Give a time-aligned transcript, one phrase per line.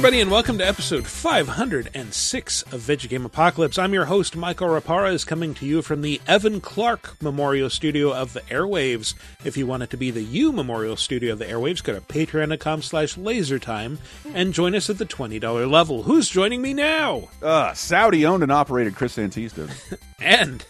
[0.00, 3.76] everybody, and welcome to episode 506 of Video Game Apocalypse.
[3.76, 8.10] I'm your host, Michael Rapara, is coming to you from the Evan Clark Memorial Studio
[8.10, 9.12] of the Airwaves.
[9.44, 12.00] If you want it to be the U Memorial Studio of the Airwaves, go to
[12.00, 13.98] patreon.com slash lasertime
[14.32, 16.04] and join us at the $20 level.
[16.04, 17.28] Who's joining me now?
[17.42, 19.70] Uh, Saudi owned and operated Chris Antista.
[20.18, 20.64] And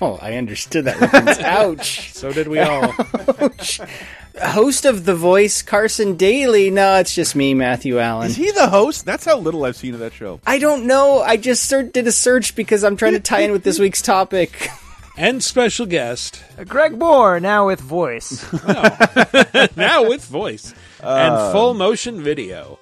[0.00, 1.38] Oh, I understood that reference.
[1.40, 2.12] Ouch.
[2.14, 2.94] so did we all.
[4.40, 4.54] Ouch.
[4.54, 6.70] Host of The Voice, Carson Daly.
[6.70, 8.28] No, it's just me, Matthew Allen.
[8.28, 9.04] Is he the host?
[9.04, 10.40] That's how little I've seen of that show.
[10.46, 11.20] I don't know.
[11.20, 14.02] I just ser- did a search because I'm trying to tie in with this week's
[14.02, 14.70] topic.
[15.16, 18.44] and special guest, uh, Greg Moore now with voice.
[19.76, 22.78] now with voice and uh, full motion video.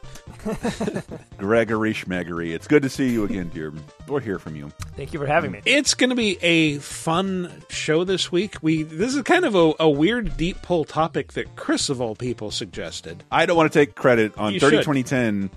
[1.38, 2.54] Gregory Schmegery.
[2.54, 3.72] It's good to see you again, dear.
[4.08, 4.70] Or hear from you.
[4.96, 5.60] Thank you for having me.
[5.64, 8.56] It's going to be a fun show this week.
[8.62, 12.14] We this is kind of a, a weird deep pull topic that Chris of all
[12.14, 13.22] people suggested.
[13.30, 14.82] I don't want to take credit on You 30 should.
[14.84, 15.50] 2010.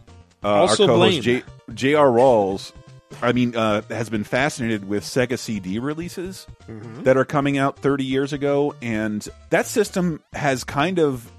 [0.43, 1.21] Uh, Also our co-host blame.
[1.21, 1.43] J-
[1.73, 2.07] J.R.
[2.07, 2.71] Rawls,
[3.21, 7.03] I mean, uh, has been fascinated with Sega CD releases Mm-hmm.
[7.03, 11.29] that are coming out 30 years ago, and that system has kind of,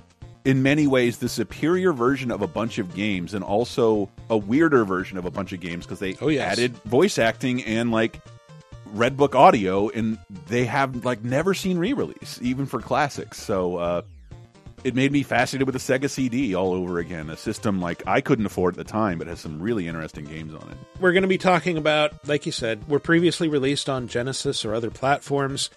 [0.45, 4.85] in many ways, the superior version of a bunch of games, and also a weirder
[4.85, 6.53] version of a bunch of games because they Oh, yes.
[6.53, 8.21] added voice acting and like
[8.93, 10.19] Red Book audio, and
[10.49, 13.41] they have like never seen re-release, even for classics.
[13.43, 13.77] So.
[13.77, 14.03] uh
[14.85, 17.31] it made me fascinated with the Sega CD all over again.
[17.31, 20.55] A system like I couldn't afford at the time, but has some really interesting games
[20.55, 20.77] on it.
[21.01, 24.75] We're going to be talking about, like you said, were previously released on Genesis or
[24.75, 25.71] other platforms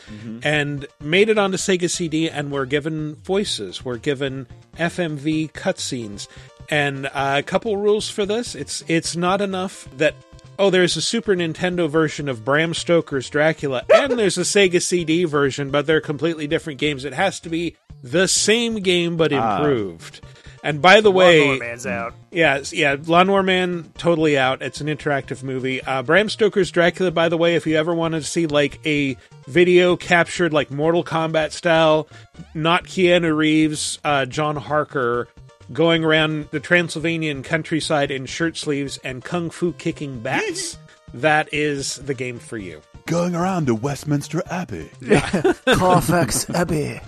[0.44, 4.48] and made it onto Sega CD and were given voices, were given
[4.78, 6.28] FMV cutscenes.
[6.70, 8.56] And uh, a couple rules for this.
[8.56, 10.16] It's it's not enough that
[10.60, 15.24] oh, there's a Super Nintendo version of Bram Stoker's Dracula and there's a Sega CD
[15.26, 17.06] version, but they're completely different games.
[17.06, 20.22] It has to be the same game but improved.
[20.64, 22.14] And by the way, Lawnmower Man's out.
[22.32, 24.62] yeah, yeah, Lawnmower Man totally out.
[24.62, 25.84] It's an interactive movie.
[25.84, 29.18] Uh, Bram Stoker's Dracula, by the way, if you ever wanted to see like a
[29.46, 32.08] video captured like Mortal Kombat style,
[32.54, 35.28] not Keanu Reeves, uh, John Harker
[35.72, 40.78] going around the Transylvanian countryside in shirt sleeves and kung fu kicking bats,
[41.14, 42.82] that is the game for you.
[43.06, 44.90] Going around to Westminster Abbey.
[45.66, 47.02] Carfax Abbey.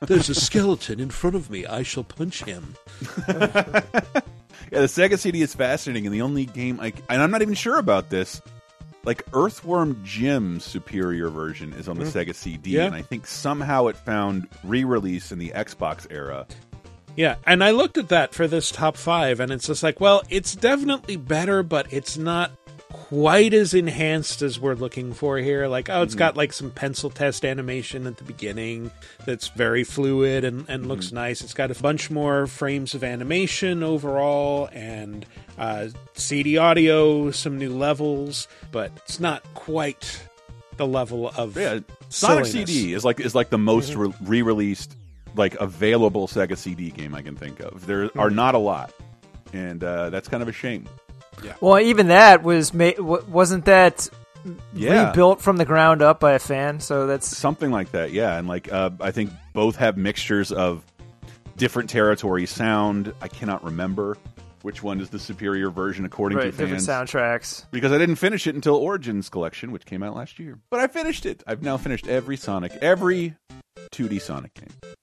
[0.00, 1.64] There's a skeleton in front of me.
[1.64, 2.74] I shall punch him.
[4.70, 7.54] Yeah, the Sega CD is fascinating, and the only game I and I'm not even
[7.54, 8.42] sure about this.
[9.04, 12.10] Like Earthworm Jim's superior version is on the hmm.
[12.18, 12.84] Sega CD, Yeah.
[12.84, 16.46] and I think somehow it found re-release in the Xbox era.
[17.18, 20.22] Yeah, and I looked at that for this top five, and it's just like, well,
[20.30, 22.52] it's definitely better, but it's not
[22.92, 25.66] quite as enhanced as we're looking for here.
[25.66, 26.20] Like, oh, it's mm-hmm.
[26.20, 28.92] got like some pencil test animation at the beginning
[29.26, 31.16] that's very fluid and, and looks mm-hmm.
[31.16, 31.42] nice.
[31.42, 35.26] It's got a bunch more frames of animation overall, and
[35.58, 40.22] uh, CD audio, some new levels, but it's not quite
[40.76, 41.80] the level of Yeah,
[42.10, 42.70] Sonic silliness.
[42.70, 44.94] CD is like is like the most re- re-released
[45.36, 47.86] like available Sega CD game I can think of.
[47.86, 48.92] There are not a lot,
[49.52, 50.88] and uh, that's kind of a shame.
[51.44, 51.54] Yeah.
[51.60, 54.08] Well, even that was ma- w- wasn't that
[54.72, 55.08] Yeah.
[55.08, 56.80] rebuilt from the ground up by a fan.
[56.80, 60.84] So that's something like that yeah and like uh, i think both have mixtures of
[61.56, 64.16] different territory sound i cannot remember
[64.62, 67.64] which one is the superior version according right, to different fans soundtracks.
[67.72, 70.86] because i didn't finish it until origins collection which came out last year but i
[70.86, 73.34] finished it i've now finished every sonic every
[73.92, 74.94] 2d sonic game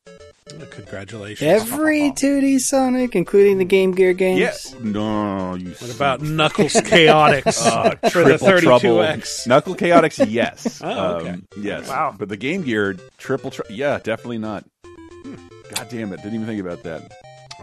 [0.69, 1.41] Congratulations.
[1.41, 4.39] Every 2D Sonic, including the Game Gear games.
[4.39, 4.75] Yes.
[4.79, 9.47] no you What about Knuckles Chaotix uh, for the triple trouble 32X?
[9.47, 11.29] knuckle chaotix yes Oh, okay.
[11.29, 12.13] Um, yes Wow.
[12.17, 14.65] but the game gear triple tr- yeah definitely not
[15.75, 17.11] god damn it didn't even think about that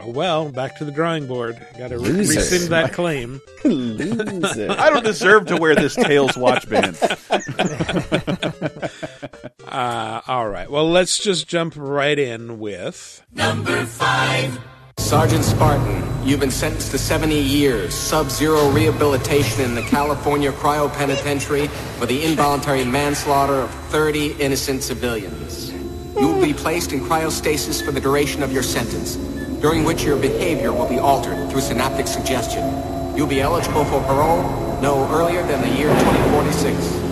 [0.04, 1.64] Oh, well, back to the drawing board.
[1.78, 3.40] Got to re- rescind that claim.
[3.62, 4.70] Loser.
[4.72, 6.96] I don't deserve to wear this Tails watch band.
[9.72, 10.70] Uh, all right.
[10.70, 13.24] Well, let's just jump right in with.
[13.32, 14.60] number five.
[14.98, 21.68] Sergeant Spartan, you've been sentenced to 70 years, sub-zero rehabilitation in the California Cryo Penitentiary
[21.98, 25.72] for the involuntary manslaughter of 30 innocent civilians.
[25.72, 29.16] You will be placed in cryostasis for the duration of your sentence,
[29.62, 32.62] during which your behavior will be altered through synaptic suggestion.
[33.16, 34.42] You'll be eligible for parole
[34.82, 37.11] no earlier than the year 2046.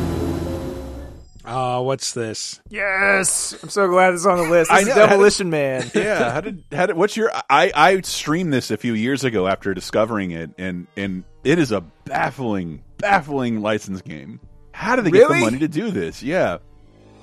[1.50, 2.60] Uh, what's this?
[2.68, 4.70] Yes, I'm so glad it's on the list.
[4.70, 5.90] I This is know, Demolition Man.
[5.94, 9.48] yeah, how did how did what's your I I streamed this a few years ago
[9.48, 14.38] after discovering it and and it is a baffling baffling license game.
[14.72, 16.22] How did they get the money to do this?
[16.22, 16.58] Yeah.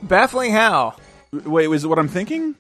[0.03, 0.95] Baffling how?
[1.31, 2.56] Wait, was it what I'm thinking?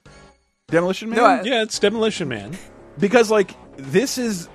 [0.69, 1.17] Demolition Man?
[1.17, 2.57] No, I- Yeah, it's Demolition Man.
[2.97, 4.47] because like this is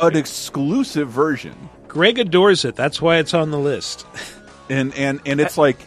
[0.00, 1.54] an exclusive version,
[1.86, 2.74] Greg adores it.
[2.74, 4.06] That's why it's on the list.
[4.68, 5.78] and and and it's like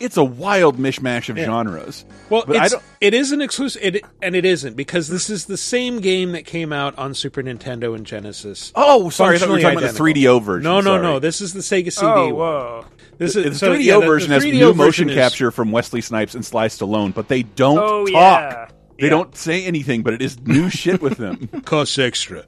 [0.00, 1.44] it's a wild mishmash of Yeah.
[1.46, 2.04] genres.
[2.30, 5.56] Well, but it's, it is an exclusive, it, and it isn't because this is the
[5.56, 8.72] same game that came out on Super Nintendo and Genesis.
[8.74, 10.64] Oh, sorry, I thought we were Functionally talking about the 3DO version.
[10.64, 11.02] No, no, sorry.
[11.02, 11.18] no.
[11.20, 12.06] This is the Sega CD.
[12.06, 12.34] Oh, one.
[12.34, 12.84] whoa.
[13.18, 15.10] This is, The is 3DO so, yeah, the- the version has 3DO new version motion
[15.10, 18.12] is- capture from Wesley Snipes and Sly Stallone, but they don't Oh, talk.
[18.12, 18.68] yeah.
[19.00, 21.48] They don't say anything, but it is new shit with them.
[21.64, 22.44] costs extra.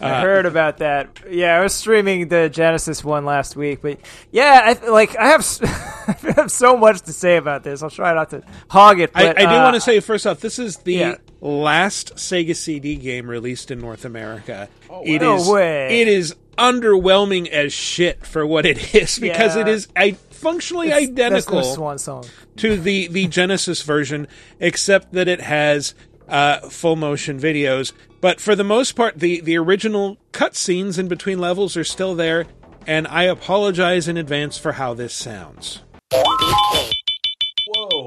[0.00, 1.18] I heard about that.
[1.30, 3.98] Yeah, I was streaming the Genesis one last week, but
[4.30, 7.82] yeah, I, like I have, I have so much to say about this.
[7.82, 9.10] I'll try not to hog it.
[9.14, 11.14] I, But, I do uh, want to say first off, this is the Yeah.
[11.40, 14.68] last Sega CD game released in North America.
[15.04, 16.00] It No is way.
[16.00, 19.62] it is underwhelming as shit for what it is because Yeah.
[19.62, 21.60] it is I, functionally it's- identical.
[21.60, 22.24] No swan song.
[22.56, 24.26] to the the Genesis version,
[24.60, 25.94] except that it has
[26.28, 27.92] uh, full motion videos.
[28.20, 32.46] But for the most part, the the original cutscenes in between levels are still there,
[32.86, 35.82] and I apologize in advance for how this sounds.
[36.12, 38.06] Whoa.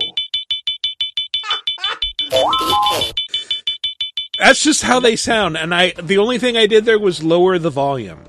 [4.40, 7.58] That's just how they sound, and I the only thing I did there was lower
[7.60, 8.20] the volume.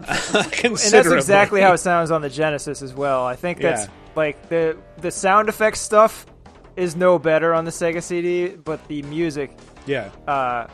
[0.64, 3.24] And that's exactly how it sounds on the Genesis as well.
[3.24, 3.90] I think that's Yeah.
[4.14, 6.26] like the the sound effects stuff
[6.76, 10.10] is no better on the Sega CD, but the music Yeah.
[10.26, 10.66] uh,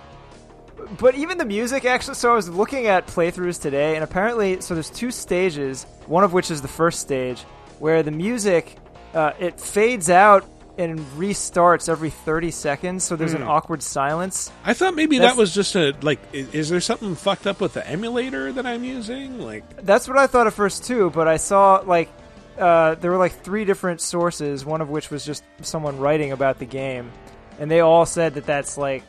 [1.01, 4.75] but even the music actually so i was looking at playthroughs today and apparently so
[4.75, 7.41] there's two stages one of which is the first stage
[7.81, 8.77] where the music
[9.13, 10.47] uh, it fades out
[10.79, 15.41] and restarts every 30 seconds so there's an awkward silence I thought maybe That's- that
[15.41, 16.21] was just a like.
[16.33, 19.41] i- Is there something fucked up with the emulator that I'm using?
[19.41, 22.09] Like, that's what i thought at first too but i saw like
[22.59, 26.59] uh, there were like three different sources one of which was just someone writing about
[26.59, 27.11] the game
[27.59, 29.03] and they all said that that's like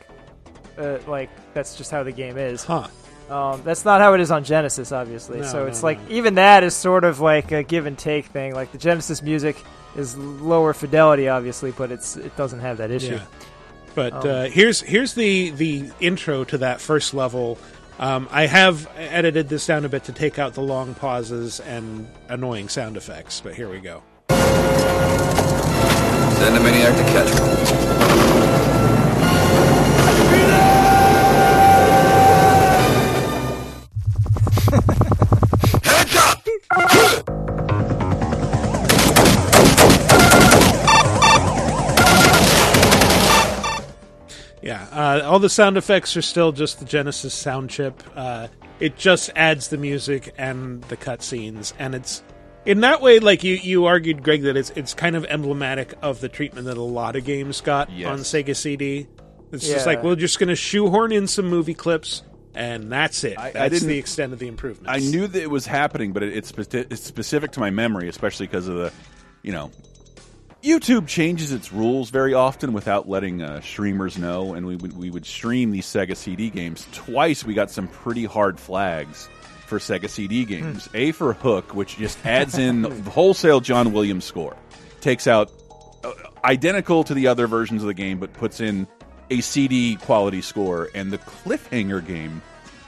[0.78, 2.86] uh, like that's just how the game is huh?
[3.30, 5.38] Um, that's not how it is on Genesis, obviously.
[5.38, 6.16] No, so no, it's like no.
[6.16, 8.54] even that is sort of like a give and take thing.
[8.54, 9.56] Like the Genesis music
[9.94, 13.14] is lower fidelity, obviously, but it's it doesn't have that issue.
[13.14, 13.24] Yeah.
[13.94, 17.56] But Um, uh, here's here's the the intro to that first level.
[18.00, 22.08] Um, I have edited this down a bit to take out the long pauses and
[22.30, 23.42] annoying sound effects.
[23.42, 24.02] But here we go.
[26.38, 27.40] Send a maniac to catch me.
[35.84, 36.16] Heads
[37.28, 37.39] up!
[44.62, 48.02] Yeah, uh, all the sound effects are still just the Genesis sound chip.
[48.14, 48.48] Uh,
[48.78, 52.22] it just adds the music and the cutscenes, and it's
[52.66, 56.20] in that way, like you you argued, Greg, that it's it's kind of emblematic of
[56.20, 58.08] the treatment that a lot of games got Yes.
[58.08, 59.06] on Sega CD.
[59.52, 62.22] It's just like we're just going to shoehorn in some movie clips,
[62.54, 63.36] and that's it.
[63.38, 64.90] I- I that's didn't- the extent of the improvements.
[64.92, 68.08] I knew that it was happening, but it, it's, speci- it's specific to my memory,
[68.08, 68.92] especially because of the,
[69.42, 69.72] you know,
[70.62, 75.10] YouTube changes its rules very often without letting uh, streamers know, and we would we
[75.10, 77.44] would stream these Sega CD games twice.
[77.44, 79.28] We got some pretty hard flags
[79.66, 80.88] for Sega CD games.
[80.94, 84.56] A for Hook, which just adds in wholesale John Williams score,
[85.00, 85.50] takes out
[86.04, 86.12] uh,
[86.44, 88.86] identical to the other versions of the game, but puts in
[89.30, 92.42] a CD quality score, and the Cliffhanger game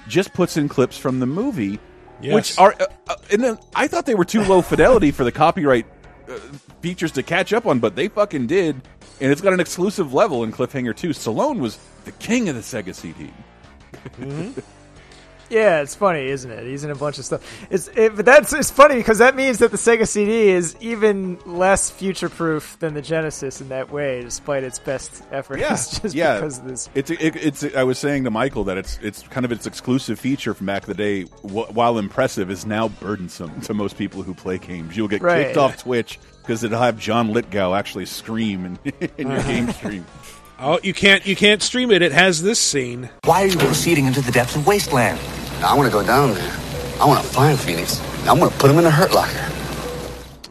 [0.08, 1.78] just puts in clips from the movie,
[2.20, 2.34] Yes.
[2.34, 2.74] which are.
[2.78, 5.86] Uh, uh, and then I thought they were too low fidelity for the copyright
[6.28, 6.38] uh,
[6.82, 8.76] features to catch up on, but they fucking did.
[9.20, 11.10] And it's got an exclusive level in Cliffhanger 2.
[11.10, 13.32] Stallone was the king of the Sega CD.
[14.18, 14.60] Mm-hmm.
[15.52, 16.64] Yeah, it's funny, isn't it?
[16.66, 17.42] He's in a bunch of stuff.
[17.70, 21.38] It's it, but that's it's funny because that means that the Sega CD is even
[21.44, 25.60] less future proof than the Genesis in that way, despite its best efforts.
[25.60, 26.36] Yeah, just yeah.
[26.36, 26.88] because of this.
[26.94, 27.64] It's it, it's.
[27.76, 30.84] I was saying to Michael that it's it's kind of its exclusive feature from back
[30.84, 31.22] in the day.
[31.24, 34.96] Wh while impressive, is now burdensome to most people who play games.
[34.96, 35.48] You'll get Right.
[35.48, 40.06] kicked off Twitch because it'll have John Lithgow actually scream in, in your game stream.
[40.58, 42.00] oh, you can't you can't stream it.
[42.00, 43.10] It has this scene.
[43.24, 45.20] Why are you proceeding into the depths of wasteland?
[45.62, 46.52] I want to go down there.
[47.00, 48.00] I want to find Phoenix.
[48.26, 49.48] I'm going to put him in a hurt locker.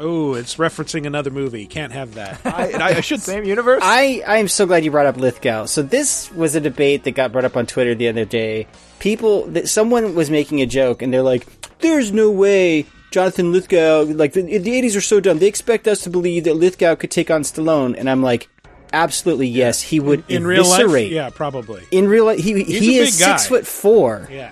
[0.03, 1.67] Oh, it's referencing another movie.
[1.67, 2.39] Can't have that.
[2.45, 3.81] I, I, I should Same universe.
[3.83, 5.65] I I am so glad you brought up Lithgow.
[5.65, 8.67] So this was a debate that got brought up on Twitter the other day.
[8.99, 11.45] People that someone was making a joke and they're like,
[11.79, 15.37] "There's no way Jonathan Lithgow like the, the 80s are so dumb.
[15.37, 18.49] They expect us to believe that Lithgow could take on Stallone." And I'm like,
[18.93, 21.83] "Absolutely yes, he would In real life, yeah, probably.
[21.91, 23.37] In real life, he he a is big guy.
[23.37, 24.27] six foot four.
[24.31, 24.51] Yeah.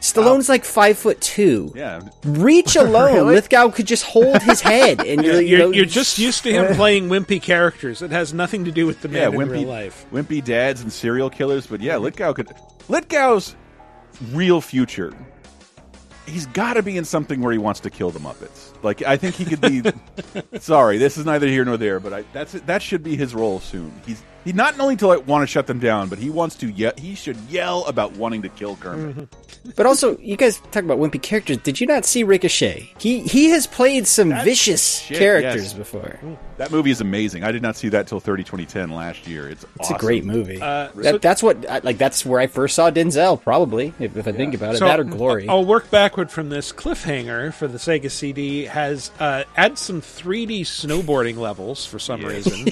[0.00, 1.72] Stallone's like five foot two.
[1.76, 2.00] yeah.
[2.24, 3.34] Reach alone, Really?
[3.34, 6.50] Lithgow could just hold his head, and you're, you You're, know, you're just used to
[6.52, 8.00] him playing wimpy characters.
[8.00, 10.06] It has nothing to do with the man Yeah, in wimpy, real life.
[10.10, 11.66] wimpy dads and serial killers.
[11.66, 12.50] But yeah, Lithgow could.
[12.88, 13.54] Lithgow's
[14.32, 15.12] real future,
[16.26, 18.72] he's got to be in something where he wants to kill the Muppets.
[18.82, 19.82] Like I think he could be.
[20.60, 23.60] sorry, this is neither here nor there, but I, that's that should be his role
[23.60, 23.92] soon.
[24.06, 26.70] He's he not only to like want to shut them down, but he wants to.
[26.70, 29.28] Ye- he should yell about wanting to kill Kermit.
[29.76, 31.58] But also, you guys talk about wimpy characters.
[31.58, 32.92] Did you not see Ricochet?
[32.98, 35.72] He he has played some vicious shit, characters yes.
[35.74, 36.18] before.
[36.56, 37.42] That movie is amazing.
[37.44, 39.48] I did not see that till 30 2010 last year.
[39.48, 39.96] It's It's awesome.
[39.96, 40.60] a great movie.
[40.60, 41.98] Uh, that, so- that's what like.
[41.98, 43.40] That's where I first saw Denzel.
[43.42, 45.48] Probably, if, if I think about it, So, that or Glory.
[45.48, 46.72] I'll work backward from this.
[46.72, 52.68] Cliffhanger for the Sega CD has uh, add some 3D snowboarding levels for some reason,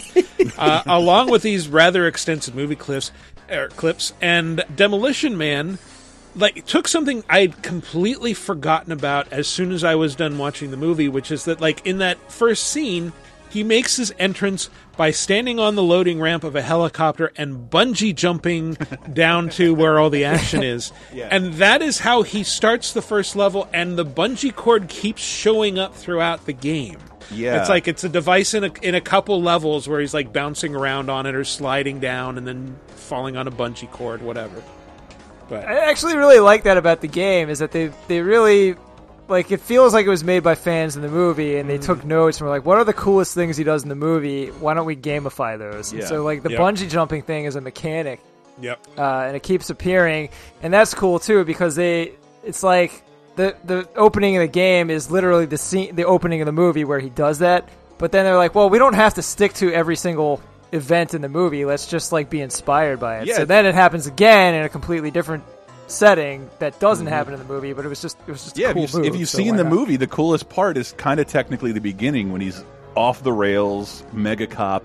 [0.58, 3.10] uh, along with these rather extensive movie clips,
[3.50, 5.78] er, clips, and Demolition Man.
[6.36, 10.76] Like took something I'd completely forgotten about as soon as I was done watching the
[10.76, 13.12] movie, which is that like in that first scene,
[13.50, 18.14] he makes his entrance by standing on the loading ramp of a helicopter and bungee
[18.14, 18.74] jumping
[19.12, 20.92] down to where all the action is.
[21.30, 25.78] And that is how he starts the first level, and the bungee cord keeps showing
[25.78, 26.98] up throughout the game.
[27.30, 27.60] Yeah.
[27.60, 30.74] It's like it's a device in a, in a couple levels where he's like bouncing
[30.74, 34.62] around on it or sliding down and then falling on a bungee cord, whatever.
[35.48, 38.76] But I actually really like that about the game is that they they really
[39.28, 42.04] like it feels like it was made by fans in the movie and they took
[42.04, 44.48] notes and were like, what are the coolest things he does in the movie?
[44.48, 45.92] Why don't we gamify those?
[45.92, 46.06] Yeah.
[46.06, 46.60] so like the Yep.
[46.60, 48.20] bungee jumping thing is a mechanic
[48.60, 48.84] yep.
[48.96, 50.30] uh, and it keeps appearing,
[50.62, 52.12] and that's cool too because they
[52.44, 53.02] it's like
[53.38, 56.84] the the opening of the game is literally the scene the opening of the movie
[56.84, 59.72] where he does that, but then they're like, well, we don't have to stick to
[59.72, 60.42] every single
[60.72, 61.64] event in the movie.
[61.64, 63.28] Let's just like be inspired by it.
[63.28, 63.36] Yeah.
[63.36, 65.44] So then it happens again in a completely different
[65.86, 67.14] setting that doesn't mm-hmm.
[67.14, 68.92] happen in the movie, but it was just it was just a Yeah, cool if,
[68.92, 69.72] you've, move, if you've so seen the not?
[69.72, 72.62] movie, the coolest part is kind of technically the beginning when he's
[72.96, 74.82] off the rails, mega cop,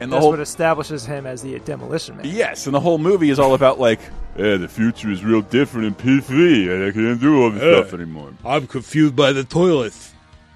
[0.00, 2.26] and the that's whole what establishes him as the demolition man.
[2.26, 4.00] yes, and the whole movie is all about like,
[4.36, 7.80] yeah, the future is real different in P3, and I can't do all this Yeah.
[7.82, 8.32] stuff anymore.
[8.44, 9.94] I'm confused by the toilet.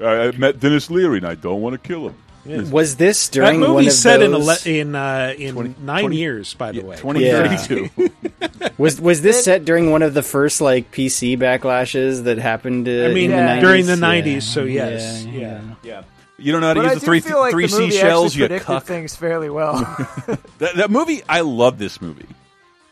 [0.01, 2.71] I, I met Denis Leary, and I don't want to kill him.
[2.71, 6.01] was this That during one movie's of set in ele- in uh, in 20 nine
[6.03, 6.97] 20 years, by the way.
[6.97, 8.11] Twenty thirty two.
[8.79, 12.89] was was this set during one of the first like PC backlashes that happened?
[12.89, 13.61] Uh, I mean, in the 90s?
[13.61, 14.23] during the Yeah.
[14.39, 16.03] '90s, so yes, Yeah, yeah.
[16.39, 16.43] Yeah.
[16.43, 17.79] yeah, you don't know how to But use do the three feel like three the
[17.79, 18.37] movie seashells.
[18.37, 18.85] You predicted cuck.
[18.85, 19.75] things fairly well.
[20.59, 22.27] That, that movie, I love this movie.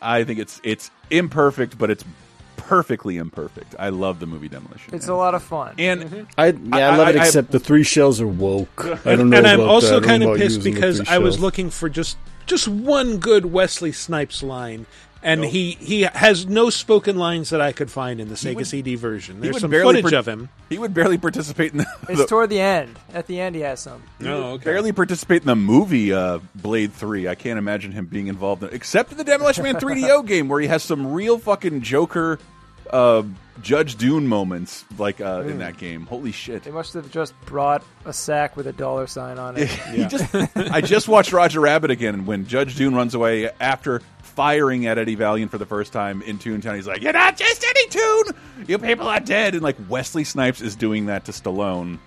[0.00, 2.04] I think it's it's imperfect, but it's
[2.56, 3.74] perfectly imperfect.
[3.78, 4.94] I love the movie Demolition.
[4.94, 5.74] it's a lot of fun.
[5.78, 6.22] and mm-hmm.
[6.38, 7.16] I yeah, I, love it.
[7.16, 8.84] I- I- Except the three shells are woke.
[9.04, 9.38] I don't know.
[9.38, 10.06] and I'm also that.
[10.06, 14.86] Kind of pissed because I was looking for just just one good Wesley Snipes line,
[15.22, 18.66] and he he has no spoken lines that I could find in the Sega would-
[18.66, 19.36] CD version.
[19.36, 20.48] he There's would some barely footage par- of him.
[20.68, 22.98] he would barely participate in the, It's the- toward the end.
[23.12, 24.02] At the end, he has some.
[24.20, 24.64] No, okay.
[24.64, 27.28] barely participate in the movie uh, Blade Three.
[27.28, 30.60] I can't imagine him being involved in except in the Demolition Man 3DO game where
[30.60, 32.38] he has some real fucking Joker,
[32.90, 33.22] uh,
[33.62, 36.04] Judge Doom moments like uh, in that game.
[36.06, 36.62] Holy shit!
[36.62, 39.68] They must have just brought a sack with a dollar sign on it.
[39.96, 44.02] He just, I just watched Roger Rabbit again when Judge Doom runs away after
[44.36, 46.76] firing at Eddie Valiant for the first time in Toontown.
[46.76, 48.24] He's like, "You're not just Eddie Toon.
[48.68, 51.98] You people are dead." And like Wesley Snipes is doing that to Stallone,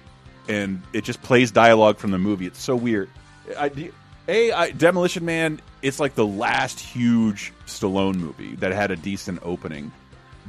[0.48, 2.46] and it just plays dialogue from the movie.
[2.46, 3.10] It's so weird.
[3.58, 3.92] I,
[4.28, 5.60] a I, Demolition Man.
[5.82, 9.92] It's like the last huge Stallone movie that had a decent opening,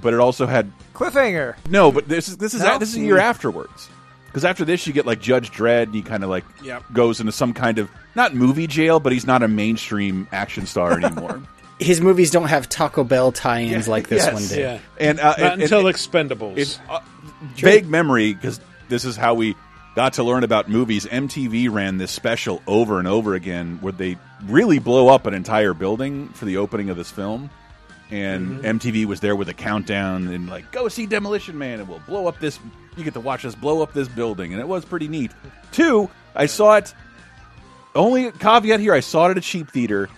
[0.02, 1.54] but it also had Cliffhanger.
[1.68, 2.78] no, but this is this is No?
[2.78, 3.88] this is a year afterwards.
[4.26, 6.84] Because after this, you get like Judge Dredd, and he kind of like Yep.
[6.92, 10.92] goes into some kind of not movie jail, but he's not a mainstream action star
[11.04, 11.42] anymore.
[11.80, 14.32] His movies don't have Taco Bell tie-ins like this Yes.
[14.34, 14.58] one did.
[14.58, 16.58] Yeah, and uh, not and- until and- Expendables.
[16.58, 17.00] it's uh,
[17.56, 19.56] vague memory because this is how we
[19.96, 21.06] got to learn about movies.
[21.06, 25.74] MTV ran this special over and over again where they really blow up an entire
[25.74, 27.50] building for the opening of this film.
[28.10, 32.00] And MTV was there with a countdown and like, go see Demolition Man and we'll
[32.00, 32.58] blow up this.
[32.96, 35.30] You get to watch us blow up this building, and it was pretty neat.
[35.70, 36.92] Two, I saw it.
[37.94, 40.08] Only caveat here: I saw it at a cheap theater.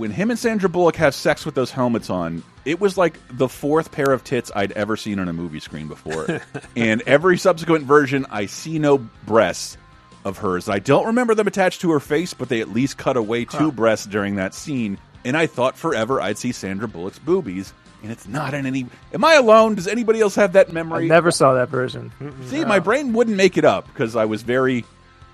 [0.00, 3.50] When him and Sandra Bullock have sex with those helmets on, it was like the
[3.50, 6.40] fourth pair of tits I'd ever seen on a movie screen before.
[6.74, 9.76] and every subsequent version, I see no breasts
[10.24, 10.70] of hers.
[10.70, 13.70] I don't remember them attached to her face, but they at least cut away two
[13.70, 14.96] breasts during that scene.
[15.22, 18.86] And I thought forever I'd see Sandra Bullock's boobies, and it's not in any.
[19.12, 19.74] Am I alone?
[19.74, 21.04] Does anybody else have that memory?
[21.04, 22.10] I never saw that version.
[22.46, 24.86] See, my brain wouldn't make it up because I was very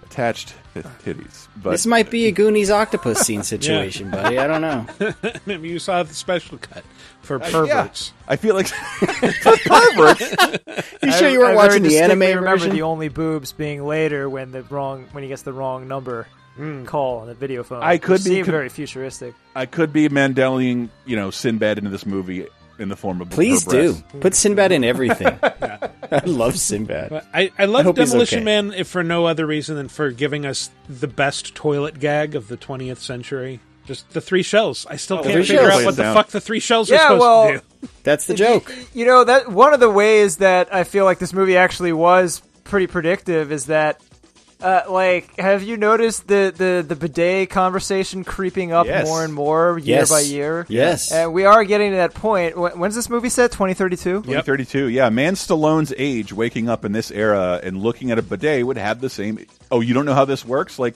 [0.03, 0.55] attached to
[1.05, 1.49] titties.
[1.57, 4.39] But This might be a Goonies octopus scene situation, buddy.
[4.39, 4.87] I don't know.
[5.47, 6.85] Maybe you saw the special cut
[7.23, 8.13] for yeah, perverts.
[8.29, 10.21] I feel like for perverts.
[11.03, 12.71] You sure you I- weren't I watching very the distinctly anime remember version?
[12.71, 16.85] the only boobs being later when the wrong when he gets the wrong number hmm.
[16.85, 17.83] call on the video phone.
[17.83, 19.35] I could which be seemed con- very futuristic.
[19.55, 22.47] I could be Mandelian, you know, Sinbad into this movie.
[22.79, 25.39] In the form of Please her do put Sinbad in everything.
[25.43, 27.25] I love Sinbad.
[27.35, 28.45] I, I love hope he's Demolition okay.
[28.45, 32.49] Man if for no other reason than for giving us the best toilet gag of
[32.49, 33.61] the 20th century.
[33.87, 34.85] Just the three shells.
[34.91, 36.15] I still oh, can't figure out what the Down.
[36.15, 37.89] fuck the three shells are Yeah, supposed well- to do.
[38.03, 38.73] That's the joke.
[38.95, 42.43] You know that one of the ways that I feel like this movie actually was
[42.65, 44.01] pretty predictive is that,
[44.61, 49.07] uh, like, have you noticed the the the bidet conversation creeping up Yes.
[49.07, 50.11] more and more year Yes.
[50.11, 50.65] by year?
[50.69, 51.13] Yes.
[51.13, 52.57] and we are getting to that point.
[52.57, 53.53] When's this movie set?
[53.53, 54.23] Twenty thirty two.
[54.23, 55.09] 2032, yeah.
[55.11, 59.01] Man Stallone's age, waking up in this era and looking at a bidet would have
[59.01, 59.45] the same.
[59.71, 60.79] Oh, you don't know how this works?
[60.79, 60.95] Like,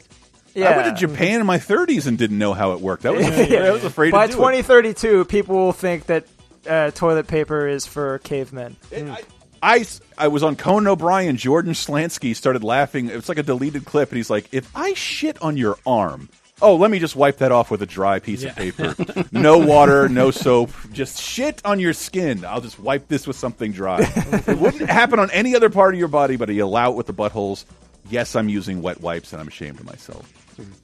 [0.54, 0.70] yeah.
[0.70, 3.04] I went to Japan in my 30s and didn't know how it worked.
[3.06, 6.24] I was, I was afraid By to do twenty thirty two, people will think that
[6.68, 8.76] uh, toilet paper is for cavemen.
[8.90, 9.06] it.
[9.08, 9.20] I,
[9.62, 9.84] I,
[10.16, 11.36] I was on Conan O'Brien.
[11.36, 13.08] Jordan Schlansky started laughing.
[13.08, 16.28] It's like a deleted clip, and he's like, "If I shit on your arm."
[16.62, 18.94] Oh, let me just wipe that off with a dry piece of paper.
[19.32, 22.44] no water, no soap, just shit on your skin.
[22.44, 24.00] I'll just wipe this with something dry.
[24.46, 27.06] it wouldn't happen on any other part of your body, but you allow it with
[27.06, 27.64] the buttholes.
[28.10, 30.30] Yes, I'm using wet wipes, and I'm ashamed of myself.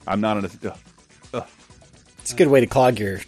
[0.07, 0.75] I'm not on a.
[1.35, 1.47] ugh.
[2.19, 3.19] It's a good way to clog your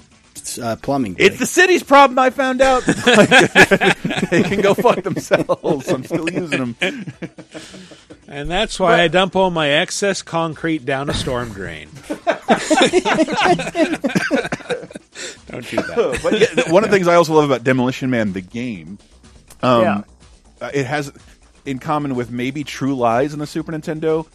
[0.60, 1.16] uh, plumbing.
[1.20, 2.18] It's the city's problem.
[2.20, 2.84] I found out.
[2.86, 5.90] they can go fuck themselves.
[5.90, 6.76] I'm still using them.
[8.28, 11.90] And that's why I dump all my excess concrete down a storm drain.
[15.48, 16.20] Don't do that.
[16.24, 18.98] but yeah, one of the things I also love about Demolition Man, the game,
[19.62, 20.02] um, Yeah.
[20.62, 21.12] uh, it has
[21.66, 24.28] in common with maybe True Lies in the Super Nintendo,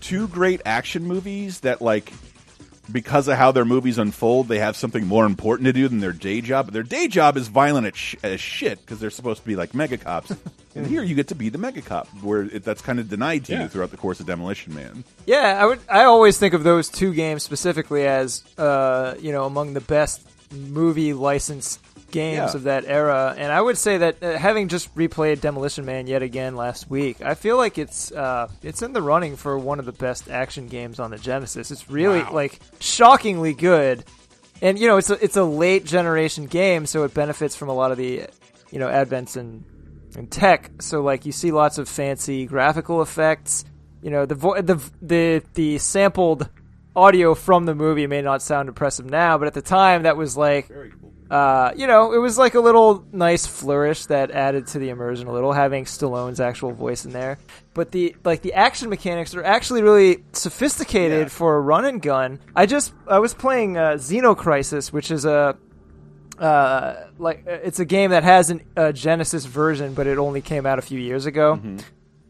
[0.00, 2.12] two great action movies that like.
[2.92, 6.12] Because of how their movies unfold, they have something more important to do than their
[6.12, 6.66] day job.
[6.66, 9.56] But their day job is violent as, sh- as shit because they're supposed to be
[9.56, 10.32] like mega cops.
[10.74, 13.44] and here you get to be the mega cop, where it, that's kind of denied
[13.46, 13.62] to Yeah.
[13.62, 15.04] you throughout the course of Demolition Man.
[15.26, 15.80] Yeah, I would.
[15.88, 20.20] I always think of those two games specifically as, uh, you know, among the best
[20.52, 21.80] movie licensed
[22.12, 22.54] games Yeah.
[22.56, 23.34] of that era.
[23.36, 27.20] And I would say that uh, having just replayed Demolition Man yet again last week,
[27.20, 30.68] I feel like it's uh, it's in the running for one of the best action
[30.68, 31.70] games on the Genesis.
[31.72, 32.32] It's really Wow.
[32.32, 34.04] like shockingly good.
[34.60, 37.74] And you know, it's a, it's a late generation game, so it benefits from a
[37.74, 38.26] lot of the,
[38.70, 39.64] you know, advents in
[40.16, 40.70] in tech.
[40.80, 43.64] So like you see lots of fancy graphical effects.
[44.02, 46.48] You know, the vo- the the the sampled
[46.94, 50.36] audio from the movie may not sound impressive now, but at the time that was
[50.36, 50.68] like
[51.32, 55.28] uh, you know, it was like a little nice flourish that added to the immersion
[55.28, 57.38] a little, having Stallone's actual voice in there.
[57.72, 62.38] But the like the action mechanics are actually really sophisticated for a run and gun.
[62.54, 65.56] I just I was playing uh, Xenocrisis, which is a
[66.38, 70.66] uh, like it's a game that has an, a Genesis version, but it only came
[70.66, 71.58] out a few years ago.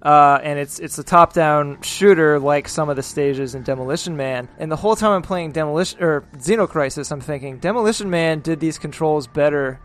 [0.03, 4.49] Uh, and it's it's a top-down shooter like some of the stages in Demolition Man.
[4.59, 8.79] And the whole time I'm playing Demolition or Xenocrisis, I'm thinking Demolition Man did these
[8.79, 9.79] controls better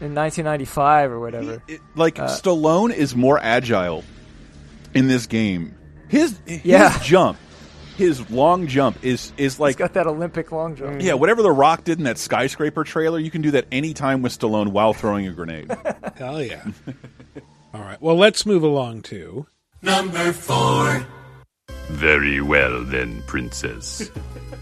[0.00, 1.62] in 1995 or whatever.
[1.68, 4.02] It- like Uh, Stallone is more agile
[4.94, 5.76] in this game.
[6.08, 6.98] His his Yeah.
[7.04, 7.38] jump,
[7.96, 11.00] his long jump is is He's like got that Olympic long jump.
[11.00, 14.36] yeah, whatever the Rock did in that skyscraper trailer, you can do that anytime with
[14.36, 15.70] Stallone while throwing a grenade.
[16.16, 16.64] Hell yeah.
[17.72, 18.02] All right.
[18.02, 19.46] Well, let's move along to.
[19.82, 21.04] Number four.
[21.88, 24.10] Very well, then, Princess.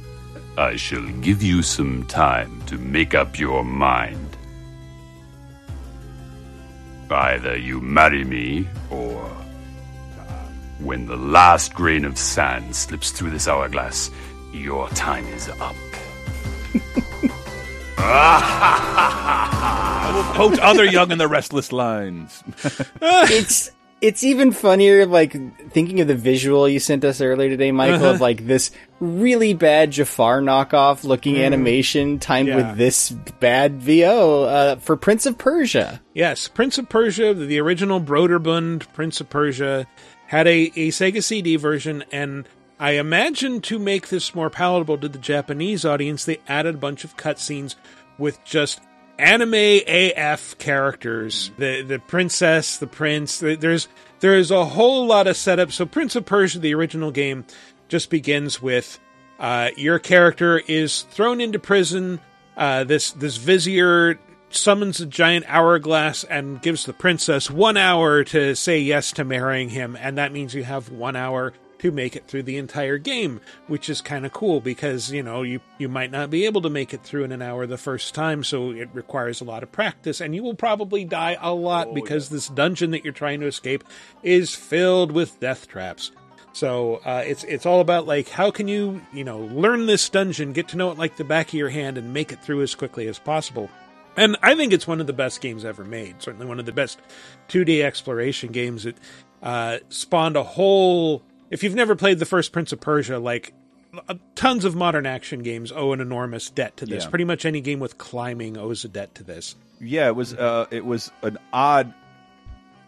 [0.59, 4.37] I shall give you some time to make up your mind.
[7.11, 10.47] Either you marry me, or uh,
[10.79, 14.11] when the last grain of sand slips through this hourglass,
[14.53, 15.75] your time is up.
[17.99, 22.43] I will quote other Young and the Restless lines.
[23.03, 25.33] it's it's even funnier like
[25.71, 29.91] thinking of the visual you sent us earlier today michael of like this really bad
[29.91, 32.57] jafar knockoff looking animation timed Yeah.
[32.69, 36.01] with this bad vo uh, for prince of persia.
[36.15, 39.87] Yes, Prince of Persia, the original Broderbund Prince of Persia,
[40.27, 42.47] had a, a Sega CD version, and
[42.79, 47.05] I imagine to make this more palatable to the Japanese audience, they added a bunch
[47.05, 47.77] of cutscenes
[48.19, 48.81] with just
[49.21, 49.55] anime
[49.87, 51.51] AF characters.
[51.59, 53.39] The the princess, the prince.
[53.39, 53.89] the- There's
[54.21, 55.73] there's a whole lot of setup.
[55.73, 57.45] So Prince of Persia, the original game,
[57.89, 58.99] just begins with
[59.39, 62.21] uh, your character is thrown into prison.
[62.57, 64.19] Uh, this this vizier
[64.51, 69.69] summons a giant hourglass and gives the princess one hour to say yes to marrying
[69.71, 73.41] him, and that means you have one hour to make it through the entire game,
[73.67, 76.71] which is kind of cool because you know you you might not be able to
[76.71, 79.73] make it through in an hour the first time, so it requires a lot of
[79.73, 83.47] practice, and you will probably die a lot because this dungeon that you're trying to
[83.47, 83.85] escape
[84.23, 86.13] is filled with death traps.
[86.53, 90.53] So uh, it's it's all about like how can you you know learn this dungeon,
[90.53, 92.75] get to know it like the back of your hand, and make it through as
[92.75, 93.71] quickly as possible.
[94.17, 96.21] And I think it's one of the best games ever made.
[96.21, 96.99] Certainly one of the best
[97.49, 98.85] 2D exploration games.
[98.85, 98.97] It
[99.43, 101.23] uh, spawned a whole.
[101.51, 103.53] If you've never played the first Prince of Persia, like
[104.09, 107.05] uh, tons of modern action games owe an enormous debt to this.
[107.05, 107.11] Yeah.
[107.11, 109.57] Pretty much any game with climbing owes a debt to this.
[109.81, 110.35] Yeah, it was.
[110.35, 111.93] Uh, it was an odd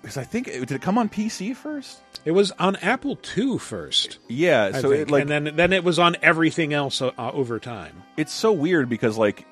[0.02, 2.00] because I think did it come on PC first?
[2.24, 4.18] It was on Apple II first.
[4.28, 5.02] Yeah, I so think.
[5.02, 8.02] it, like and then then it was on everything else uh, uh, over time.
[8.16, 9.46] it's so weird because like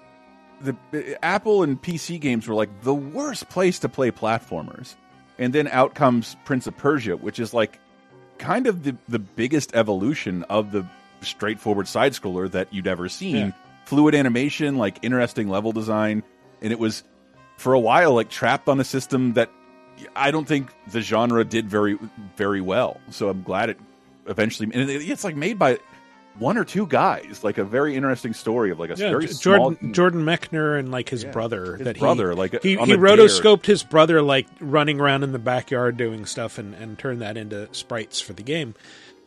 [0.60, 4.94] the uh, Apple and PC games were like the worst place to play platformers,
[5.38, 7.78] and then out comes Prince of Persia, which is like
[8.40, 10.84] kind of the the biggest evolution of the
[11.20, 13.36] straightforward side scroller that you'd ever seen.
[13.36, 13.52] Yeah.
[13.84, 16.22] Fluid animation, like interesting level design,
[16.60, 17.04] and it was
[17.56, 19.50] for a while like trapped on a system that
[20.16, 21.98] I don't think the genre did very
[22.36, 23.00] very well.
[23.10, 23.78] So I'm glad it
[24.26, 25.78] eventually and it's like made by
[26.38, 29.32] one or two guys, like a very interesting story of like a Yeah, very J-
[29.32, 32.92] small Jordan Jordan Mechner and like his brother his that brother, he, like, he he
[32.92, 37.20] a rotoscoped his brother like running around in the backyard doing stuff and and turned
[37.20, 38.74] that into sprites for the game.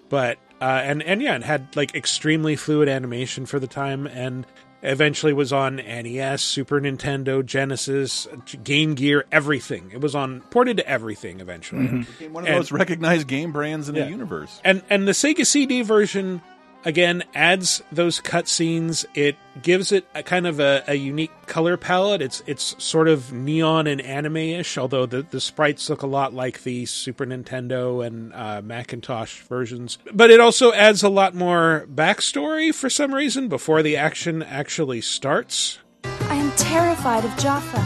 [0.09, 4.45] But uh, and and yeah, it had like extremely fluid animation for the time and
[4.81, 8.27] eventually was on NES, Super Nintendo, Genesis,
[8.65, 9.89] Game Gear, everything.
[9.93, 11.87] It was on ported to everything eventually.
[11.87, 14.05] Became one of And- the most recognized game brands in Yeah.
[14.05, 14.59] the universe.
[14.63, 16.41] And and the Sega CD version
[16.85, 19.05] again adds those cutscenes.
[19.13, 22.21] It gives it a kind of a, a unique color palette.
[22.21, 26.63] It's it's sort of neon and anime-ish, although the, the sprites look a lot like
[26.63, 29.97] the Super Nintendo and uh, Macintosh versions.
[30.13, 35.01] But it also adds a lot more backstory for some reason before the action actually
[35.01, 35.79] starts.
[36.03, 37.83] I am terrified of Jaffar.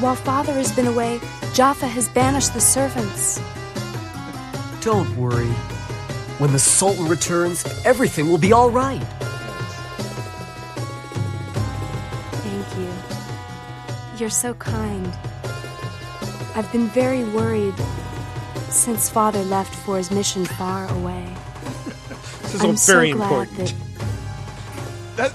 [0.00, 1.18] While father has been away,
[1.54, 3.40] Jaffar has banished the servants.
[4.82, 5.48] Don't worry.
[6.38, 9.02] When the Sultan returns, everything will be all right.
[12.42, 12.92] Thank you.
[14.18, 15.10] You're so kind.
[16.54, 17.74] I've been very worried
[18.68, 21.26] since father left for his mission far away.
[22.42, 23.74] This is I'm all so very glad important.
[25.16, 25.32] That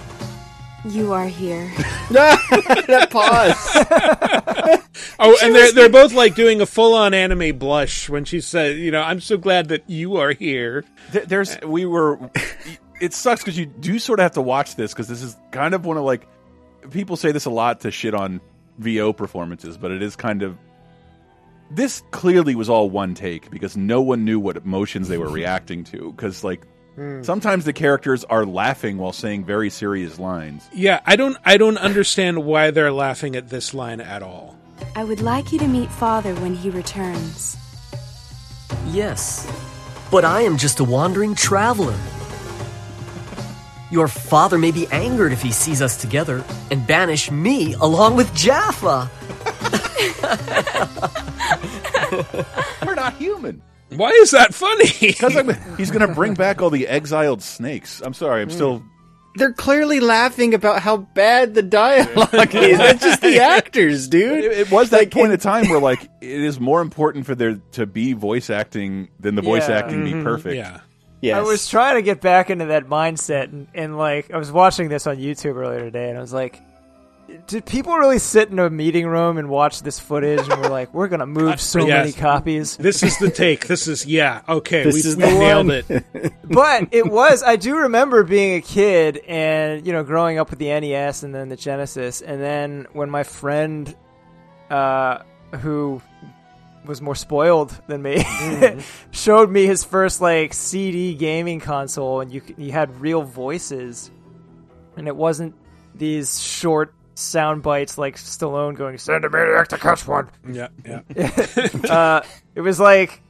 [0.85, 1.71] you are here.
[2.11, 4.77] that pause.
[5.23, 8.77] Oh, and they're they're both like doing a full on anime blush when she said,
[8.77, 12.19] "You know, I'm so glad that you are here." Th- There's uh, we were.
[12.99, 15.73] It sucks because you do sort of have to watch this because this is kind
[15.75, 16.27] of one of like
[16.89, 18.41] people say this a lot to shit on
[18.79, 20.57] VO performances, but it is kind of
[21.69, 25.83] this clearly was all one take because no one knew what emotions they were reacting
[25.85, 26.65] to because like
[27.01, 27.23] Hmm.
[27.23, 30.69] sometimes the characters are laughing while saying very serious lines.
[30.71, 34.55] Yeah, I don't I don't understand why they're laughing at this line at all.
[34.95, 37.57] I would like you to meet father when he returns.
[38.85, 39.51] Yes,
[40.11, 41.97] but I am just a wandering traveler.
[43.89, 48.31] Your father may be angered if he sees us together and banish me along with
[48.35, 49.09] Jaffar.
[52.85, 53.63] We're not human.
[53.95, 54.91] Why is that funny?
[54.99, 55.33] Because
[55.77, 58.01] he's going to bring back all the exiled snakes.
[58.01, 58.55] I'm sorry, I'm hmm.
[58.55, 58.83] still.
[59.35, 62.77] They're clearly laughing about how bad the dialogue is.
[62.77, 64.43] That's just the actors, dude.
[64.43, 67.61] It, it was that point of time where like it is more important for there
[67.73, 69.77] to be voice acting than the voice Yeah.
[69.77, 70.23] acting be mm-hmm.
[70.23, 70.55] perfect.
[71.21, 71.37] Yeah.
[71.37, 74.89] I was trying to get back into that mindset, and, and like I was watching
[74.89, 76.61] this on YouTube earlier today, and I was like,
[77.47, 80.93] did people really sit in a meeting room and watch this footage and we're like,
[80.93, 81.89] we're gonna move so Yes.
[81.89, 82.77] many copies?
[82.77, 83.67] This is the take.
[83.67, 84.41] This is yeah.
[84.47, 85.83] Okay, This we, is we nailed one.
[85.89, 86.33] it.
[86.43, 90.59] but it was I do remember being a kid and you know growing up with
[90.59, 93.95] the NES and then the Genesis and then when my friend
[94.69, 95.19] uh
[95.59, 96.01] who
[96.85, 98.23] was more spoiled than me
[99.11, 104.09] showed me his first like CD gaming console and you c- you had real voices
[104.97, 105.53] and it wasn't
[105.93, 111.01] these short sound bites like Stallone going send a maniac to catch one Yeah, yeah.
[111.89, 112.21] uh,
[112.55, 113.21] it was like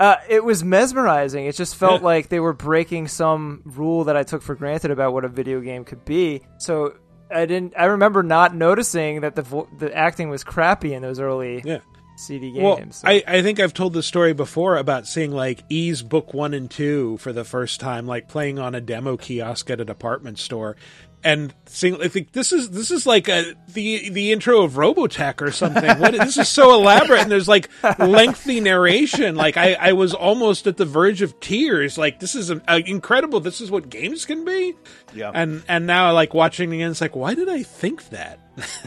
[0.00, 1.46] uh, it was mesmerizing.
[1.46, 5.12] It just felt like they were breaking some rule that I took for granted about
[5.12, 6.42] what a video game could be.
[6.58, 6.96] So
[7.30, 7.74] I didn't.
[7.78, 11.78] I remember not noticing that the vo- the acting was crappy in those early Yeah.
[12.16, 13.02] CD Well, games.
[13.04, 16.70] I, I think I've told the story before about seeing like Ys book one and
[16.70, 20.76] two for the first time, like playing on a demo kiosk at a department store,
[21.24, 22.00] and seeing.
[22.00, 25.98] I think this is this is like a, the the intro of Robotech or something.
[25.98, 29.34] What this is so elaborate, and there's like lengthy narration.
[29.34, 31.96] Like I, I was almost at the verge of tears.
[31.96, 33.40] Like this is uh incredible.
[33.40, 34.74] This is what games can be.
[35.14, 35.32] Yeah.
[35.34, 38.38] And and now like watching it again, it's like why did I think that?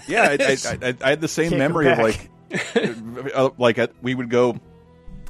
[0.08, 2.30] Yeah, I, I, I, I had the same Can't memory of like,
[3.36, 4.58] uh, like at, we would go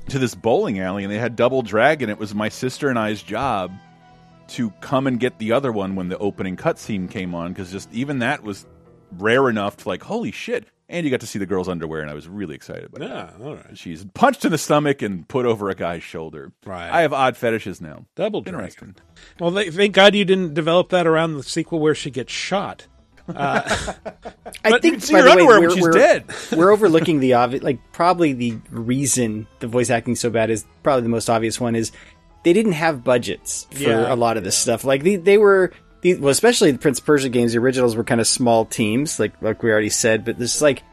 [0.10, 2.10] to this bowling alley and they had Double Dragon.
[2.10, 3.72] It was my sister and I's job
[4.50, 7.92] to come and get the other one when the opening cutscene came on because just
[7.94, 8.66] even that was
[9.18, 10.66] rare enough to like, holy shit.
[10.90, 13.32] And you got to see the girl's underwear, and I was really excited about Yeah,
[13.38, 13.42] that.
[13.46, 13.78] all right.
[13.78, 16.54] She's punched in the stomach and put over a guy's shoulder.
[16.66, 16.90] Right.
[16.90, 18.06] I have odd fetishes now.
[18.16, 18.96] Double Interesting.
[19.38, 22.88] Well, they, thank God you didn't develop that around the sequel where she gets shot.
[23.30, 23.62] Uh,
[24.64, 26.24] I But think see by her the way, underwear when we're, she's we're- dead.
[26.56, 27.62] we're overlooking the obvious.
[27.62, 31.76] Like probably the reason the voice acting so bad is probably the most obvious one
[31.76, 31.92] is
[32.48, 34.86] they didn't have budgets for Yeah, a lot of this stuff.
[34.86, 35.74] Like they, they were.
[36.02, 39.34] Well, especially the Prince of Persia games, the originals were kind of small teams, like
[39.42, 40.24] like we already said.
[40.24, 40.84] But this is like,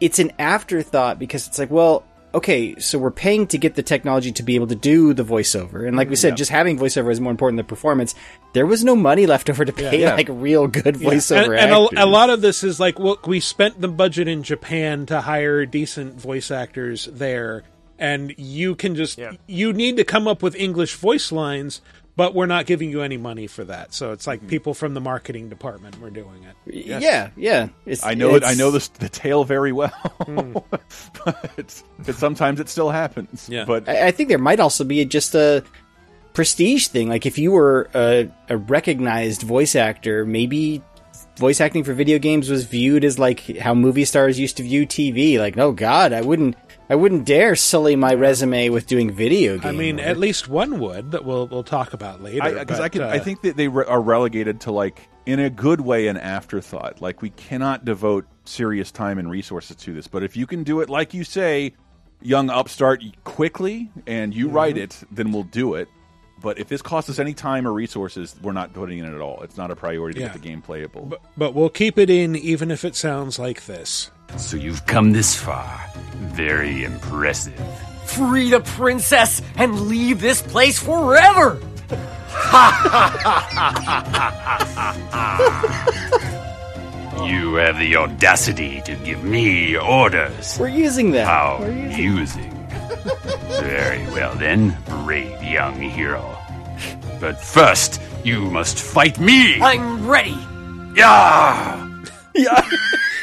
[0.00, 4.32] it's an afterthought because it's like, well, okay, so we're paying to get the technology
[4.32, 6.34] to be able to do the voiceover, and like we said, Yeah.
[6.34, 8.14] just having voiceover is more important than performance.
[8.52, 10.14] There was no money left over to pay Yeah.
[10.14, 13.40] like real good voiceover and, and a, a lot of this is like, look, we
[13.40, 17.62] spent the budget in Japan to hire decent voice actors there,
[17.98, 21.80] and you can just you need to come up with English voice lines,
[22.16, 23.92] but we're not giving you any money for that.
[23.94, 24.30] So it's Mm-hmm.
[24.44, 26.74] like people from the marketing department were doing it.
[27.02, 27.68] Yeah, yeah.
[27.86, 28.44] It's, I know it.
[28.44, 29.88] I know the, the tale very well,
[30.24, 30.52] Hmm.
[31.24, 33.48] but, but sometimes it still happens.
[33.48, 33.64] Yeah.
[33.64, 35.62] But I, I think there might also be just a
[36.34, 37.08] prestige thing.
[37.08, 40.82] Like if you were a, a recognized voice actor, maybe
[41.36, 44.86] voice acting for video games was viewed as like how movie stars used to view
[44.86, 45.38] TV.
[45.38, 46.56] Like, oh God, I wouldn't,
[46.90, 49.66] I wouldn't dare sully my resume with doing video games.
[49.66, 52.42] I mean, at least one would that we'll we'll talk about later.
[52.58, 55.38] because I, but, can, uh, I think that they re- are relegated to like in
[55.38, 57.02] a good way an afterthought.
[57.02, 60.06] Like we cannot devote serious time and resources to this.
[60.06, 61.74] But if you can do it, like you say,
[62.22, 64.84] young upstart quickly, and you write Mm-hmm.
[64.84, 65.88] it, then we'll do it.
[66.40, 69.20] But if this costs us any time or resources, we're not putting in it at
[69.20, 69.42] all.
[69.42, 70.26] It's not a priority to Yeah.
[70.32, 71.06] get the game playable.
[71.06, 74.10] But, but we'll keep it in, even if it sounds like this.
[74.36, 75.80] So you've come this far.
[76.32, 77.58] Very impressive.
[78.04, 81.60] Free the princess and leave this place forever!
[87.24, 90.56] You have the audacity to give me orders.
[90.58, 91.26] we're using that.
[91.26, 92.57] How We're using- amusing.
[93.60, 96.36] Very well then, brave young hero.
[97.20, 99.60] But first, you must fight me!
[99.60, 100.38] I'm ready!
[100.94, 102.02] Yeah!
[102.34, 102.68] yeah!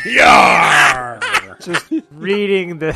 [0.05, 1.19] Yeah!
[1.59, 2.93] Just reading the.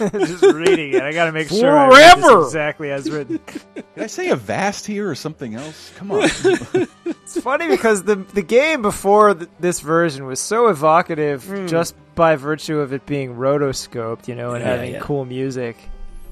[0.12, 1.02] just reading it.
[1.02, 2.44] I gotta make sure I read this Forever!
[2.44, 3.38] exactly as written.
[3.74, 5.92] Did I say a vast here or something else?
[5.96, 6.28] Come on.
[7.04, 11.68] It's funny because the the game before th- this version was so evocative hmm.
[11.68, 15.00] just by virtue of it being rotoscoped, you know, and Yeah, having yeah.
[15.00, 15.76] cool music.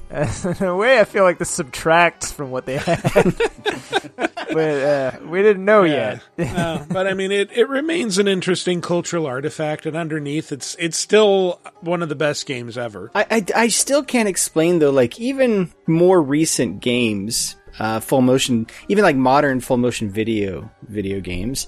[0.09, 3.01] And in a way, I feel like this subtracts from what they had,
[4.15, 6.21] but uh, we didn't know yet.
[6.37, 10.97] No, but I mean, it, it remains an interesting cultural artifact, and underneath, it's it's
[10.97, 13.11] still one of the best games ever.
[13.13, 18.65] I, I, I still can't explain though, like even more recent games, uh, full motion,
[18.87, 21.67] even like modern full motion video, video games,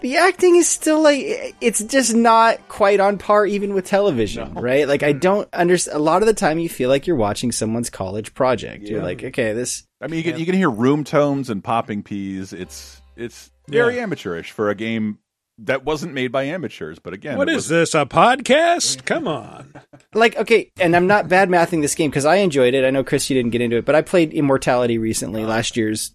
[0.00, 4.88] the acting is still like, it's just not quite on par even with television, right?
[4.88, 7.90] Like I don't understand, a lot of the time you feel like you're watching someone's
[7.90, 8.84] college project.
[8.84, 12.02] You're like, okay, this, I mean, you can you can hear room tones and popping
[12.02, 12.52] peas.
[12.52, 15.18] It's it's very amateurish for a game
[15.58, 16.98] that wasn't made by amateurs.
[16.98, 17.94] But again, what is was- this?
[17.94, 19.04] A podcast?
[19.04, 19.74] Come on.
[20.14, 23.04] like okay and i'm not bad mathing this game because i enjoyed it i know
[23.04, 25.48] chris you didn't get into it but i played immortality recently ah.
[25.48, 26.14] last year's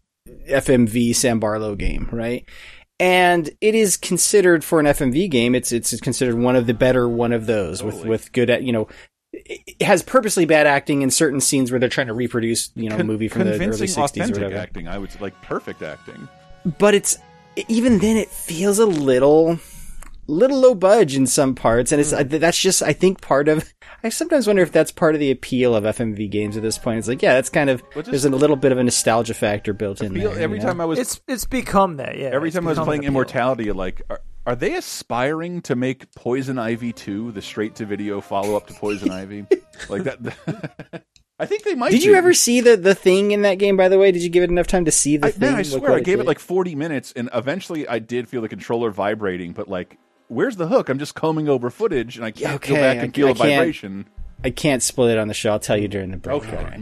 [0.49, 2.47] fmv sam barlow game right
[2.99, 7.07] and it is considered for an fmv game it's it's considered one of the better
[7.07, 8.88] one of those with with good at you know
[9.33, 12.97] it has purposely bad acting in certain scenes where they're trying to reproduce you know
[12.97, 14.88] a movie from the early 60s or whatever acting.
[14.88, 16.27] I would like perfect acting.
[16.79, 17.17] but it's
[17.67, 19.60] even then it feels a little
[20.27, 22.13] little low budge in some parts and it's.
[22.13, 23.73] I that's just i think part of
[24.07, 26.97] i sometimes wonder if that's part of the appeal of fmv games at this point
[26.99, 29.33] it's like yeah that's kind of Well, just- there's a little bit of a nostalgia
[29.33, 30.69] factor built in Feel- there every you know?
[30.69, 32.29] time I was It's it's become that, yeah.
[32.33, 33.03] every time I was playing.
[33.03, 38.21] Immortality, like are, are they aspiring to make Poison Ivy two the straight to video
[38.21, 39.45] follow up to Poison Ivy?
[39.89, 41.03] Like that.
[41.39, 41.91] I think they might.
[41.91, 44.29] did you ever see the the thing in that game by the way did you
[44.29, 46.21] give it enough time to see the I, thing man, I swear, I gave did?
[46.21, 49.51] it like 40 minutes, and eventually I did feel the controller vibrating.
[49.53, 50.89] But like, where's the hook?
[50.89, 53.31] I'm just combing over footage, and I can't go Okay, back I- and feel I
[53.31, 54.05] a vibration.
[54.43, 56.57] i can't split it on the show i'll tell you during the break Okay.
[56.57, 56.81] Alright.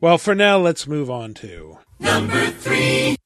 [0.00, 1.78] Well, for now, let's move on to.
[1.98, 3.16] Number three.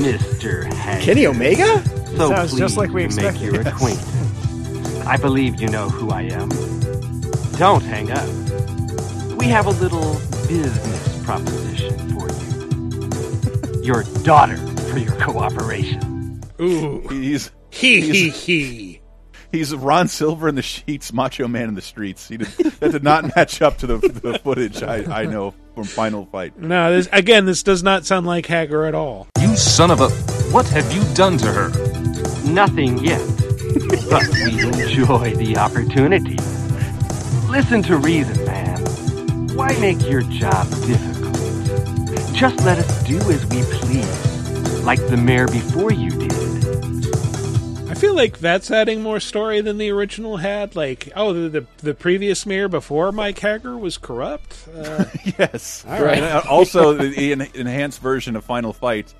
[0.00, 0.72] Mr.
[0.72, 1.04] Hager.
[1.04, 1.82] kenny omega
[2.16, 3.52] So Sounds just pleased like we to make expected.
[3.54, 5.06] your acquaintance.
[5.06, 6.48] I believe you know who I am.
[7.60, 8.26] Don't hang up.
[9.36, 10.14] We have a little
[10.48, 13.82] business proposition for you.
[13.82, 16.42] Your daughter for your cooperation.
[16.58, 17.06] Ooh.
[17.10, 19.02] He's He he he.
[19.52, 22.26] he's Ron Silver in the sheets, Macho Man in the streets.
[22.26, 25.84] He did, that did not match up to the, the footage I, I know from
[25.84, 26.58] Final Fight.
[26.58, 29.28] No, this, again, this does not sound like Hagar at all.
[29.38, 30.08] You son of a.
[30.50, 31.68] What have you done to her?
[32.50, 33.20] Nothing yet.
[34.08, 36.38] but we enjoy the opportunity.
[37.50, 38.78] Listen to reason, man.
[39.56, 41.34] Why make your job difficult?
[42.32, 47.90] Just let us do as we please, like the mayor before you did.
[47.90, 50.76] I feel like that's adding more story than the original had.
[50.76, 54.68] Like, oh, the the, the previous mayor before Mike Hagar was corrupt.
[54.72, 56.18] Uh, yes, all right.
[56.18, 59.12] And uh, also, the en- enhanced version of Final Fight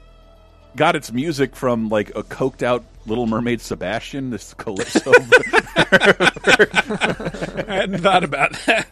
[0.76, 5.12] got its music from like a coked out Little Mermaid Sebastian, this calypso.
[5.76, 8.86] I hadn't thought about that,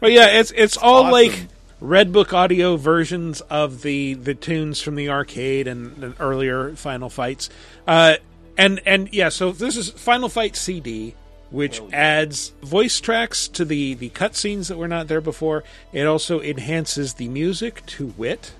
[0.00, 1.12] but yeah, it's it's all awesome.
[1.12, 1.46] like
[1.80, 7.10] Red Book audio versions of the the tunes from the arcade and the earlier Final
[7.10, 7.50] Fights.
[7.86, 8.16] Uh,
[8.56, 11.14] and and yeah, so this is Final Fight CD,
[11.50, 15.64] which adds voice tracks to the the cutscenes that were not there before.
[15.92, 18.52] It also enhances the music to wit.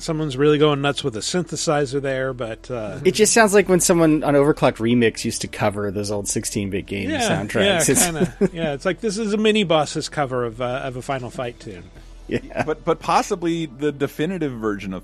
[0.00, 3.80] Someone's really going nuts with a synthesizer there, but uh, It just sounds like when
[3.80, 7.64] someone on OverClocked ReMix used to cover those old 16-bit game yeah, soundtracks.
[7.64, 8.54] yeah, It's- kind of.
[8.54, 11.58] yeah, it's like this is a mini boss's cover of uh, of a Final Fight
[11.60, 11.82] tune.
[12.28, 12.62] Yeah.
[12.64, 15.02] but but possibly the definitive version of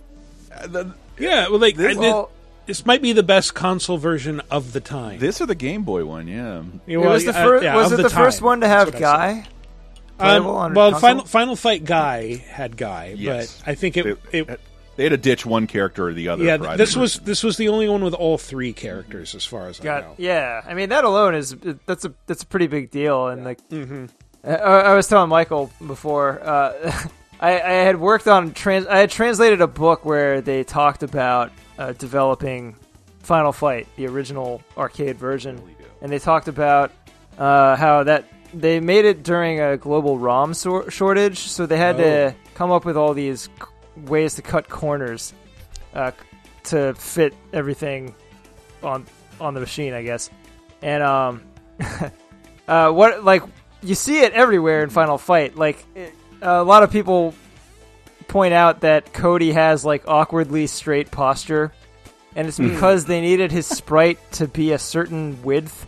[0.54, 2.24] uh, the, Yeah, well, like This- I did-
[2.66, 5.18] this might be the best console version of the time.
[5.18, 6.28] this or the Game Boy one.
[6.28, 8.68] Yeah, Yeah, It well, was the, uh, yeah, was it the, the first one to
[8.68, 9.46] have Guy?
[10.18, 11.00] Um, well, console?
[11.00, 13.60] Final Final Fight Guy had Guy, Yes.
[13.64, 14.60] but I think it it
[14.96, 16.44] they had to ditch one character or the other.
[16.44, 16.56] yeah.
[16.56, 17.00] for either This version.
[17.00, 20.00] was this was the only one with all three characters, as far as I know.
[20.02, 23.44] Got, yeah, I mean that alone is that's a that's a pretty big deal, and
[23.44, 23.58] like
[24.44, 26.92] I, I was telling Michael before, uh,
[27.40, 28.86] I, I had worked on trans.
[28.86, 32.76] I had translated a book where they talked about uh, developing
[33.20, 35.60] Final Fight, the original arcade version,
[36.02, 36.92] and they talked about
[37.38, 41.98] uh, how that they made it during a global ROM shortage, so they had Oh.
[42.30, 45.32] to come up with all these c- ways to cut corners
[45.94, 46.12] uh,
[46.64, 48.14] to fit everything
[48.82, 49.06] on
[49.40, 50.30] on the machine, I guess.
[50.82, 51.42] And um,
[52.68, 53.42] uh, what like
[53.82, 55.56] you see it everywhere in Final Fight.
[55.56, 57.34] Like it, a lot of people
[58.28, 61.72] point out that Cody has like awkwardly straight posture,
[62.36, 62.68] and it's Hmm.
[62.70, 65.86] because they needed his sprite to be a certain width.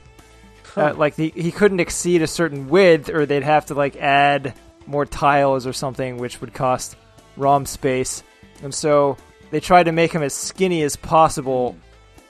[0.77, 4.53] Uh, like he, he couldn't exceed a certain width, or they'd have to like add
[4.87, 6.97] more tiles or something, which would cost
[7.39, 8.23] ROM space.
[8.63, 9.17] And so
[9.51, 11.77] they tried to make him as skinny as possible,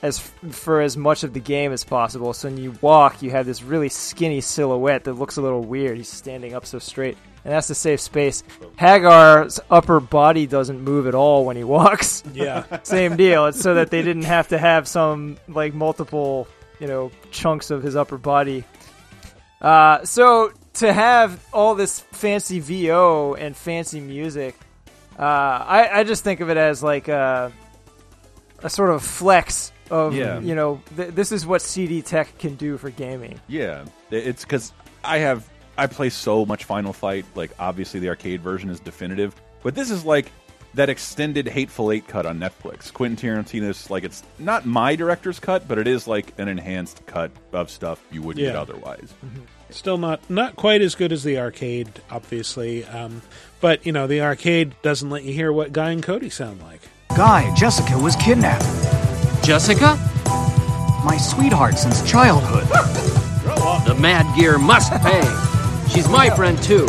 [0.02, 2.32] as for as much of the game as possible.
[2.32, 5.96] So when you walk, you have this really skinny silhouette that looks a little weird.
[5.96, 8.42] He's standing up so straight, and that's to save space.
[8.76, 12.22] Hagar's upper body doesn't move at all when he walks.
[12.32, 12.64] Yeah.
[12.82, 13.46] same deal.
[13.46, 16.46] It's so that they didn't have to have some like multiple,
[16.78, 18.64] you know, chunks of his upper body.
[19.61, 24.54] Uh, so to have all this fancy VO and fancy music,
[25.18, 27.50] uh, I, I just think of it as like a,
[28.62, 30.40] a sort of flex of Yeah.
[30.40, 33.40] you know th- this is what CD Tech can do for gaming.
[33.49, 34.72] Yeah, it's because
[35.05, 37.25] I have I play so much Final Fight.
[37.35, 40.31] Like obviously the arcade version is definitive, but this is like
[40.75, 42.92] that extended Hateful Eight cut on Netflix.
[42.92, 47.31] Quentin Tarantino's like it's not my director's cut, but it is like an enhanced cut
[47.53, 48.61] of stuff you wouldn't get Yeah.
[48.61, 49.14] otherwise.
[49.70, 52.84] Still not not quite as good as the arcade, obviously.
[52.84, 53.22] Um,
[53.61, 56.82] but you know, the arcade doesn't let you hear what Guy and Cody sound like.
[57.16, 58.64] Guy, Jessica was kidnapped.
[59.47, 59.97] Jessica?
[61.05, 62.66] My sweetheart since childhood.
[63.86, 65.22] The Mad Gear must pay.
[65.88, 66.88] She's my friend too.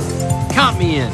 [0.52, 1.14] Count me in.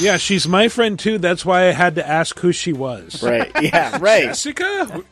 [0.00, 1.18] Yeah, she's my friend too.
[1.18, 3.22] That's why I had to ask who she was.
[3.22, 3.52] Right.
[3.62, 4.22] Yeah, right.
[4.24, 5.04] Jessica?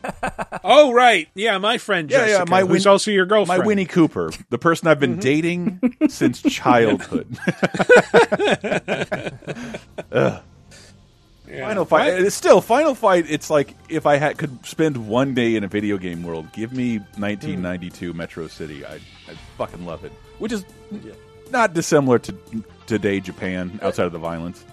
[0.63, 1.27] oh, right.
[1.35, 2.37] Yeah, my friend Yeah, Jessica.
[2.39, 3.61] yeah, my who's Win- also your girlfriend.
[3.61, 5.19] My Winnie Cooper, the person I've been mm-hmm.
[5.19, 7.37] dating since childhood.
[11.55, 11.67] Ugh.
[11.67, 12.13] Final Fight.
[12.13, 13.25] It's still Final Fight.
[13.29, 16.71] It's like if I had could spend one day in a video game world, give
[16.73, 18.85] me 1992 Metro City.
[18.85, 20.11] I I fucking love it.
[20.39, 20.65] Which is
[21.51, 22.35] not dissimilar to
[22.87, 24.63] today Japan outside of the violence.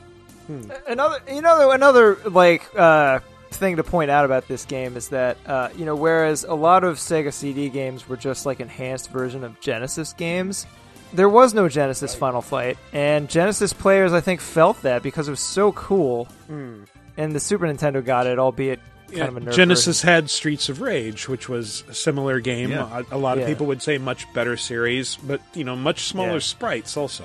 [0.86, 3.20] Another, you know, another like uh,
[3.50, 6.84] thing to point out about this game is that uh, you know, whereas a lot
[6.84, 10.66] of Sega CD games were just like enhanced version of Genesis games,
[11.12, 15.30] there was no Genesis Final Fight, and Genesis players I think felt that because it
[15.32, 19.54] was so cool, and the Super Nintendo got it, albeit Yeah, kind of a nerf
[19.54, 22.70] Genesis had Streets of Rage, which was a similar game.
[22.70, 23.02] Yeah.
[23.10, 23.48] A, a lot of Yeah.
[23.48, 26.38] people would say much better series, but you know, much smaller Yeah.
[26.40, 27.24] sprites also.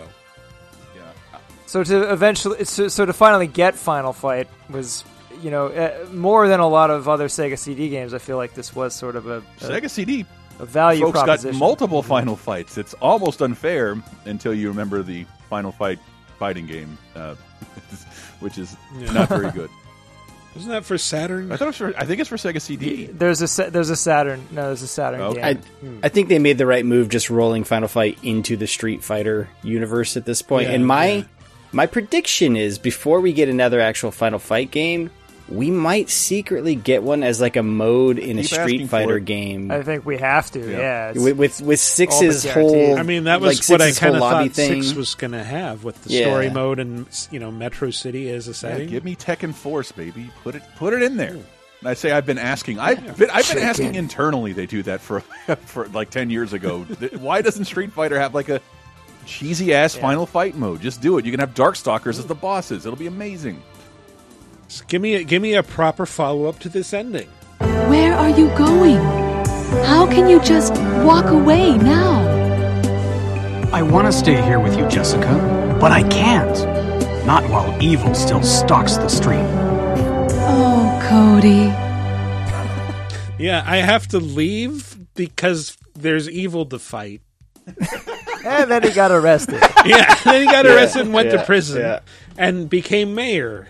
[1.66, 5.04] So to eventually, so, so to finally get Final Fight was,
[5.42, 8.14] you know, uh, more than a lot of other Sega CD games.
[8.14, 10.26] I feel like this was sort of a, a Sega CD
[10.60, 12.78] a value folks got multiple Final Fights.
[12.78, 13.96] It's almost unfair
[14.26, 16.00] until you remember the Final Fight
[16.40, 17.36] fighting game, uh,
[18.40, 19.12] which is Yeah.
[19.14, 19.70] not very good.
[20.56, 21.52] Isn't that for Saturn?
[21.52, 23.06] I thought it was for, I think it's for Sega CD.
[23.06, 24.44] There's a there's a Saturn.
[24.50, 25.42] No, there's a Saturn Okay.
[25.42, 26.00] I, game.
[26.02, 29.50] I think they made the right move just rolling Final Fight into the Street Fighter
[29.62, 30.68] universe at this point.
[30.70, 31.24] Yeah, and my yeah.
[31.74, 35.12] my prediction is before we get another actual Final Fight game,
[35.50, 39.20] we might secretly get one as like a mode in a Keep asking Street Fighter
[39.20, 39.72] game.
[39.72, 40.60] I think we have to.
[40.60, 41.10] Yeah.
[41.12, 42.88] it's- with with, with Six's all but guaranteed.
[42.90, 42.98] whole.
[43.00, 44.84] I mean, that was like, what I kind of thought thing.
[44.84, 46.24] Six was going to have with the Yeah.
[46.26, 48.90] story mode and you know Metro City as a Yeah, setting.
[48.90, 50.30] give me Tekken Force, baby.
[50.44, 51.38] Put it put it in there.
[51.80, 52.80] And I say I've been asking.
[52.80, 54.52] I've been, I've been asking internally.
[54.54, 55.20] They do that for
[55.66, 56.82] for like ten years ago.
[57.20, 58.60] Why doesn't Street Fighter have like a
[59.26, 60.82] cheesy ass Final Fight mode?
[60.82, 61.26] Just do it.
[61.26, 62.20] You can have Darkstalkers mm.
[62.20, 62.86] as the bosses.
[62.86, 63.62] It'll be amazing.
[64.68, 67.28] Just give me a, give me a proper follow up to this ending.
[67.60, 68.98] Where are you going?
[69.86, 72.36] How can you just walk away now?
[73.72, 76.58] I want to stay here with you, Jessica, but I can't.
[77.26, 79.44] Not while evil still stalks the street.
[80.50, 81.68] Oh, Cody.
[83.44, 87.22] Yeah, I have to leave because there's evil to fight.
[88.46, 89.62] and then he got arrested.
[89.86, 92.00] Yeah, then he got Yeah, arrested and went yeah, to prison yeah.
[92.38, 93.68] and became mayor.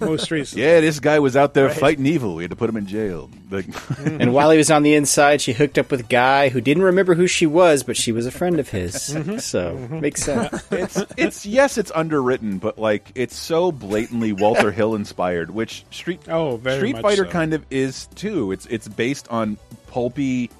[0.00, 2.34] Most recently, Yeah, this guy was out there fighting evil.
[2.34, 3.30] We had to put him in jail.
[3.50, 3.66] Like,
[4.04, 6.82] and while he was on the inside, she hooked up with a guy who didn't
[6.82, 8.94] remember who she was, but she was a friend of his.
[9.14, 9.40] Mhm.
[9.40, 10.52] So makes sense.
[10.72, 16.20] it's it's yes, it's underwritten, but like it's so blatantly Walter Hill inspired, which Street
[16.28, 17.30] Oh, very Street Fighter so.
[17.30, 18.50] kind of is too.
[18.52, 20.50] It's it's based on pulpy,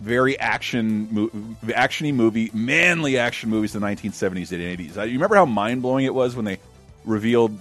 [0.00, 1.30] very action mo-
[1.66, 4.96] actiony movie, manly action movies in the 1970s and 80s.
[4.96, 6.58] Uh, You remember how mind blowing it was when they
[7.04, 7.58] revealed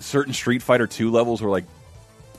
[0.00, 1.64] certain Street Fighter 2 levels were like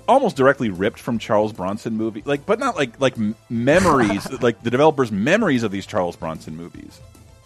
[0.07, 3.15] almost directly ripped from Charles Bronson movie, like but not like like
[3.49, 6.99] memories, like the developers' memories of these Charles Bronson movies.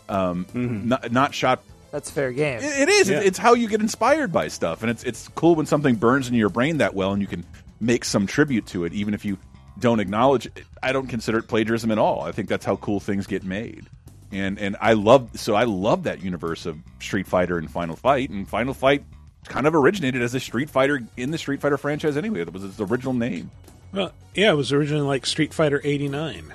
[0.09, 2.59] Um, not, not shot That's fair game.
[2.59, 3.09] it, it is.
[3.09, 6.35] It's how you get inspired by stuff, and it's it's cool when something burns in
[6.35, 7.45] your brain that well, and you can
[7.79, 9.37] make some tribute to it, even if you
[9.79, 10.45] don't acknowledge.
[10.45, 10.63] it.
[10.81, 12.21] I don't consider it plagiarism at all.
[12.21, 13.85] I think that's how cool things get made,
[14.31, 18.29] and and I love so I love that universe of Street Fighter and Final Fight,
[18.29, 19.03] and Final Fight
[19.47, 22.43] kind of originated as a Street Fighter in the Street Fighter franchise anyway.
[22.43, 23.51] That was its original name.
[23.91, 26.53] well, yeah, it was originally like Street Fighter '89.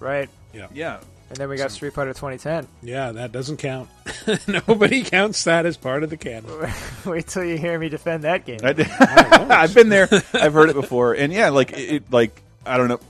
[0.00, 0.28] Right.
[0.54, 0.98] Yeah, yeah.
[1.30, 2.66] And then we got Street Fighter 2010.
[2.82, 3.90] Yeah, that doesn't count.
[4.48, 6.50] Nobody counts that as part of the canon.
[7.04, 8.60] Wait till you hear me defend that game.
[8.62, 10.08] I I've been there.
[10.32, 13.00] I've heard it before, and yeah, like it, it- like I don't know.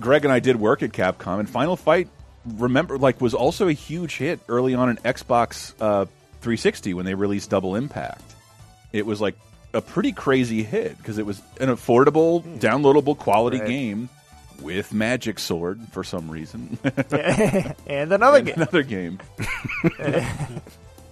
[0.00, 2.08] Greg and I did work at Capcom, and Final Fight,
[2.44, 6.06] remember, like was also a huge hit early on in Xbox uh,
[6.46, 8.22] 360 when they released Double Impact.
[8.92, 9.34] It was like
[9.74, 13.68] a pretty crazy hit because it was an affordable, downloadable, quality Right.
[13.68, 14.08] game
[14.62, 16.78] with Magic Sword for some reason,
[17.88, 18.54] and another game.
[18.56, 19.18] Another game.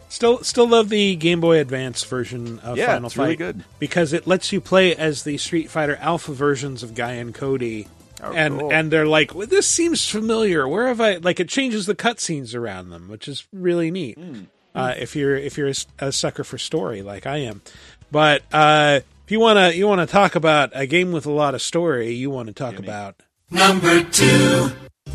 [0.08, 3.64] Still, still love the Game Boy Advance version of Yeah, Final it's Fight really good.
[3.80, 7.88] because it lets you play as the Street Fighter Alpha versions of Guy and Cody,
[8.22, 8.72] Oh, and cool.
[8.72, 10.68] and they're like, well, "This seems familiar.
[10.68, 14.16] Where have I?" Like it changes the cutscenes around them, which is really neat.
[14.16, 14.42] Hmm.
[14.74, 17.62] Uh, if you're if you're a, s- a sucker for story like I am,
[18.10, 21.62] but uh, if you wanna you wanna talk about a game with a lot of
[21.62, 23.14] story, you want to talk about
[23.50, 24.70] Number two.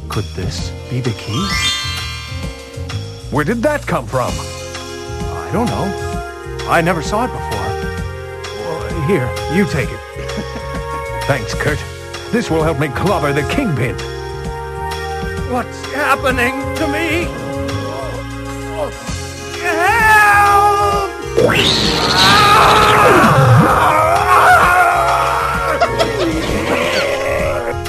[0.07, 1.45] Could this be the key?
[3.35, 4.31] Where did that come from?
[4.31, 6.65] I don't know.
[6.69, 7.67] I never saw it before.
[8.63, 9.99] Well, here, you take it.
[11.27, 11.79] Thanks, Curt.
[12.31, 13.95] This will help me clobber the kingpin.
[15.51, 17.25] What's happening to me?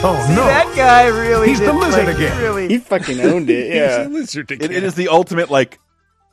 [0.02, 0.44] Oh See, no!
[0.46, 2.38] that guy really He's the did, lizard like, again.
[2.38, 3.74] Really, He fucking owned it.
[3.74, 4.06] Yeah.
[4.08, 5.78] lizard It, it is the ultimate like.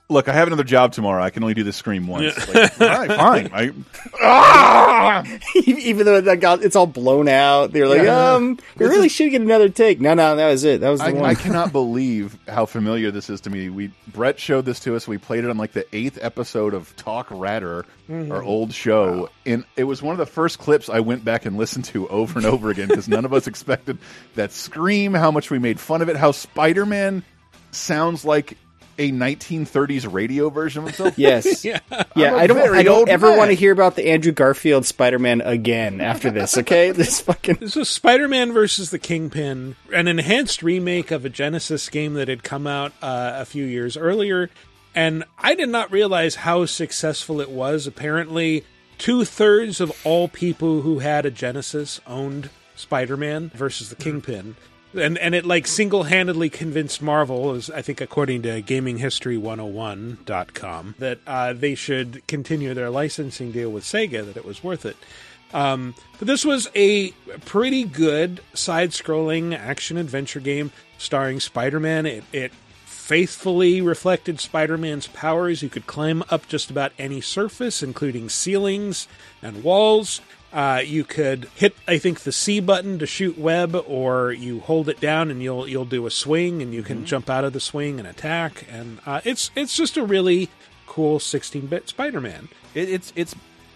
[0.10, 1.22] Look, I have another job tomorrow.
[1.22, 2.38] I can only do this scream once.
[2.53, 3.08] Like, all right,
[3.49, 3.49] fine.
[3.53, 3.74] I,
[4.22, 5.24] Ah!
[5.66, 8.34] Even though that got it's all blown out, they're like, Yeah.
[8.36, 9.99] um, we really should get another take.
[9.99, 10.80] No, no, that was it.
[10.80, 11.26] That was the I, one.
[11.26, 13.70] I cannot believe how familiar this is to me.
[13.70, 15.08] We Brett showed this to us.
[15.10, 18.32] We played it on like the eighth episode of TalkRadar, Mhm.
[18.32, 21.58] our old show, and it was one of the first clips I went back and
[21.58, 23.97] listened to over and over again because none of us expected
[24.36, 25.14] that scream.
[25.14, 26.16] How much we made fun of it.
[26.16, 27.24] How Spider Man
[27.72, 28.58] sounds like
[28.97, 31.17] a 1930s radio version of himself?
[31.17, 31.65] Yes.
[31.65, 31.79] yeah.
[32.15, 32.75] Yeah, I'm a I don't.
[32.75, 36.57] I don't ever want to hear about the Andrew Garfield Spider-Man again after this.
[36.57, 37.55] Okay, this fucking.
[37.55, 42.27] This was Spider Man versus the Kingpin, an enhanced remake of a Genesis game that
[42.27, 44.49] had come out uh, a few years earlier.
[44.93, 47.85] And I did not realize how successful it was.
[47.87, 48.65] Apparently,
[48.97, 54.55] two thirds of all people who had a Genesis owned Spider Man versus the Kingpin.
[54.97, 61.19] And, and it like single handedly convinced Marvel, as I think according to GamingHistory101.com, that
[61.27, 64.95] uh, they should continue their licensing deal with Sega, that it was worth it.
[65.53, 67.11] Um, but this was a
[67.45, 72.05] pretty good side scrolling action adventure game starring Spider Man.
[72.05, 72.51] It, it
[72.85, 75.63] faithfully reflected Spider Man's powers.
[75.63, 79.07] You could climb up just about any surface, including ceilings
[79.41, 80.19] and walls.
[80.58, 84.89] Uh, you could hit, I think, the C button to shoot web, or you hold
[84.89, 87.60] it down and you'll you'll do a swing, and you can jump out of the
[87.60, 88.66] swing and attack.
[88.72, 90.49] And uh, it's it's just a really
[90.88, 92.49] cool 16-bit Spider-Man.
[92.74, 93.36] It, it's it's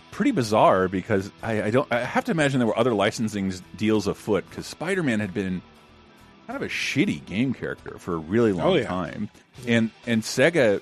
[0.09, 4.07] pretty bizarre because I, I don't I have to imagine there were other licensing deals
[4.07, 5.61] afoot because Spider Man had been
[6.47, 8.87] kind of a shitty game character for a really long Oh, yeah.
[8.87, 9.29] time,
[9.67, 10.81] and and Sega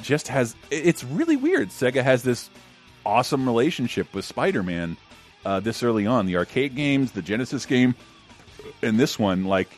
[0.00, 1.70] just has it's really weird.
[1.70, 2.48] Sega has this
[3.04, 4.96] awesome relationship with Spider Man
[5.44, 6.26] uh, this early on.
[6.26, 7.94] The arcade games, the Genesis game,
[8.82, 9.68] and this one like.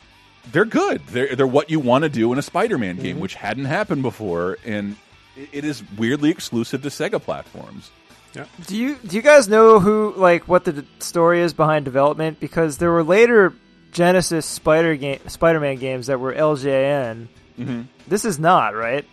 [0.51, 1.01] They're good.
[1.07, 3.19] They're they're what you want to do in a Spider-Man game, Mhm.
[3.21, 4.97] which hadn't happened before, and
[5.37, 7.91] it- it is weirdly exclusive to Sega platforms.
[8.35, 8.43] Yeah.
[8.67, 12.41] Do you do you guys know who like what the d- story is behind development?
[12.41, 13.53] Because there were later
[13.93, 17.29] Genesis Spider game Spider-Man games that were LJN.
[17.57, 17.85] Mhm.
[18.07, 19.05] This is not right.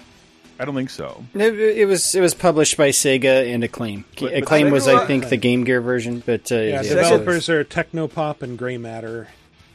[0.61, 1.25] I don't think so.
[1.35, 4.05] It, it was it was published by Sega and Acclaim.
[4.15, 6.83] But- but Acclaim Sega was, I think, the Game Gear version, but uh, Yeah, yeah,
[6.83, 9.29] developers are Technopop and Gray Matter.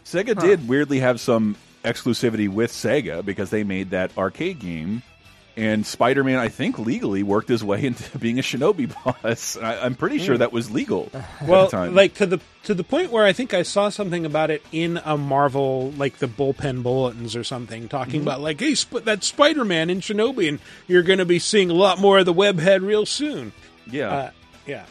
[0.06, 5.02] Sega did weirdly have some exclusivity with Sega because they made that arcade game,
[5.58, 8.94] and Spider-Man, I think, legally worked his way into being a Shinobi
[9.24, 9.56] boss.
[9.58, 10.40] I, I'm pretty sure Hmm.
[10.40, 11.10] that was legal.
[11.14, 11.96] at well the time.
[11.96, 15.00] like to the to the point where i think i saw something about it in
[15.06, 18.24] a marvel like the bullpen bulletins or something talking Mhm.
[18.24, 21.76] about like hey sp- that spider-man in shinobi and you're going to be seeing a
[21.76, 23.52] lot more of the webhead real soon
[23.92, 24.32] yeah, uh,
[24.66, 24.86] yeah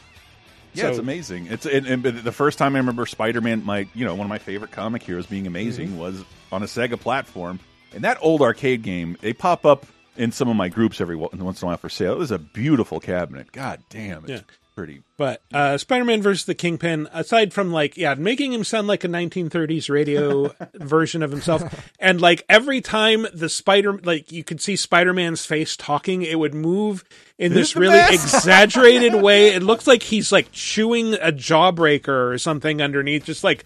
[0.73, 1.47] yeah, it's amazing.
[1.47, 4.39] It's and, and the first time I remember Spider-Man, my you know one of my
[4.39, 5.99] favorite comic heroes being amazing Mhm.
[5.99, 7.61] was on a Sega platform,
[7.95, 9.17] and that old arcade game.
[9.21, 9.87] They pop up
[10.17, 12.12] in some of my groups every once in a while for sale.
[12.12, 13.53] It was a beautiful cabinet.
[13.53, 14.41] God damn, it's Yeah.
[14.75, 15.03] pretty.
[15.17, 19.09] but uh, spider-man versus the kingpin aside from like yeah making him sound like a
[19.09, 21.62] 1930s radio version of himself
[22.01, 26.55] and like every time the spider like you could see spider-man's face talking it would
[26.55, 27.05] move
[27.39, 32.39] in This this really exaggerated way it looks like he's like chewing a jawbreaker or
[32.39, 33.65] something underneath just like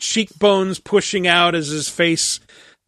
[0.00, 2.40] cheekbones pushing out as his face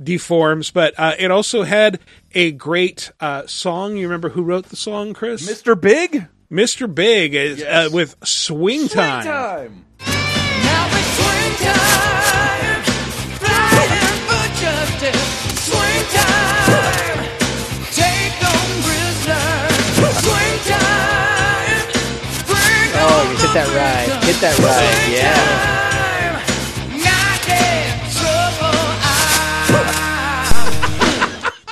[0.02, 1.98] deforms but uh, it also had
[2.32, 7.34] a great uh, song you remember who wrote the song chris mr big mr big
[7.34, 9.24] is, uh, with swing, time.
[9.24, 9.84] time.
[10.00, 12.82] Now it's swing time.
[13.38, 15.22] Flying for justice.
[15.66, 17.22] Swing time.
[17.94, 19.76] Take on prisoners.
[20.18, 21.86] Swing time.
[22.46, 24.24] Bring Oh, you hit that ride.
[24.24, 25.12] Hit that ride.
[25.12, 25.79] Yeah.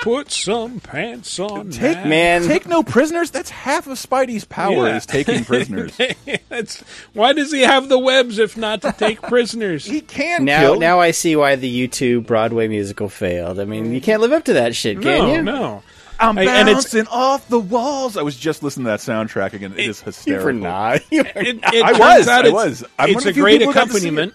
[0.08, 2.38] Put some pants on, Take now.
[2.46, 3.30] take no prisoners.
[3.30, 4.96] That's half of Spidey's power Yeah.
[4.96, 5.94] is taking prisoners.
[6.48, 6.80] That's
[7.12, 9.84] why does he have the webs if not to take prisoners?
[9.84, 10.44] he can't.
[10.44, 13.60] Now, now I see why the U2 Broadway musical failed.
[13.60, 15.42] I mean, you can't live up to that shit, can no, you?
[15.42, 15.82] no.
[16.18, 18.16] I'm I- and it's- bouncing off the walls.
[18.16, 19.74] I was just listening to that soundtrack again.
[19.76, 20.46] It is hysterical.
[20.46, 21.02] were not.
[21.10, 21.74] You were It, not.
[21.74, 22.84] it I turns was, out I was.
[22.98, 24.34] I'm it's a great people who got to accompaniment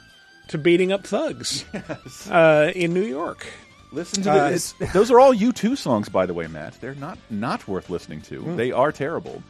[0.50, 1.66] to, beating up thugs
[2.30, 3.48] uh, in New York.
[3.94, 4.74] Listen to Uh, this.
[4.92, 6.82] Those are all U2 songs, by the way, Matt.
[6.82, 8.56] They're not not worth listening to.
[8.56, 9.44] They are terrible.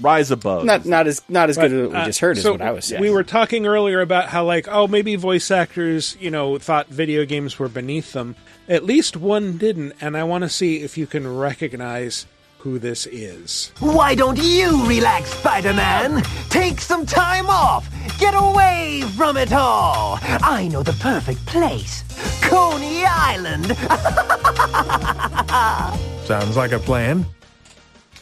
[0.00, 0.64] Rise above.
[0.64, 2.36] Not not as not as good as what we uh, just heard.
[2.36, 3.00] Is so what I was saying.
[3.00, 7.24] We were talking earlier about how, like, oh, maybe voice actors, you know, thought video
[7.24, 8.36] games were beneath them.
[8.68, 12.26] At least one didn't, and I want to see if you can recognize
[12.66, 13.70] who this is.
[13.78, 16.20] Why don't you relax, Spider-Man?
[16.48, 17.88] Take some time off.
[18.18, 20.18] Get away from it all.
[20.22, 22.02] I know the perfect place.
[22.42, 23.66] Coney Island.
[26.26, 27.24] Sounds like a plan.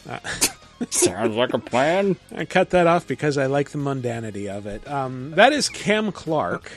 [0.91, 2.15] Sounds like a plan.
[2.35, 4.87] I cut that off because I like the mundanity of it.
[4.87, 6.71] Um, that is Cam Clark,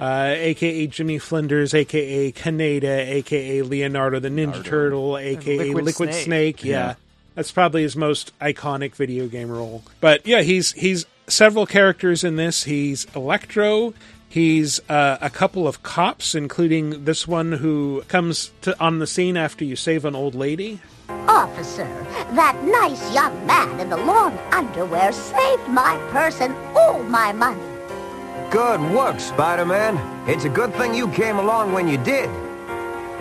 [0.00, 6.24] uh, aka Jimmy Flinders, aka Kaneda, aka Leonardo the Ninja Turtle, aka Liquid Liquid, Snake.
[6.24, 6.64] Snake.
[6.64, 6.94] Yeah.
[7.34, 7.40] Yeah.
[7.40, 9.82] that's probably his most iconic video game role.
[10.00, 12.64] But yeah, he's he's several characters in this.
[12.64, 13.94] He's Electro.
[14.28, 19.36] He's uh, a couple of cops, including this one who comes to, on the scene
[19.36, 20.80] after you save an old lady.
[21.28, 21.86] Officer,
[22.32, 27.62] that nice young man in the long underwear saved my purse and all my money.
[28.50, 30.28] Good work, Spider-Man.
[30.28, 32.28] It's a good thing you came along when you did.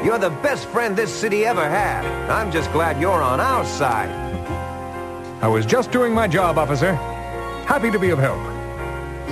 [0.03, 2.05] You're the best friend this city ever had.
[2.29, 4.09] I'm just glad you're on our side.
[5.41, 6.93] I was just doing my job, officer.
[7.65, 8.39] Happy to be of help.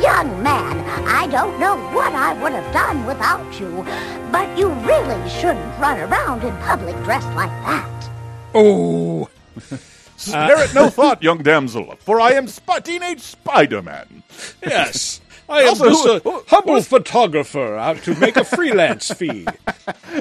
[0.02, 3.84] Young man, I don't know what I would have done without you,
[4.32, 8.10] but you really shouldn't run around in public dressed like that.
[8.54, 9.30] Oh.
[10.28, 14.22] Uh, Spare it no thought, young damsel, for I am Sp- Teenage Spider-Man.
[14.62, 15.20] Yes.
[15.52, 19.45] I am Also, just a who- humble photographer out to make a freelance fee.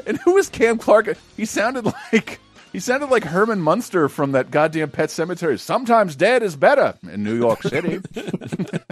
[0.07, 1.17] And who is Cam Clark?
[1.37, 2.41] He sounded like
[2.73, 5.59] he sounded like Herman Munster from that goddamn Pet Sematary.
[5.59, 8.01] Sometimes dead is better in New York City.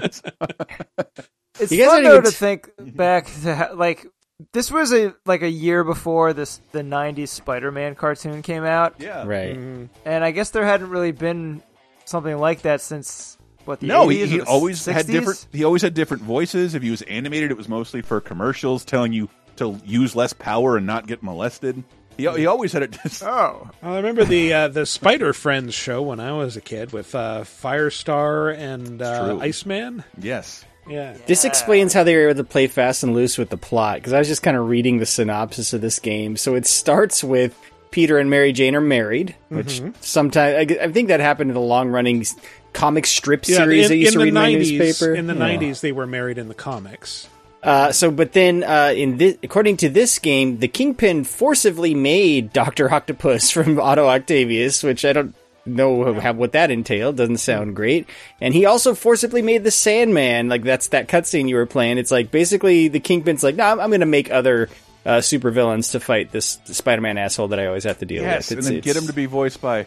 [1.60, 4.06] It's You guys fun though even to think back to ha- like
[4.52, 8.94] this was a like a year before this the '90s Spider-Man cartoon came out.
[9.00, 9.56] Yeah, Right.
[9.56, 9.86] Mm-hmm.
[10.04, 11.60] And I guess there hadn't really been
[12.04, 13.37] something like that since
[13.68, 15.46] what the no, 80s he, he or the always had different.
[15.52, 16.74] He always had different voices.
[16.74, 20.76] If he was animated, it was mostly for commercials, telling you to use less power
[20.76, 21.84] and not get molested.
[22.16, 22.90] He, he always had it.
[23.04, 26.92] Just, oh, I remember the uh, the Spider Friends show when I was a kid
[26.92, 29.40] with uh, Firestar and uh, True.
[29.40, 30.02] Iceman.
[30.18, 30.64] yes.
[30.88, 31.16] Yeah.
[31.26, 34.14] This explains how they were able to play fast and loose with the plot, because
[34.14, 36.38] I was just kind of reading the synopsis of this game.
[36.38, 37.54] So it starts with
[37.90, 39.94] Peter and Mary Jane are married, which Mhm.
[40.00, 42.24] sometimes I, I think that happened in the long running
[42.72, 45.14] comic strip Yeah, series in, I used in to the read in my 90s, newspaper.
[45.14, 45.40] In the Yeah.
[45.56, 47.28] 90s, they were married in the comics.
[47.62, 52.52] Uh, so, but then, uh, in this, according to this game, the Kingpin forcibly made
[52.52, 55.34] Doctor Octopus from Otto Octavius, which I don't
[55.66, 57.16] know how, what that entailed.
[57.16, 58.08] Doesn't sound great.
[58.40, 60.48] And he also forcibly made the Sandman.
[60.48, 61.98] Like that's that cutscene you were playing.
[61.98, 64.70] It's like basically the Kingpin's like, no, I'm, I'm going to make other
[65.04, 68.60] uh, supervillains to fight this Spider-Man asshole that I always have to deal Yes, with.
[68.60, 69.86] and then get him to be voiced by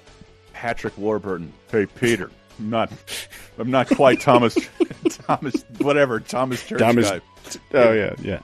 [0.54, 1.52] Patrick Warburton.
[1.72, 2.32] Hey, Peter, I'm
[2.70, 2.91] not,
[3.57, 4.57] I'm not quite Thomas,
[5.09, 7.22] Thomas, whatever, Thomas Church Thomas- guy.
[7.74, 8.39] Oh yeah, yeah.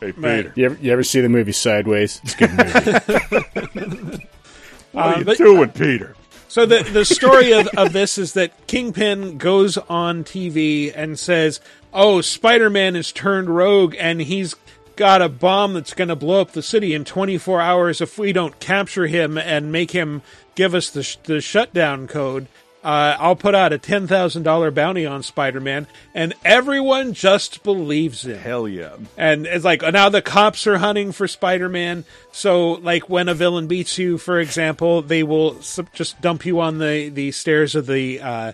[0.00, 0.36] Hey, Right.
[0.46, 2.20] Peter, You ever, you ever see the movie Sideways?
[2.24, 4.28] It's a good movie.
[4.92, 6.16] what are Uh, you but- doing, Peter?
[6.48, 11.60] So the the story of, of this is that Kingpin goes on TV and says,
[11.94, 14.56] "Oh, Spider-Man is turned rogue and he's
[14.96, 18.32] got a bomb that's going to blow up the city in 24 hours if we
[18.32, 20.22] don't capture him and make him
[20.56, 22.48] give us the sh- the shutdown code."
[22.82, 28.24] Uh, I'll put out a ten thousand dollar bounty on Spider-Man, and everyone just believes
[28.26, 28.38] it.
[28.38, 28.96] Hell yeah!
[29.18, 32.06] And it's like now the cops are hunting for Spider-Man.
[32.32, 36.58] So like when a villain beats you, for example, they will s- just dump you
[36.60, 38.52] on the the stairs of the uh,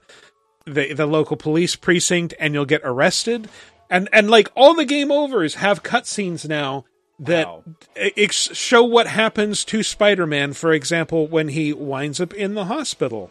[0.64, 3.48] the the local police precinct, and you'll get arrested.
[3.88, 6.84] And and like all the game overs have cutscenes now
[7.20, 7.46] that
[7.94, 10.54] ex- show what happens to Spider-Man.
[10.54, 13.30] For example, when he winds up in the hospital.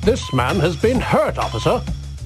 [0.00, 1.82] This man has been hurt, officer.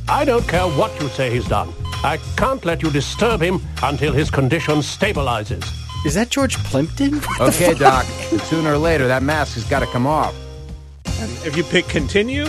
[0.08, 1.72] I don't care what you say he's done.
[2.04, 5.64] I can't let you disturb him until his condition stabilizes.
[6.06, 7.20] Is that George Plimpton?
[7.40, 8.04] Okay, Doc.
[8.44, 10.34] sooner or later, that mask has got to come off.
[11.44, 12.46] If you pick continue,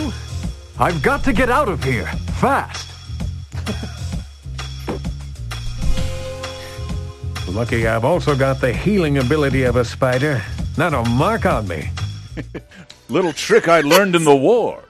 [0.78, 2.06] I've got to get out of here
[2.40, 2.86] fast.
[7.48, 10.42] Lucky I've also got the healing ability of a spider.
[10.76, 11.90] Not a mark on me.
[13.08, 14.84] Little trick I learned in the war.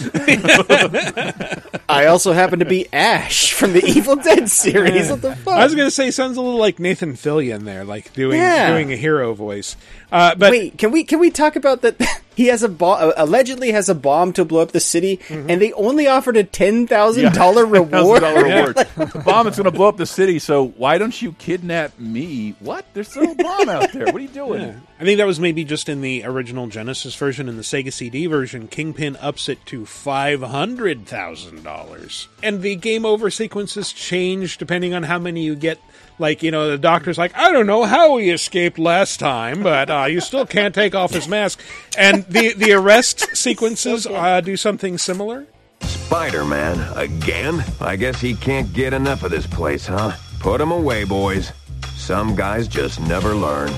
[1.88, 5.10] I also happen to be Ash from the Evil Dead series.
[5.10, 5.54] What the fuck?
[5.54, 8.70] I was gonna say sounds a little like Nathan Fillion there, like doing Yeah.
[8.70, 9.76] doing a hero voice.
[10.12, 11.98] Uh, but Wait, can we can we talk about that?
[12.36, 13.12] He has a bomb.
[13.16, 15.50] Allegedly, has a bomb to blow up the city, Mm-hmm.
[15.50, 18.22] and they only offered a ten thousand dollar reward.
[18.22, 18.42] $1,000
[18.96, 19.12] reward.
[19.12, 22.54] the bomb is going to blow up the city, so why don't you kidnap me?
[22.60, 22.86] What?
[22.94, 24.06] There's still a bomb out there.
[24.06, 24.80] What are you doing?
[25.00, 27.48] I think that was maybe just in the original Genesis version.
[27.48, 32.76] In the Sega CD version, Kingpin ups it to five hundred thousand dollars, and the
[32.76, 35.78] game over sequences change depending on how many you get.
[36.20, 39.88] Like you know, the doctor's like, I don't know how he escaped last time, but
[39.88, 41.58] uh, you still can't take off his mask.
[41.96, 45.46] And the the arrest sequences uh, do something similar.
[45.80, 47.64] Spider-Man again?
[47.80, 50.12] I guess he can't get enough of this place, huh?
[50.40, 51.52] Put him away, boys.
[51.94, 53.72] Some guys just never learn.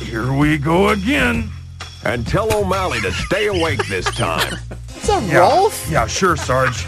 [0.00, 1.50] Here we go again.
[2.04, 4.54] And tell O'Malley to stay awake this time.
[4.96, 5.90] Is that Rolf?
[5.90, 6.86] Yeah, sure, Sarge.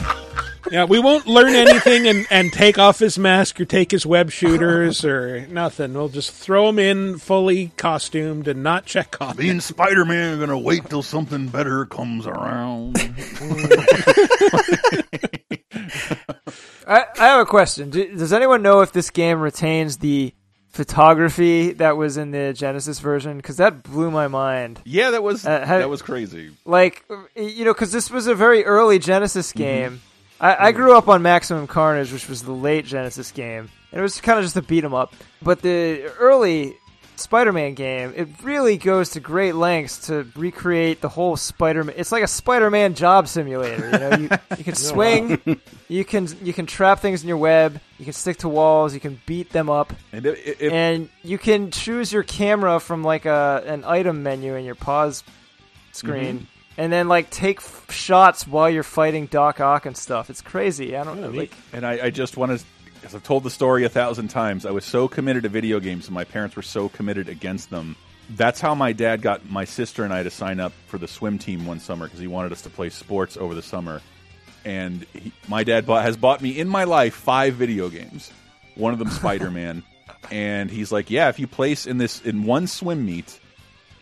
[0.70, 4.30] Yeah, we won't learn anything and, and take off his mask or take his web
[4.30, 5.94] shooters or nothing.
[5.94, 10.34] We'll just throw him in fully costumed and not check on Me and Spider Man
[10.34, 12.96] are going to wait till something better comes around.
[16.88, 17.90] I, I have a question.
[17.90, 20.32] Do, does anyone know if this game retains the
[20.68, 24.78] photography that was in the Genesis version because that blew my mind.
[24.84, 26.50] Yeah, that was Uh, had- that was crazy.
[26.66, 27.02] Like,
[27.34, 29.58] you know, because this was a very early Genesis Mm-hmm.
[29.58, 30.02] game.
[30.40, 34.02] I, I grew up on Maximum Carnage, which was the late Genesis game, and it
[34.02, 35.14] was kind of just a beat 'em up.
[35.42, 36.76] But the early
[37.16, 41.94] Spider-Man game, it really goes to great lengths to recreate the whole Spider-Man.
[41.96, 43.86] It's like a Spider-Man job simulator.
[43.90, 44.28] You know, you,
[44.58, 48.36] you can swing, you can you can trap things in your web, you can stick
[48.38, 52.22] to walls, you can beat them up, And if, if, and you can choose your
[52.22, 55.24] camera from like a an item menu in your pause
[55.92, 56.46] screen, Mhm.
[56.76, 60.30] And then like take f- shots while you're fighting Doc Ock and stuff.
[60.30, 60.96] It's crazy.
[60.96, 61.30] I don't know.
[61.30, 62.64] Like, and I, I just want to,
[63.04, 66.06] as I've told the story a thousand times, I was so committed to video games,
[66.06, 67.96] and my parents were so committed against them.
[68.30, 71.38] That's how my dad got my sister and I to sign up for the swim
[71.38, 74.02] team one summer because he wanted us to play sports over the summer.
[74.64, 78.32] And he, my dad bought, has bought me in my life five video games.
[78.74, 79.84] One of them Spider Man,
[80.30, 83.38] and he's like, "Yeah, if you place in this in one swim meet,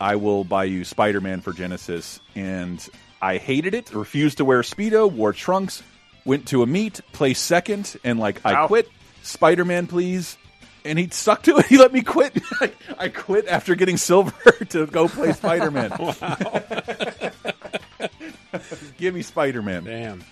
[0.01, 2.21] I will buy you Spider Man for Genesis.
[2.35, 2.87] And
[3.23, 5.83] I hated it, refused to wear Speedo, wore trunks,
[6.25, 8.89] went to a meet, placed second, and like, I quit.
[9.23, 10.37] Spider Man, please.
[10.85, 11.67] And he stuck to it.
[11.69, 12.39] He let me quit.
[12.61, 15.91] I, I quit after getting silver to go play Spider Man.
[18.99, 19.85] Give me Spider Man.
[19.85, 20.25] Damn.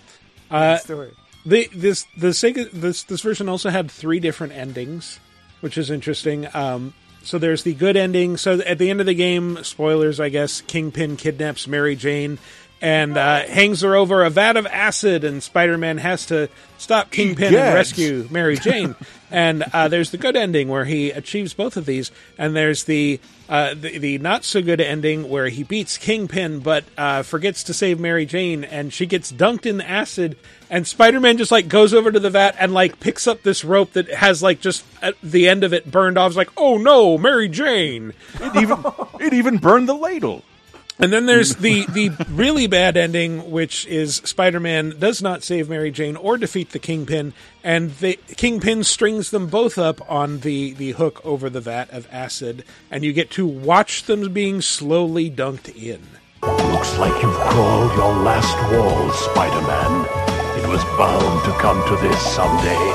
[0.51, 1.11] Uh, story.
[1.45, 5.19] the this the Sega this this version also had three different endings,
[5.61, 6.47] which is interesting.
[6.53, 6.93] Um,
[7.23, 8.37] so there's the good ending.
[8.37, 12.37] So at the end of the game, spoilers, I guess, Kingpin kidnaps Mary Jane
[12.83, 17.55] and uh, hangs her over a vat of acid, and Spider-Man has to stop Kingpin
[17.55, 18.93] and rescue Mary Jane.
[19.31, 23.21] and uh, there's the good ending where he achieves both of these, and there's the
[23.47, 27.73] uh, the, the not so good ending where he beats Kingpin but uh, forgets to
[27.73, 30.35] save Mary Jane, and she gets dunked in the acid,
[30.69, 33.93] and Spider-Man just like goes over to the vat and like picks up this rope
[33.93, 36.31] that has like just at the end of it burned off.
[36.31, 38.11] It's like, oh no, Mary Jane!
[38.41, 38.83] It even
[39.21, 40.43] it even burned the ladle.
[40.99, 45.89] And then there's the the really bad ending, which is Spider-Man does not save Mary
[45.91, 47.33] Jane or defeat the Kingpin,
[47.63, 52.07] and the Kingpin strings them both up on the the hook over the vat of
[52.11, 56.01] acid, and you get to watch them being slowly dunked in.
[56.43, 60.05] Looks like you've crawled your last wall, Spider-Man.
[60.63, 62.85] It was bound to come to this someday.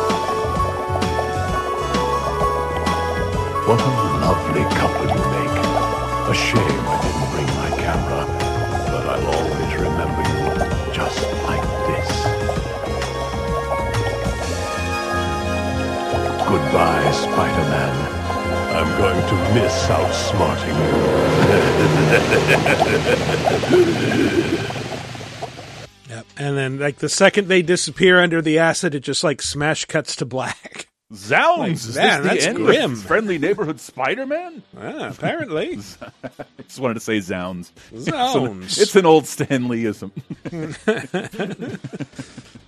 [3.66, 3.90] What a
[4.22, 5.58] lovely couple you make.
[6.28, 6.97] A shame
[16.48, 17.94] Goodbye, Spider-Man.
[18.74, 20.76] I'm going to miss outsmarting
[24.62, 24.64] you.
[26.08, 26.26] Yep.
[26.38, 30.16] And then like the second they disappear under the acid, it just like smash cuts
[30.16, 30.88] to black.
[31.14, 31.58] Zounds!
[31.58, 32.94] Like, is man, this that's grim.
[32.96, 34.62] Friendly Neighborhood Spider-Man?
[34.78, 35.78] Ah, apparently.
[36.02, 36.10] I
[36.64, 37.72] just wanted to say Zounds.
[37.96, 38.78] Zounds.
[38.82, 40.10] It's an old Stanleyism.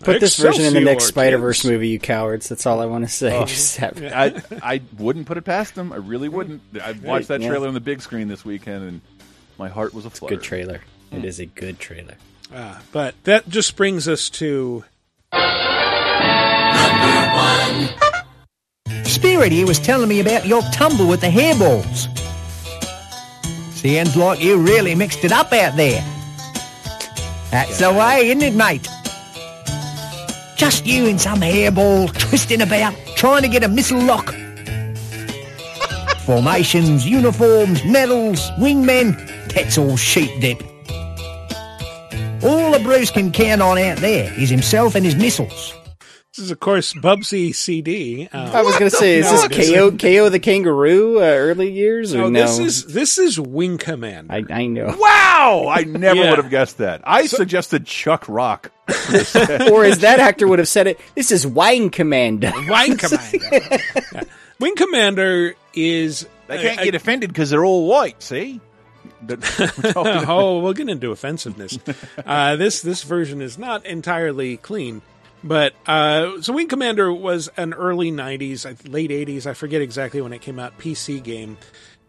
[0.00, 2.48] Put this version in the next Excelsior, Spider Verse movie, you cowards.
[2.48, 3.36] That's all I want to say.
[3.36, 3.44] Oh.
[3.44, 5.92] Just have- I I wouldn't put it past them.
[5.92, 6.62] I really wouldn't.
[6.82, 7.48] I watched that Yeah.
[7.48, 9.00] trailer on the big screen this weekend, and
[9.58, 10.36] my heart was a flutter.
[10.36, 10.80] good trailer.
[11.12, 12.14] It is a good trailer.
[12.54, 14.84] Ah, but that just brings us to
[19.10, 22.08] Spirit here was telling me about your tumble with the hairballs.
[23.74, 26.00] Seems like you really mixed it up out there.
[27.50, 28.88] That's the way, isn't it, mate?
[30.56, 34.32] Just you and some hairball twisting about, trying to get a missile lock.
[36.20, 39.16] Formations, uniforms, medals, wingmen,
[39.52, 40.62] that's all sheep dip.
[42.44, 45.74] All the Bruce can count on out there is himself and his missiles.
[46.36, 48.28] This is of course Bubsy CD.
[48.32, 52.14] Um, I was going to say, is this Kao, Kao the Kangaroo uh, early years?
[52.14, 54.30] Or No, no, this is this is Wing Command.
[54.30, 54.94] I, I know.
[54.96, 55.66] Wow!
[55.68, 56.30] I never Yeah.
[56.30, 57.00] would have guessed that.
[57.02, 58.70] I suggested Chuck Rock.
[58.88, 62.52] or as that actor would have said it, this is Wine Commander.
[62.68, 63.38] Wine Commander.
[64.12, 64.22] Yeah.
[64.60, 68.22] Wing Commander is They can't get offended because they're all white.
[68.22, 68.60] See?
[69.96, 71.78] oh, we'll get into offensiveness.
[72.24, 75.02] Uh, this this version is not entirely clean,
[75.42, 80.32] but uh, so Wing Commander was an early '90s, late '80s, I forget exactly when
[80.32, 81.56] it came out, PC game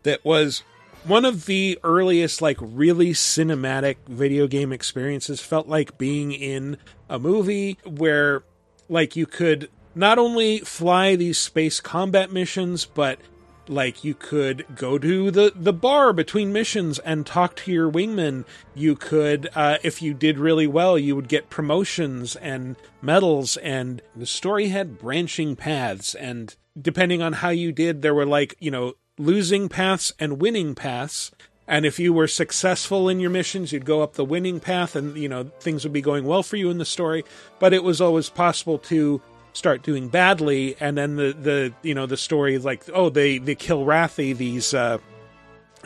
[0.04, 0.64] that was
[1.04, 5.42] one of the earliest, like really cinematic video game experiences.
[5.42, 6.78] Felt like being in
[7.10, 8.44] a movie where,
[8.90, 13.20] like, you could not only fly these space combat missions, but
[13.68, 18.44] like you could go to the the bar between missions and talk to your wingman
[18.74, 24.02] you could uh, if you did really well you would get promotions and medals and
[24.16, 28.72] the story had branching paths and depending on how you did, there were like, you
[28.72, 31.32] know, losing paths and winning paths.
[31.68, 35.16] And if you were successful in your missions, you'd go up the winning path and,
[35.16, 37.24] you know, things would be going well for you in the story.
[37.60, 39.22] But it was always possible to
[39.54, 40.76] start doing badly.
[40.80, 44.74] And then the, the you know, the story is like, oh, they, they Kilrathi, these,
[44.74, 44.98] uh,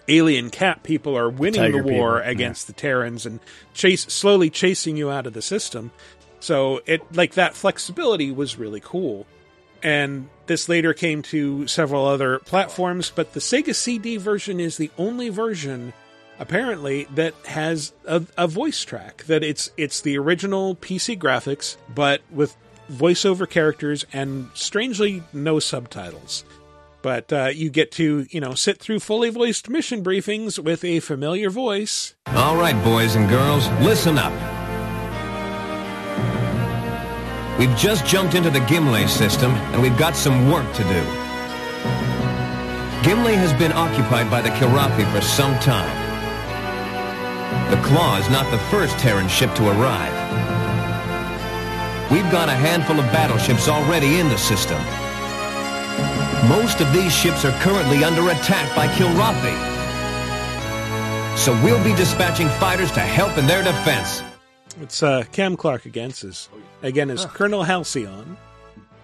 [0.07, 3.39] alien cat people are winning Tiger the war people, against the Terrans and
[3.73, 5.91] chase slowly chasing you out of the system.
[6.39, 9.25] So it like that flexibility was really cool.
[9.81, 14.91] And this later came to several other platforms, but the Sega CD version is the
[14.97, 15.93] only version
[16.39, 22.21] apparently that has a, a voice track that it's it's the original PC graphics but
[22.29, 22.55] with
[22.91, 26.43] voiceover characters and strangely no subtitles.
[27.01, 30.99] But uh, you get to, you know, sit through fully voiced mission briefings with a
[31.01, 32.15] familiar voice.
[32.27, 34.33] All right, boys and girls, listen up.
[37.59, 41.03] We've just jumped into the Gimle system, and we've got some work to do.
[43.05, 46.05] Gimle has been occupied by the Kilrathi for some time.
[47.69, 50.24] The Claw is not the first Terran ship to arrive.
[52.11, 54.77] We've got a handful of battleships already in the system.
[56.47, 59.55] Most of these ships are currently under attack by Kilrathi.
[61.35, 64.21] So we'll be dispatching fighters to help in their defense.
[64.81, 66.47] It's uh, Cam Clark again, as,
[66.83, 68.37] again as Colonel Halcyon.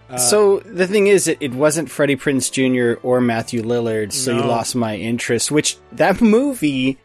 [0.08, 3.00] Uh, so the thing is, it, it wasn't Freddie Prinze Jr.
[3.02, 5.50] or Matthew Lillard, so you lost my interest.
[5.50, 7.00] Which that movie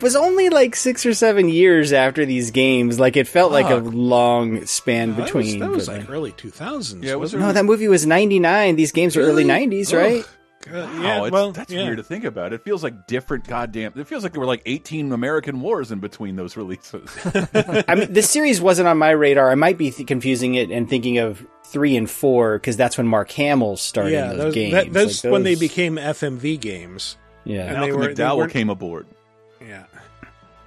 [0.00, 2.98] was only like six or seven years after these games.
[3.00, 5.58] Like it felt like a long span that was, between.
[5.60, 7.02] that was but, like early 2000s.
[7.02, 8.76] Yeah, it was wasn't no, that movie was ninety nine.
[8.76, 10.22] These games were early nineties, right?
[10.24, 10.28] Uh,
[10.68, 11.84] Wow, yeah, it's- well, that's yeah.
[11.84, 12.52] weird to think about.
[12.52, 13.92] It feels like different goddamn.
[13.94, 17.08] It feels like there were like 18 American wars in between those releases.
[17.86, 19.48] I mean, this series wasn't on my radar.
[19.48, 23.06] I might be th- confusing it and thinking of three and four because that's when
[23.06, 24.72] Mark Hamill started yeah, those, those, games.
[24.72, 27.16] that, that's Like, when they those- became FMV games.
[27.44, 27.66] Yeah.
[27.66, 29.06] and they Malcolm were they McDowell weren't- came aboard.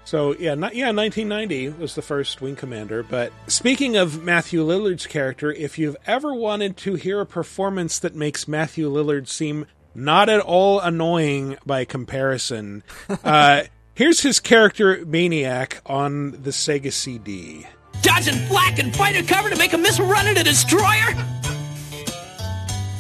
[0.10, 0.12] Yeah.
[0.12, 3.04] So yeah, not, yeah, 1990 was the first Wing Commander.
[3.04, 8.16] But speaking of Matthew Lillard's character, if you've ever wanted to hear a performance that
[8.16, 12.84] makes Matthew Lillard seem not at all annoying by comparison,
[13.24, 17.68] uh, here's his character Maniac on the Sega CD.
[18.02, 21.14] Dodging flak and fighter cover to make a missile run at a destroyer?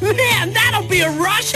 [0.02, 1.54] Man, that'll be a rush!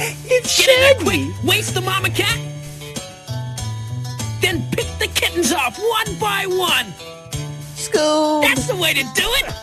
[0.00, 2.38] it's Get in there quick, waste the mama cat,
[4.40, 6.86] then pick the kittens off one by one.
[7.74, 8.40] School.
[8.40, 9.54] That's the way to do it.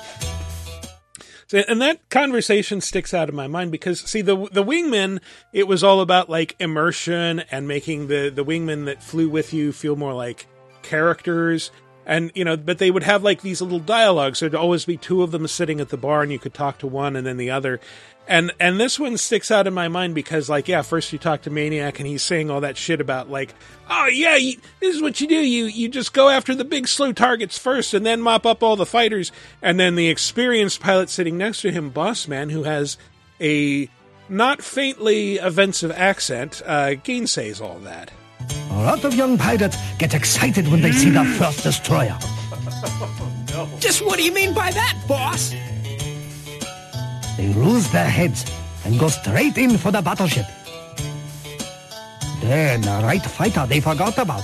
[1.47, 5.19] So, and that conversation sticks out of my mind because see the the wingmen
[5.53, 9.71] it was all about like immersion and making the the wingmen that flew with you
[9.71, 10.47] feel more like
[10.81, 11.71] characters
[12.05, 15.21] and you know but they would have like these little dialogues there'd always be two
[15.21, 17.51] of them sitting at the bar and you could talk to one and then the
[17.51, 17.79] other
[18.27, 21.41] and and this one sticks out in my mind because like yeah first you talk
[21.41, 23.53] to maniac and he's saying all that shit about like
[23.89, 26.87] oh yeah you, this is what you do you you just go after the big
[26.87, 31.09] slow targets first and then mop up all the fighters and then the experienced pilot
[31.09, 32.97] sitting next to him Bossman who has
[33.39, 33.89] a
[34.27, 38.11] not faintly offensive accent uh gainsays all that
[38.71, 42.17] A lot of young pilots get excited when they see the first destroyer.
[43.79, 45.53] Just what do you mean by that, boss?
[47.37, 48.45] They lose their heads
[48.85, 50.45] and go straight in for the battleship.
[52.41, 54.43] Then the right fighter they forgot about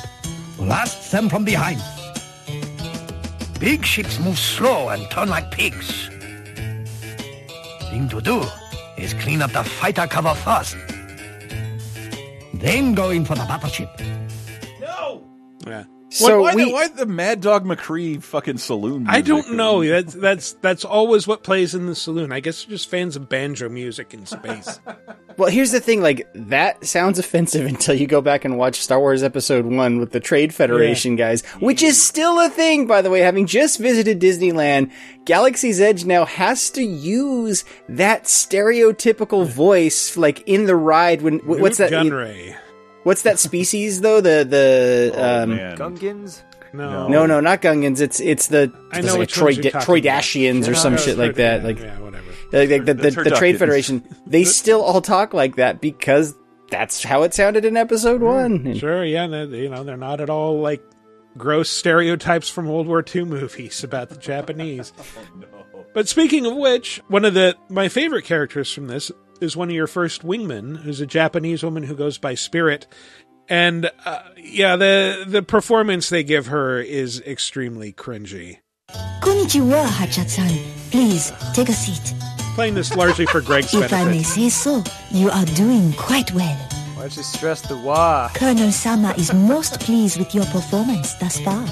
[0.57, 1.81] blasts them from behind.
[3.59, 6.09] Big ships move slow and turn like pigs.
[7.89, 8.43] Thing to do
[8.97, 10.75] is clean up the fighter cover first.
[12.53, 13.89] Then go in for the battleship.
[14.79, 15.23] No!
[15.65, 15.83] Yeah
[16.13, 19.05] So why, why, we- the, why the Mad Dog McCree fucking saloon?
[19.07, 19.83] I don't know.
[19.83, 22.31] That's that's that's always what plays in the saloon.
[22.31, 24.79] I guess we're just fans of banjo music in space.
[25.37, 28.99] Well, here's the thing: like that sounds offensive until you go back and watch Star
[28.99, 33.09] Wars Episode One with the Trade Federation guys, which is still a thing, by the
[33.09, 33.21] way.
[33.21, 34.91] Having just visited Disneyland,
[35.23, 41.21] Galaxy's Edge now has to use that stereotypical voice, like in the ride.
[41.21, 42.05] When wh- what's Nute that?
[42.05, 42.55] Gunray.
[43.03, 44.21] What's that species though?
[44.21, 45.49] The the Oh, um.
[45.77, 46.43] Gungans?
[46.73, 47.99] No, no, no, not Gungans.
[47.99, 51.17] It's it's the I know like which Troy ones da- Troydashians or some No, shit
[51.17, 51.63] like that.
[51.63, 52.31] Like yeah, whatever.
[52.53, 53.59] like, like the, the, The the Trade.
[53.59, 56.33] Federation, they still all talk like that because
[56.69, 58.65] that's how it sounded in episode one.
[58.67, 60.81] And- Sure, yeah, they're, you know they're not at all like
[61.37, 64.93] gross stereotypes from World War II movies about the Japanese.
[65.37, 65.47] No.
[65.93, 69.11] But speaking of which, one of the my favorite characters from this
[69.41, 72.87] is one of your first wingmen, who's a Japanese woman who goes by Spirit,
[73.49, 78.59] and uh, yeah, the the performance they give her is extremely cringy.
[79.21, 80.59] Konnichiwa, Hachat-san.
[80.91, 82.13] Please, take a seat.
[82.55, 83.93] playing this largely for Greg's benefit.
[83.93, 86.55] If I may say so, you are doing quite well.
[86.95, 88.29] Why don't you stress the wah?
[88.33, 91.65] Colonel Sama is most pleased with your performance thus far.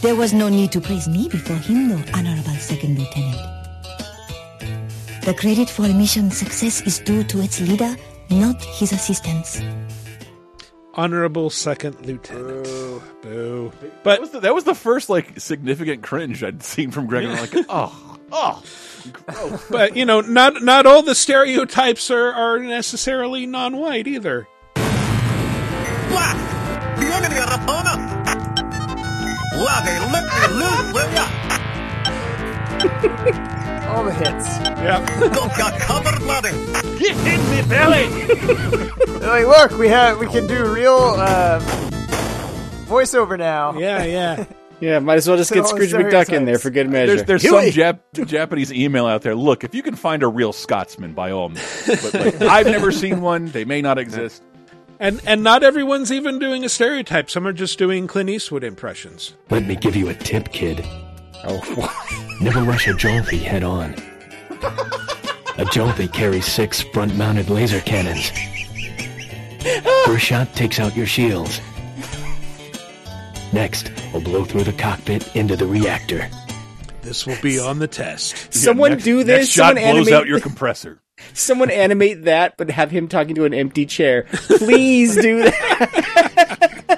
[0.00, 3.57] There was no need to praise me before him, though, Honorable Second Lieutenant.
[5.28, 7.94] The credit for a mission's success is due to its leader,
[8.30, 9.60] not his assistants.
[10.94, 12.64] Honorable second lieutenant.
[13.20, 13.70] Boo.
[13.70, 17.06] But But that was, the, that was the first like significant cringe I'd seen from
[17.06, 17.24] Greg.
[17.24, 19.66] and I'm like, oh, oh.
[19.68, 24.48] but you know, not not all the stereotypes are, are necessarily non-white either.
[33.94, 34.46] All the hits.
[34.78, 35.04] Yeah.
[35.56, 36.50] got covered, bloody.
[36.98, 38.08] Get in me belly.
[39.26, 41.58] like, look, we have we can do real uh,
[42.86, 43.78] voiceover now.
[43.78, 44.44] Yeah, yeah.
[44.80, 47.16] Yeah, might as well just get All Scrooge McDuck in there for good measure.
[47.16, 49.34] There's, there's some Jap- Japanese email out there.
[49.34, 51.82] Look, if you can find a real Scotsman, by all means.
[51.84, 53.46] But like, I've never seen one.
[53.46, 54.40] They may not exist.
[55.00, 57.28] And and not everyone's even doing a stereotype.
[57.28, 59.34] Some are just doing Clint Eastwood impressions.
[59.50, 60.86] Let me give you a tip, kid.
[61.44, 63.94] Oh, Never rush a Jalthi head on.
[65.58, 68.30] A Jalthi carries six front mounted laser cannons.
[70.04, 71.60] First shot takes out your shields.
[73.52, 76.28] Next, will blow through the cockpit into the reactor.
[77.02, 78.52] This will be on the test.
[78.52, 79.50] Someone next- do next this.
[79.50, 81.00] shot Someone blows animate out your compressor.
[81.32, 84.24] Someone animate that, but have him talking to an empty chair.
[84.32, 86.84] Please do that.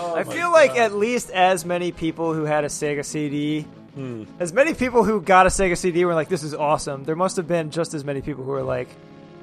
[0.00, 3.62] Oh I feel like at least as many people who had a Sega CD,
[3.94, 4.24] hmm.
[4.38, 7.36] as many people who got a Sega CD were like, "This is awesome." There must
[7.36, 8.88] have been just as many people who were like,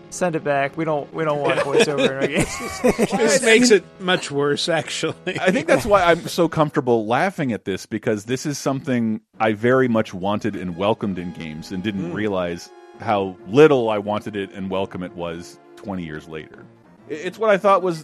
[0.09, 0.75] "Send it back.
[0.75, 1.13] We don't.
[1.13, 5.39] We don't want voiceover in our games." This makes it much worse, actually.
[5.39, 9.53] I think that's why I'm so comfortable laughing at this because this is something I
[9.53, 12.15] very much wanted and welcomed in games and didn't hmm.
[12.15, 16.65] realize how little I wanted it and welcome it was 20 years later.
[17.09, 18.03] It's what I thought was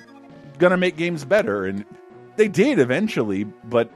[0.59, 1.83] going to make games better and
[2.35, 3.89] they did eventually, but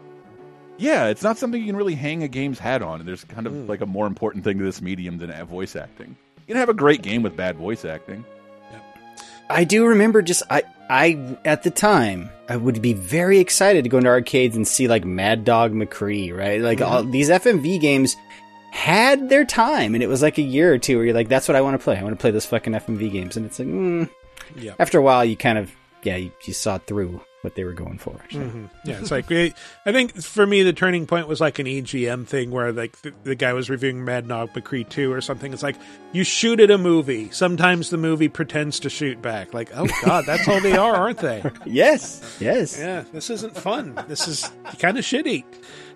[0.77, 3.03] yeah, it's not something you can really hang a game's hat on.
[3.05, 6.15] There's kind of like a more important thing to this medium than voice acting.
[6.47, 8.23] You can have a great game with bad voice acting.
[9.49, 13.89] I do remember just I I at the time I would be very excited to
[13.89, 16.61] go into arcades and see like Mad Dog McCree, right?
[16.61, 18.15] Like all these FMV games
[18.71, 21.47] had their time, and it was like a year or two where you're like, "That's
[21.47, 21.97] what I want to play.
[21.97, 24.09] I want to play those fucking FMV games." And it's like, mm.
[24.55, 24.73] Yeah.
[24.79, 25.71] after a while, you kind of
[26.03, 28.19] yeah, you, you saw it through what they were going for.
[28.31, 28.39] so.
[28.39, 28.69] Mhm.
[28.83, 29.51] Yeah, it's like I
[29.85, 33.35] think for me the turning point was like an EGM thing where like the, the
[33.35, 35.53] guy was reviewing Mad Dog McCree two or something.
[35.53, 35.75] It's like
[36.13, 37.29] you shoot at a movie.
[37.31, 39.53] Sometimes the movie pretends to shoot back.
[39.53, 41.43] Like, oh god, that's all they are, aren't they?
[41.65, 42.77] Yes, yes.
[42.79, 44.01] Yeah, this isn't fun.
[44.07, 45.43] This is kind of shitty.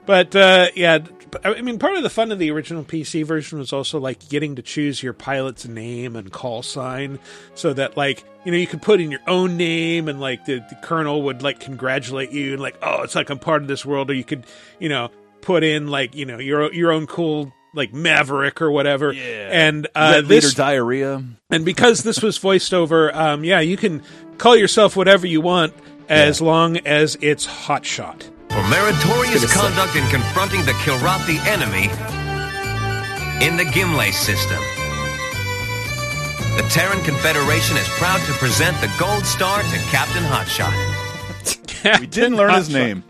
[0.05, 0.99] But uh, yeah,
[1.43, 4.55] I mean, part of the fun of the original PC version was also like getting
[4.55, 7.19] to choose your pilot's name and call sign,
[7.55, 10.59] so that like you know you could put in your own name and like the,
[10.69, 13.85] the colonel would like congratulate you and like oh it's like I'm part of this
[13.85, 14.45] world, or you could
[14.79, 15.09] you know
[15.41, 19.13] put in like you know your your own cool like Maverick or whatever.
[19.13, 19.49] Yeah.
[19.51, 21.23] And uh, Red this leader diarrhea.
[21.49, 24.03] and because this was voiced over, um, yeah, you can
[24.37, 25.73] call yourself whatever you want
[26.09, 28.29] as long as it's hot shot.
[28.53, 31.85] For meritorious conduct in confronting the Kilrathi enemy
[33.45, 34.59] in the Gimle system.
[36.57, 40.75] The Terran Confederation is proud to present the Gold Star to Captain Hotshot.
[42.01, 43.03] We didn't learn his name.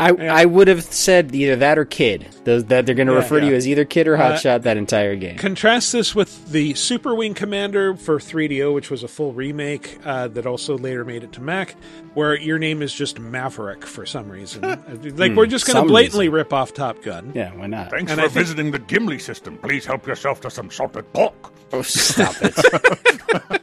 [0.00, 2.26] I, I would have said either that or Kid.
[2.44, 4.62] Those, that they're going to Yeah, refer to you as either Kid or Uh, Hotshot
[4.62, 5.36] that entire game.
[5.38, 10.28] Contrast this with the Super Wing Commander for 3DO, which was a full remake uh,
[10.28, 11.74] that also later made it to Mac,
[12.14, 14.62] where your name is just Maverick for some reason.
[15.16, 17.32] like, Hmm, we're just going to some blatantly rip off Top Gun.
[17.34, 17.90] Yeah, why not?
[17.90, 19.58] Thanks And for I think- visiting the Gimle system.
[19.58, 21.52] Please help yourself to some salted pork.
[21.72, 23.62] Oh, stop it.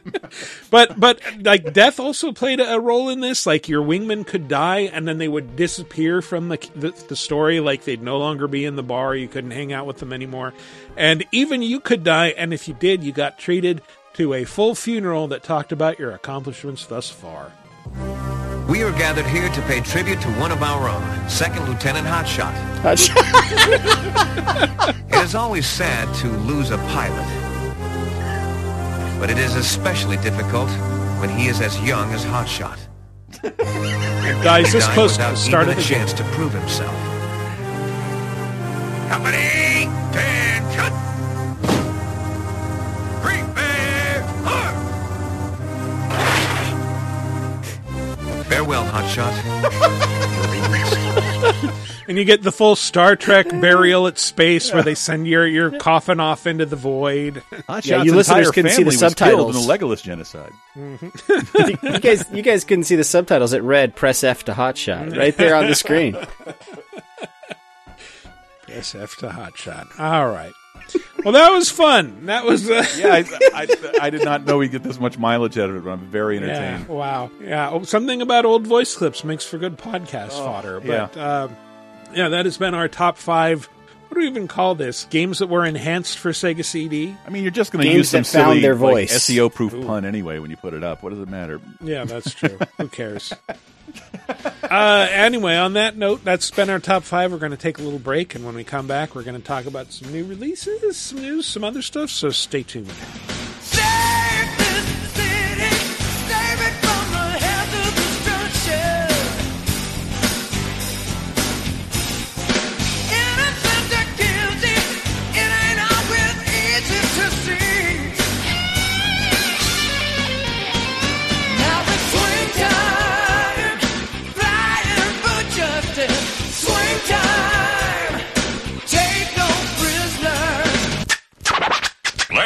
[0.70, 3.46] But but like death also played a role in this.
[3.46, 7.60] Like your wingman could die, and then they would disappear from the, the the story.
[7.60, 9.14] Like they'd no longer be in the bar.
[9.14, 10.52] You couldn't hang out with them anymore.
[10.96, 13.82] And even you could die, and if you did, you got treated
[14.14, 17.52] to a full funeral that talked about your accomplishments thus far.
[18.68, 22.52] We are gathered here to pay tribute to one of our own, Second Lieutenant Hotshot.
[25.12, 27.26] it is always sad to lose a pilot,
[29.20, 30.68] but it is especially difficult
[31.20, 32.78] when he is as young as Hotshot.
[34.42, 35.88] Dies this close to the start of a the game.
[35.88, 36.94] chance to prove himself.
[39.08, 40.92] Company, attention!
[43.22, 44.22] Prepare,
[48.48, 50.12] Farewell, Hotshot.
[52.08, 52.18] You'll be missed.
[52.18, 55.78] and you get the full Star Trek burial at space where they send your your
[55.78, 57.42] coffin off into the void.
[57.68, 59.56] Ah, yeah, you listeners couldn't see the subtitles.
[59.56, 60.52] in the Legolas genocide.
[60.76, 61.86] Mm-hmm.
[61.94, 63.52] you guys, you guys couldn't see the subtitles.
[63.52, 65.18] It read "Press F to Hotshot" mm.
[65.18, 66.16] right there on the screen.
[68.62, 69.98] Press F to Hotshot.
[69.98, 70.52] All right.
[71.24, 72.26] Well, that was fun.
[72.26, 73.14] That was uh, yeah.
[73.14, 73.66] I, I,
[74.02, 75.84] I did not know we get this much mileage out of it.
[75.84, 76.88] But I'm very Yeah, entertained.
[76.88, 77.30] wow.
[77.40, 77.70] Yeah.
[77.70, 80.80] Oh, something about old voice clips makes for good podcast oh, fodder.
[80.80, 81.48] But yeah.
[82.14, 83.68] Yeah, that has been our top five.
[84.08, 85.04] What do we even call this?
[85.10, 87.14] Games that were enhanced for Sega CD.
[87.26, 89.28] I mean, you're just going to use some that found silly their like, voice.
[89.28, 91.02] SEO proof pun anyway when you put it up.
[91.02, 91.60] What does it matter?
[91.80, 92.58] Yeah, that's true.
[92.78, 93.32] Who cares?
[94.62, 97.32] Uh, anyway, on that note, that's been our top five.
[97.32, 99.46] We're going to take a little break, and when we come back, we're going to
[99.46, 102.10] talk about some new releases, some news, some other stuff.
[102.10, 102.92] So stay tuned.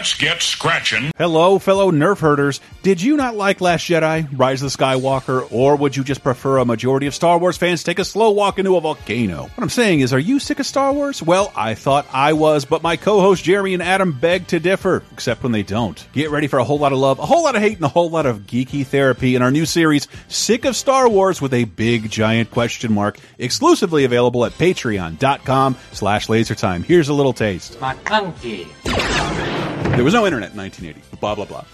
[0.00, 1.12] Let's get scratching.
[1.18, 2.62] Hello, fellow Nerf herders.
[2.82, 6.56] Did you not like Last Jedi, Rise of the Skywalker, or would you just prefer
[6.56, 9.42] a majority of Star Wars fans take a slow walk into a volcano?
[9.42, 11.22] What I'm saying is, are you sick of Star Wars?
[11.22, 15.42] Well, I thought I was, but my co-hosts Jeremy and Adam beg to differ, except
[15.42, 16.02] when they don't.
[16.14, 17.88] Get ready for a whole lot of love, a whole lot of hate, and a
[17.88, 21.64] whole lot of geeky therapy in our new series, Sick of Star Wars with a
[21.64, 26.84] big giant question mark, exclusively available at patreon.com slash lasertime.
[26.84, 27.78] Here's a little taste.
[27.80, 29.49] McClunky.
[29.96, 31.16] There was no internet in 1980.
[31.20, 31.64] Blah blah blah.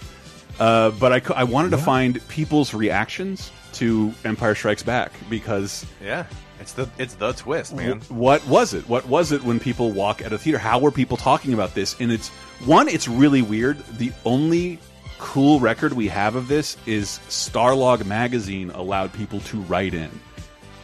[0.59, 6.25] Uh, but I, I wanted to find people's reactions to Empire Strikes Back because Yeah,
[6.59, 8.01] it's the it's the twist, man.
[8.09, 8.87] what was it?
[8.89, 10.57] What was it when people walk at a theater?
[10.57, 11.95] How were people talking about this?
[12.01, 12.29] And it's
[12.65, 13.77] one, it's really weird.
[13.97, 14.79] The only
[15.19, 20.09] cool record we have of this is Starlog magazine allowed people to write in.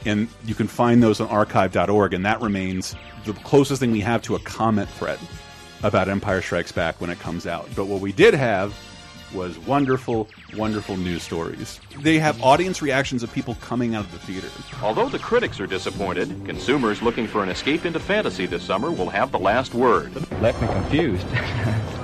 [0.05, 4.21] And you can find those on archive.org, and that remains the closest thing we have
[4.23, 5.17] to a comment thread
[5.83, 7.69] about Empire Strikes Back when it comes out.
[7.75, 8.73] But what we did have
[9.33, 11.79] was wonderful, wonderful news stories.
[11.99, 14.47] They have audience reactions of people coming out of the theater.
[14.81, 19.09] Although the critics are disappointed, consumers looking for an escape into fantasy this summer will
[19.09, 20.13] have the last word.
[20.41, 21.27] Left me confused.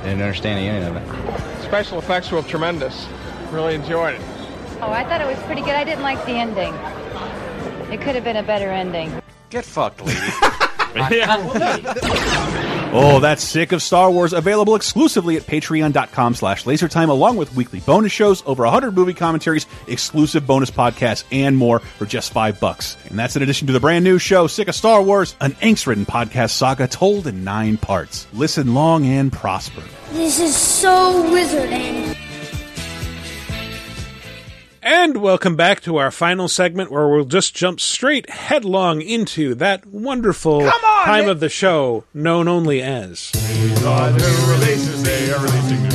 [0.03, 1.63] Didn't understand any of it.
[1.63, 3.07] Special effects were tremendous.
[3.51, 4.21] Really enjoyed it.
[4.81, 5.71] Oh, I thought it was pretty good.
[5.71, 6.73] I didn't like the ending.
[7.91, 9.11] It could have been a better ending.
[9.49, 10.19] Get fucked, lady.
[12.91, 14.33] Oh, that's sick of Star Wars.
[14.33, 19.67] Available exclusively at patreon.com slash lasertime, along with weekly bonus shows, over 100 movie commentaries,
[19.87, 22.97] exclusive bonus podcasts, and more for just five bucks.
[23.07, 26.07] And that's in addition to the brand new show, Sick of Star Wars, an angst-ridden
[26.07, 28.25] podcast saga told in nine parts.
[28.33, 29.83] Listen long and prosper.
[30.13, 32.17] This is so wizarding.
[34.91, 39.85] And welcome back to our final segment where we'll just jump straight headlong into that
[39.85, 43.29] wonderful time of the show known only as.
[43.29, 43.91] These new
[44.51, 45.03] releases.
[45.03, 45.89] They are releasing new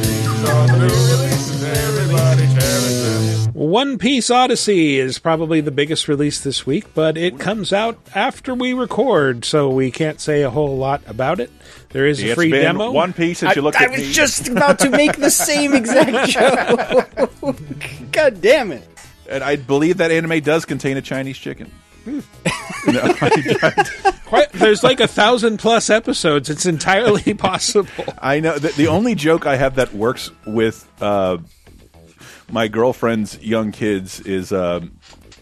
[0.00, 1.62] These new releases.
[1.62, 3.46] Everybody cherish.
[3.52, 8.54] One Piece Odyssey is probably the biggest release this week, but it comes out after
[8.54, 11.50] we record, so we can't say a whole lot about it.
[11.96, 12.90] There is a It's free been demo.
[12.90, 14.12] One Piece since you looked I at was me.
[14.12, 16.28] just about to make the same exact
[17.40, 18.12] joke.
[18.12, 18.86] God damn it.
[19.30, 21.72] And I believe that anime does contain a Chinese chicken.
[22.04, 22.20] Hmm.
[24.26, 26.50] Quite, there's like a thousand plus episodes.
[26.50, 28.04] It's entirely possible.
[28.20, 28.58] I know.
[28.58, 31.38] The, the only joke I have that works with uh,
[32.50, 34.98] my girlfriend's young kids is, um,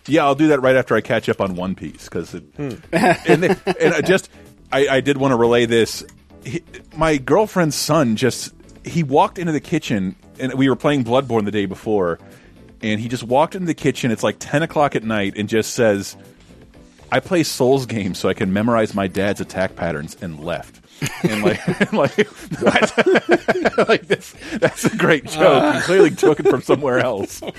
[0.06, 3.58] yeah, I'll do that right after I catch up on One Piece because, and, and
[3.94, 4.30] I just,
[4.70, 6.04] I, I did want to relay this.
[6.44, 6.62] He,
[6.96, 8.52] my girlfriend's son just
[8.84, 12.18] he walked into the kitchen and we were playing Bloodborne the day before,
[12.82, 14.10] and he just walked into the kitchen.
[14.10, 16.16] It's like ten o'clock at night, and just says.
[17.12, 20.84] I play Souls games so I can memorize my dad's attack patterns and left.
[21.22, 22.26] And like, and like
[22.60, 23.78] what?
[23.88, 25.74] like this, that's a great joke.
[25.76, 27.40] he clearly took it from somewhere else.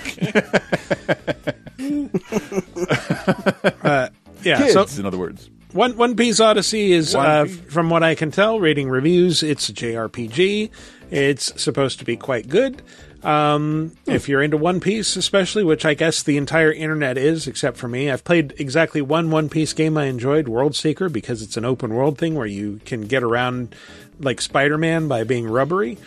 [3.82, 4.08] Uh,
[4.42, 5.50] yeah, Kids, so in other words.
[5.76, 7.56] One One Piece Odyssey is, uh, Piece.
[7.72, 10.70] from what I can tell, reading reviews, it's a JRPG.
[11.10, 12.82] It's supposed to be quite good.
[13.22, 17.76] Um, If you're into One Piece, especially, which I guess the entire internet is, except
[17.76, 21.56] for me, I've played exactly one One Piece game I enjoyed, World Seeker, because it's
[21.56, 23.74] an open world thing where you can get around
[24.18, 25.98] like Spider Man by being rubbery.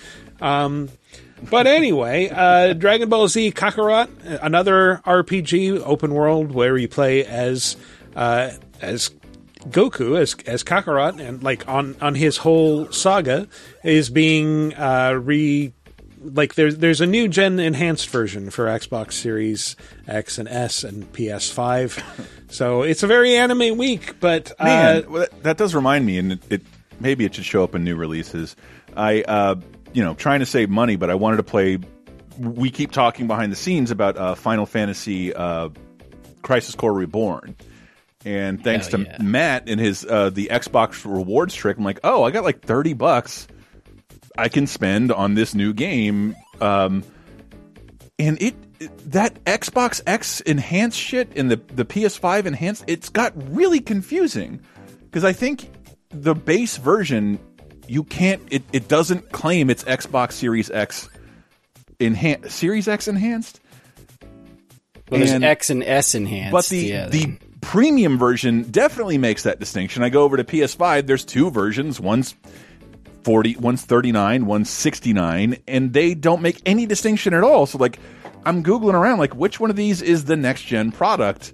[0.41, 0.89] Um,
[1.49, 4.09] but anyway, uh, Dragon Ball Z Kakarot,
[4.41, 7.75] another RPG open world where you play as
[8.15, 8.51] uh,
[8.81, 9.11] as
[9.67, 13.47] Goku as as Kakarot and like on on his whole saga
[13.83, 15.73] is being uh, re
[16.23, 19.75] like there's there's a new gen enhanced version for Xbox Series
[20.07, 22.01] X and S and PS5.
[22.49, 26.31] so it's a very anime week, but uh, Man, well, that- does remind me, and
[26.33, 26.61] it, it
[26.99, 28.55] maybe it should show up in new releases.
[28.97, 29.55] I, uh,
[29.93, 31.79] you know, trying to save money, but I wanted to play.
[32.37, 35.69] We keep talking behind the scenes about uh, Final Fantasy uh,
[36.41, 37.55] Crisis Core Reborn,
[38.25, 42.23] and thanks Hell to Matt and his uh, the Xbox rewards trick, I'm like, oh,
[42.23, 43.47] I got like thirty bucks
[44.37, 46.35] I can spend on this new game.
[46.61, 47.03] Um,
[48.17, 48.55] and it,
[49.11, 54.61] that Xbox X enhanced shit and the the PS5 enhanced it's got really confusing
[55.05, 55.69] because I think
[56.09, 57.39] the base version
[57.87, 61.09] you can't it, it doesn't claim it's Xbox Series X
[61.99, 63.59] enhanced Series X enhanced.
[65.09, 66.51] Well, there's And- X and S enhanced.
[66.51, 70.03] but the yeah, the premium version definitely makes that distinction.
[70.03, 71.99] I go over to PS5, there's two versions.
[71.99, 72.35] One's
[73.23, 77.65] 40, one's 39, one's 69, and they don't make any distinction at all.
[77.65, 77.99] So like
[78.45, 81.53] I'm googling around like which one of these is the next gen product?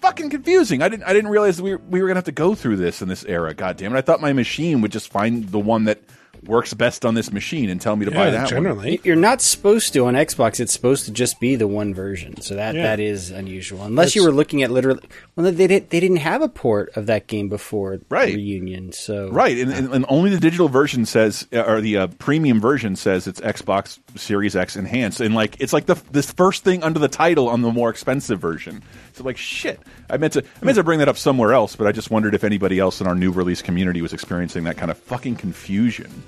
[0.00, 0.82] Fucking confusing.
[0.82, 3.02] I didn't I didn't realize we we were going to have to go through this
[3.02, 3.54] in this era.
[3.54, 3.98] God damn it.
[3.98, 6.00] I thought my machine would just find the one that
[6.44, 8.98] works best on this machine and tell me to buy that one.
[9.04, 10.60] you're not supposed to on Xbox.
[10.60, 12.82] It's supposed to just be the one version, so that Yeah.
[12.82, 13.82] that is unusual.
[13.82, 15.00] Unless you were looking at literally,
[15.36, 18.34] well, they did, they didn't have a port of that game before Right.
[18.34, 22.06] Reunion, so Right, and, and, and only the digital version says, uh, or the uh,
[22.18, 26.64] premium version says it's Xbox Series X enhanced, and like it's like the this first
[26.64, 28.82] thing under the title on the more expensive version.
[29.20, 29.78] So like shit,
[30.08, 32.34] I meant to I meant to bring that up somewhere else, but I just wondered
[32.34, 36.22] if anybody else in our new release community was experiencing that kind of fucking confusion.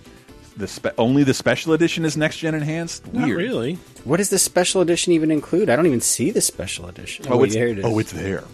[0.59, 3.06] The spe- only the special edition is next gen enhanced.
[3.06, 3.28] Weird.
[3.28, 3.74] Not really.
[4.05, 5.70] What does the special edition even include?
[5.70, 7.24] I don't even see the special edition.
[7.31, 7.85] Oh, wait, it's, there it is.
[7.86, 8.44] oh, it's there.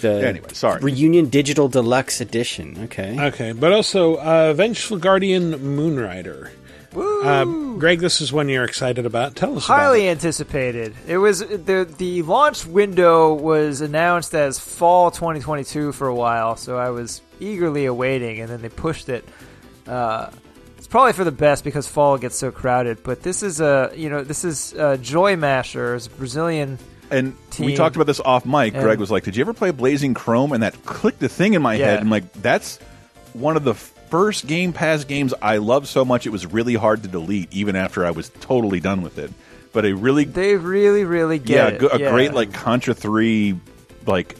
[0.00, 0.80] the Anyway, sorry.
[0.80, 2.76] Reunion Digital Deluxe Edition.
[2.86, 3.24] Okay.
[3.28, 6.50] Okay, but also uh, Vengeful Guardian Moonrider.
[6.94, 7.44] Uh,
[7.78, 9.36] Greg, this is one you're excited about.
[9.36, 10.94] Tell us about Highly anticipated.
[11.06, 16.78] It was the the launch window was announced as fall 2022 for a while, so
[16.78, 19.24] I was eagerly awaiting, and then they pushed it.
[19.86, 20.30] Uh,
[20.78, 23.02] it's probably for the best because fall gets so crowded.
[23.04, 26.78] But this is a you know this is uh, JoyMasher, it's Brazilian.
[27.12, 28.74] And we talked about this off mic.
[28.74, 31.54] And- Greg was like, "Did you ever play Blazing Chrome?" And that clicked the thing
[31.54, 31.86] in my Yeah.
[31.86, 32.00] head.
[32.00, 32.78] I'm like, "That's
[33.32, 33.74] one of the
[34.10, 37.76] first Game Pass games I loved so much it was really hard to delete, even
[37.76, 39.32] after I was totally done with it."
[39.72, 41.94] But a really, They really, really get yeah, it.
[41.94, 42.10] a Yeah.
[42.10, 43.58] great like Contra Three,
[44.06, 44.36] like.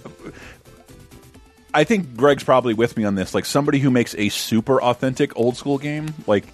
[1.72, 3.32] I think Greg's probably with me on this.
[3.32, 6.44] Like somebody who makes a super authentic old school game, like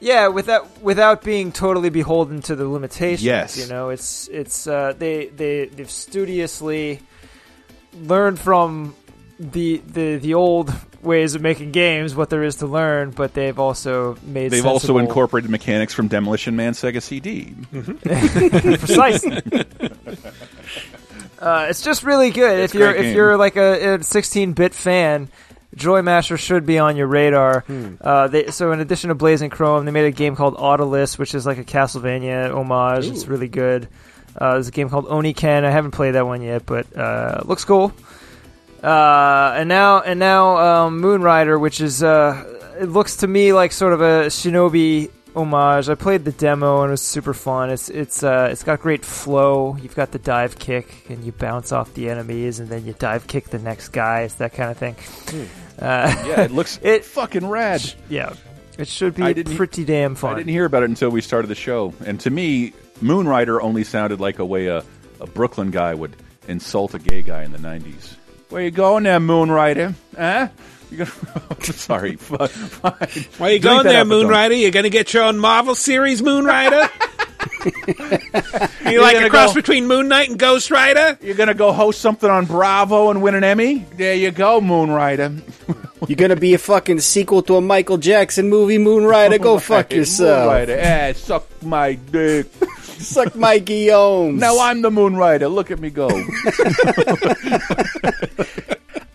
[0.00, 3.22] Yeah, without without being totally beholden to the limitations.
[3.22, 3.58] Yes.
[3.58, 7.00] you know, it's it's uh, they they they've studiously
[7.92, 8.94] learned from
[9.38, 13.58] the the the old ways of making games what there is to learn, but they've
[13.58, 17.54] also made they've also incorporated mechanics from Demolition Man Sega CD.
[18.78, 19.42] precisely.
[21.36, 22.60] Uh, it's just really good.
[22.60, 25.28] It's if you're if you're like a, a 16-bit fan,
[25.76, 27.60] JoyMasher should be on your radar.
[27.66, 27.96] Hmm.
[28.00, 31.34] Uh, they, so in addition to Blazing Chrome, they made a game called Odallus, which
[31.34, 33.08] is like a Castlevania homage.
[33.08, 33.88] It's really good.
[34.38, 35.64] Uh, there's a game called Oniken.
[35.64, 37.92] I haven't played that one yet, but uh, looks cool.
[38.84, 42.44] Uh, and now and now um, Moonrider, which is uh,
[42.78, 45.88] it looks to me like sort of a Shinobi homage.
[45.88, 47.70] I played the demo and it was super fun.
[47.70, 49.76] It's it's uh, it's got great flow.
[49.80, 53.26] You've got the dive kick and you bounce off the enemies and then you dive
[53.26, 54.22] kick the next guy.
[54.22, 54.96] It's that kind of thing.
[55.78, 56.28] Uh, Hmm.
[56.28, 57.82] yeah, it looks it fucking rad.
[58.10, 58.34] Yeah,
[58.78, 60.34] it should be I didn't- pretty damn fun.
[60.34, 63.82] I didn't hear about it until we started the show, and to me, Moonrider only
[63.82, 64.84] sounded like a way a,
[65.20, 66.14] a Brooklyn guy would
[66.48, 68.16] insult a gay guy in the '90s.
[68.54, 69.96] Where you going there, Moonrider?
[70.16, 70.46] Huh?
[70.88, 72.14] You're gonna, sorry.
[72.16, 72.48] Fine.
[73.38, 74.56] Why you going there, Moonrider?
[74.56, 76.88] You going to get your own Marvel series, Moonrider?
[78.92, 81.18] you like gonna a cross go- between Moon Knight and Ghost Rider?
[81.20, 83.86] You're gonna go host something on Bravo and win an Emmy?
[83.96, 85.42] There you go, Moonrider.
[86.08, 89.42] You're gonna be a fucking sequel to a Michael Jackson movie, Moonrider.
[89.42, 90.52] Go fuck yourself.
[90.52, 90.76] Moonrider.
[90.76, 92.46] Eh, suck my dick.
[92.98, 94.36] Suck my Guillaume.
[94.38, 95.48] Now I'm the Moon Rider.
[95.48, 96.08] Look at me go.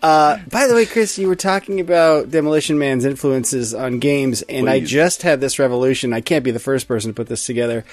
[0.02, 4.68] Uh, by the way, Chris, you were talking about Demolition Man's influences on games, and
[4.70, 6.14] I just had this revolution.
[6.14, 7.84] I can't be the first person to put this together.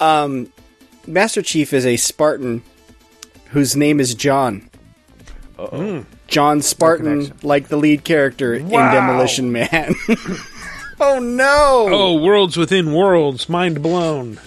[0.00, 0.52] Um,
[1.06, 2.64] Master Chief is a Spartan
[3.50, 4.68] whose name is John.
[5.56, 6.04] Uh-oh.
[6.26, 8.88] John Spartan, like the lead character Wow.
[8.88, 9.94] in Demolition Man.
[10.98, 11.86] oh no!
[11.88, 14.40] Oh, worlds within worlds, mind blown.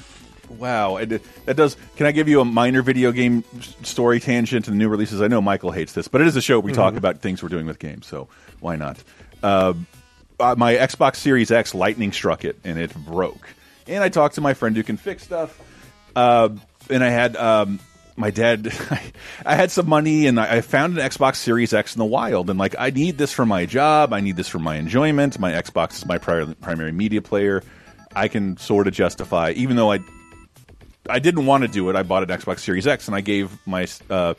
[0.58, 1.78] Wow, and that does.
[1.96, 3.44] Can I give you a minor video game
[3.84, 5.22] story tangent to the new releases?
[5.22, 6.98] I know Michael hates this, but it is a show we talk Mhm.
[6.98, 8.28] about things we're doing with games, so
[8.60, 8.98] why not?
[9.44, 9.74] Uh,
[10.40, 13.48] uh, my Xbox Series X lightning struck it and it broke,
[13.88, 15.58] and I talked to my friend who can fix stuff,
[16.16, 16.50] uh,
[16.90, 17.80] and I had um,
[18.16, 18.74] my dad.
[19.46, 22.58] I had some money, and I found an Xbox Series X in the wild, and
[22.58, 25.40] like I need this for my job, I need this for my enjoyment.
[25.40, 27.62] My Xbox is my pri primary media player.
[28.16, 30.00] I can sort of justify, even though I
[31.10, 31.96] I didn't want to do it.
[31.96, 34.36] I bought an Xbox Series X and I gave my uh,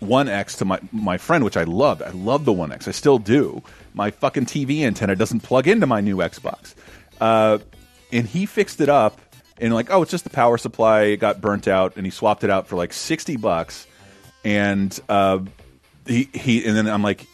[0.00, 2.02] One X to my my friend, which I loved.
[2.02, 2.88] I love the One X.
[2.88, 3.62] I still do.
[3.94, 6.74] My fucking TV antenna doesn't plug into my new Xbox,
[7.20, 7.58] uh,
[8.12, 9.20] and he fixed it up.
[9.58, 11.02] And like, oh, it's just the power supply.
[11.02, 13.86] It got burnt out, and he swapped it out for like sixty bucks.
[14.42, 15.40] And uh,
[16.06, 17.26] he he, and then I'm like,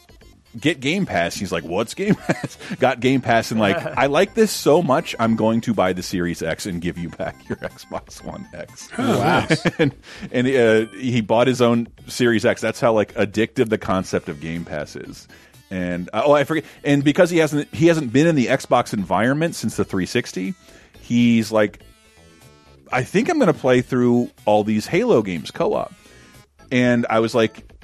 [0.59, 1.35] get Game Pass.
[1.35, 2.59] He's like, what's Game Pass?
[2.79, 6.03] Got Game Pass, and like, I like this so much, I'm going to buy the
[6.03, 8.89] Series X and give you back your Xbox One X.
[8.99, 9.47] Oh, wow.
[9.79, 9.95] and
[10.33, 12.61] and uh, he bought his own Series X.
[12.61, 15.29] That's how like addictive the concept of Game Pass is.
[15.71, 16.65] And uh, oh, I forget.
[16.85, 20.55] And because he hasn't he hasn't been in the Xbox environment since the 360,
[21.01, 21.81] he's like,
[22.93, 25.93] I think I'm going to play through all these Halo games co-op.
[26.71, 27.76] And I was like,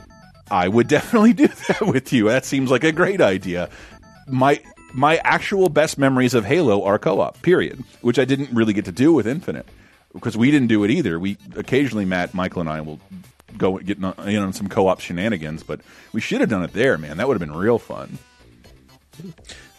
[0.53, 2.29] I would definitely do that with you.
[2.29, 3.70] That seems like a great idea.
[4.29, 4.61] My
[4.95, 7.41] my actual best memories of Halo are co-op.
[7.43, 7.83] Period.
[8.03, 9.66] Which I didn't really get to do with Infinite
[10.12, 11.19] because we didn't do it either.
[11.19, 13.01] We occasionally Matt, Michael, and I will
[13.57, 15.81] go get in on, some co-op shenanigans, but
[16.12, 17.16] we should have done it there, man.
[17.16, 18.19] That would have been real fun.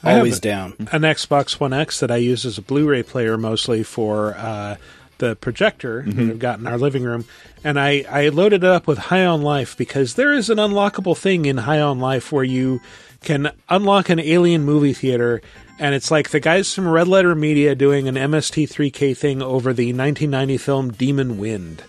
[0.04, 0.74] I have Always a- down.
[0.92, 4.76] An Xbox One X that I use as a Blu-ray player mostly for uh,
[5.18, 7.26] the projector that I've got in our living room,
[7.64, 11.18] and I I loaded it up with High on Life because there is an unlockable
[11.18, 12.82] thing in High on Life where you
[13.24, 15.42] can unlock an alien movie theater.
[15.80, 19.88] And it's like the guys from Red Letter Media doing an MST3K thing over the
[19.88, 21.84] 1990 film Demon Wind.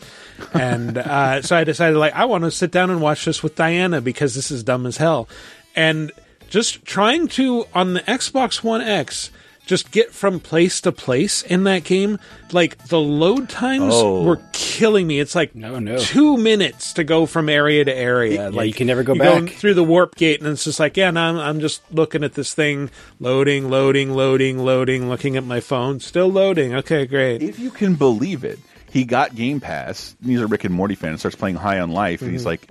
[0.55, 3.55] and uh, so I decided, like, I want to sit down and watch this with
[3.57, 5.29] Diana because this is dumb as hell.
[5.77, 6.13] And
[6.49, 9.31] just trying to on the Xbox One X
[9.67, 12.19] just get from place to place in that game
[12.53, 14.23] like the load times Oh.
[14.23, 15.97] were killing me it's like no, no.
[15.99, 19.21] two minutes to go from area to area Yeah, like you can never go you
[19.21, 19.51] back.
[19.51, 22.35] through the warp gate and it's just like yeah no, I'm, I'm just looking at
[22.35, 27.59] this thing loading loading loading loading looking at my phone still loading okay great If
[27.59, 28.59] you can believe it,
[28.91, 30.15] he got Game Pass.
[30.25, 32.23] He's a Rick and Morty fan and starts playing High on Life.
[32.23, 32.47] And he's Mhm.
[32.47, 32.69] like,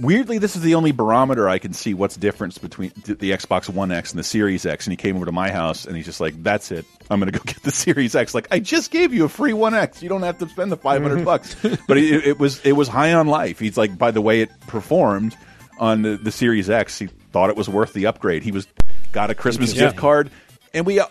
[0.00, 3.92] weirdly, this is the only barometer I can see what's difference between the Xbox One
[3.92, 4.86] X and the Series X.
[4.86, 6.84] And he came over to my house and he's just like, that's it.
[7.10, 8.34] I'm going to go get the Series X.
[8.34, 10.02] Like, I just gave you a free One X.
[10.02, 11.54] You don't have to spend the 500 bucks.
[11.86, 13.58] But it, it was it was High on Life.
[13.58, 15.36] He's like, by the way it performed
[15.78, 18.42] on the, the Series X, he thought it was worth the upgrade.
[18.42, 18.66] He was
[19.12, 19.86] got a Christmas Yeah.
[19.86, 20.30] gift card,
[20.74, 21.00] and we.
[21.00, 21.06] Uh,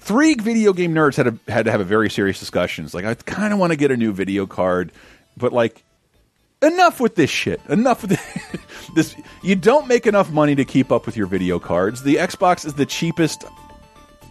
[0.00, 2.84] three video game nerds had a, had to have a very serious discussion.
[2.86, 4.90] It's like I kind of want to get a new video card,
[5.36, 5.82] but like
[6.62, 7.60] enough with this shit.
[7.68, 9.16] Enough with this.
[9.42, 12.02] You don't make enough money to keep up with your video cards.
[12.02, 13.44] The Xbox is the cheapest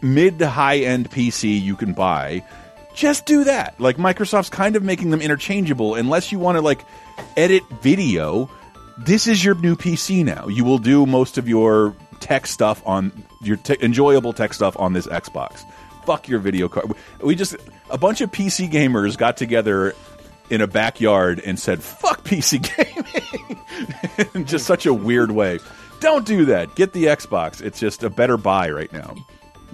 [0.01, 2.43] mid to high end PC you can buy.
[2.93, 3.79] Just do that.
[3.79, 6.81] Like Microsoft's kind of making them interchangeable unless you want to like
[7.35, 8.49] edit video.
[8.97, 10.47] This is your new PC now.
[10.47, 13.11] You will do most of your tech stuff on
[13.43, 15.63] your enjoyable tech stuff on this Xbox.
[16.05, 16.91] Fuck your video card.
[17.21, 17.55] We just
[17.91, 19.93] a bunch of PC gamers got together
[20.49, 25.59] in a backyard and said fuck PC gaming in just such a weird way.
[25.99, 26.75] Don't do that.
[26.75, 27.61] Get the Xbox.
[27.61, 29.15] It's just a better buy right now.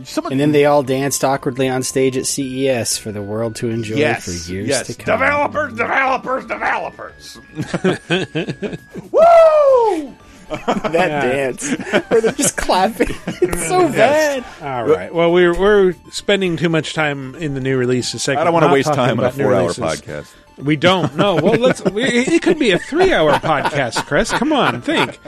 [0.04, 3.70] Someone And then they all danced awkwardly on stage at CES for the world to
[3.70, 4.88] enjoy Yes, for years yes.
[4.88, 5.20] to come.
[5.20, 7.40] Developers, developers, developers.
[9.12, 10.16] Woo!
[10.50, 11.72] that dance
[12.10, 13.08] where they're just clapping.
[13.28, 14.46] It's so bad.
[14.62, 15.14] All right.
[15.14, 18.42] Well, we're we're spending too much time in the new releases segment.
[18.42, 20.32] I don't wanna waste time on a four-hour podcast.
[20.58, 21.16] We don't.
[21.16, 21.36] know.
[21.36, 21.84] Well, let's.
[21.84, 24.32] We, it could be a three-hour podcast, Chris.
[24.32, 25.20] Come on, think.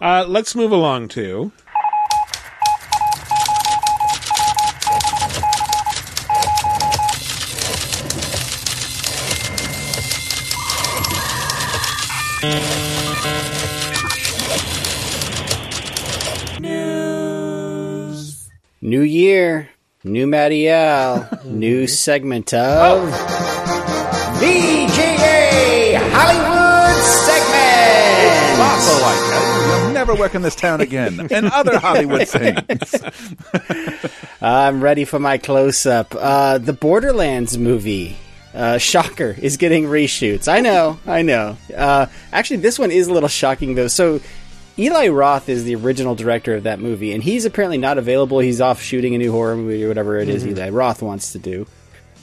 [0.00, 1.52] Uh, let's move along to.
[17.10, 18.48] News.
[18.80, 19.68] New year,
[20.04, 23.08] new Matty Al, new segment of
[24.40, 28.60] VGA Hollywood segment.
[28.60, 29.82] Also like that.
[29.84, 31.28] You'll never work in this town again.
[31.30, 32.94] And other Hollywood things.
[34.40, 36.14] I'm ready for my close up.
[36.14, 38.16] Uh, the Borderlands movie.
[38.52, 40.48] Uh, shocker is getting reshoots.
[40.52, 41.56] I know, I know.
[41.74, 43.86] Uh, actually, this one is a little shocking though.
[43.86, 44.20] So,
[44.76, 48.40] Eli Roth is the original director of that movie, and he's apparently not available.
[48.40, 50.48] He's off shooting a new horror movie or whatever it is Mhm.
[50.56, 51.64] Eli Roth wants to do.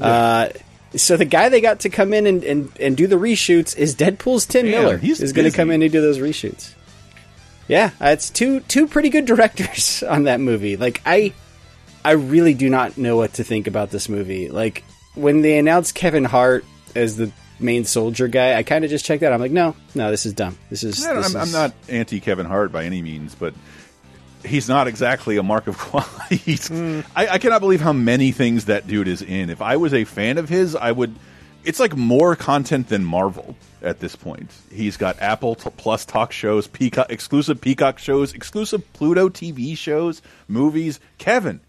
[0.01, 0.05] Yeah.
[0.07, 0.49] Uh,
[0.95, 3.95] So the guy they got to come in and, and, and do the reshoots is
[3.95, 4.97] Deadpool's Tim Damn, Miller.
[4.97, 6.73] he's is going to come in and do those reshoots.
[7.67, 10.77] Yeah, it's two two pretty good directors on that movie.
[10.77, 11.33] Like I,
[12.05, 14.49] I really do not know what to think about this movie.
[14.49, 14.83] Like
[15.15, 16.63] when they announced Kevin Hart
[16.95, 19.33] as the main soldier guy, I kind of just checked out.
[19.33, 20.57] I'm like, no, no, this is dumb.
[20.69, 20.97] This is.
[20.97, 23.53] This I'm, is- I'm not anti Kevin Hart by any means, but
[24.45, 26.37] he's not exactly a mark of quality.
[26.37, 27.01] He's- Hmm.
[27.15, 29.49] I, I cannot believe how many things that dude is in.
[29.49, 31.15] If I was a fan of his, I would.
[31.63, 34.51] It's like more content than Marvel at this point.
[34.71, 40.21] He's got Apple t Plus talk shows, Peacock exclusive Peacock shows, exclusive Pluto TV shows,
[40.47, 40.99] movies.
[41.17, 41.59] Kevin,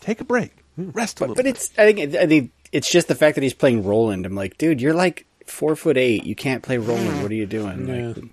[0.00, 1.34] take a break, rest a little.
[1.34, 4.24] But it's I think I think it's just the fact that he's playing Roland.
[4.24, 6.24] I'm like, dude, you're like four foot eight.
[6.24, 7.20] You can't play Roland.
[7.22, 8.14] What are you doing?
[8.14, 8.24] Like,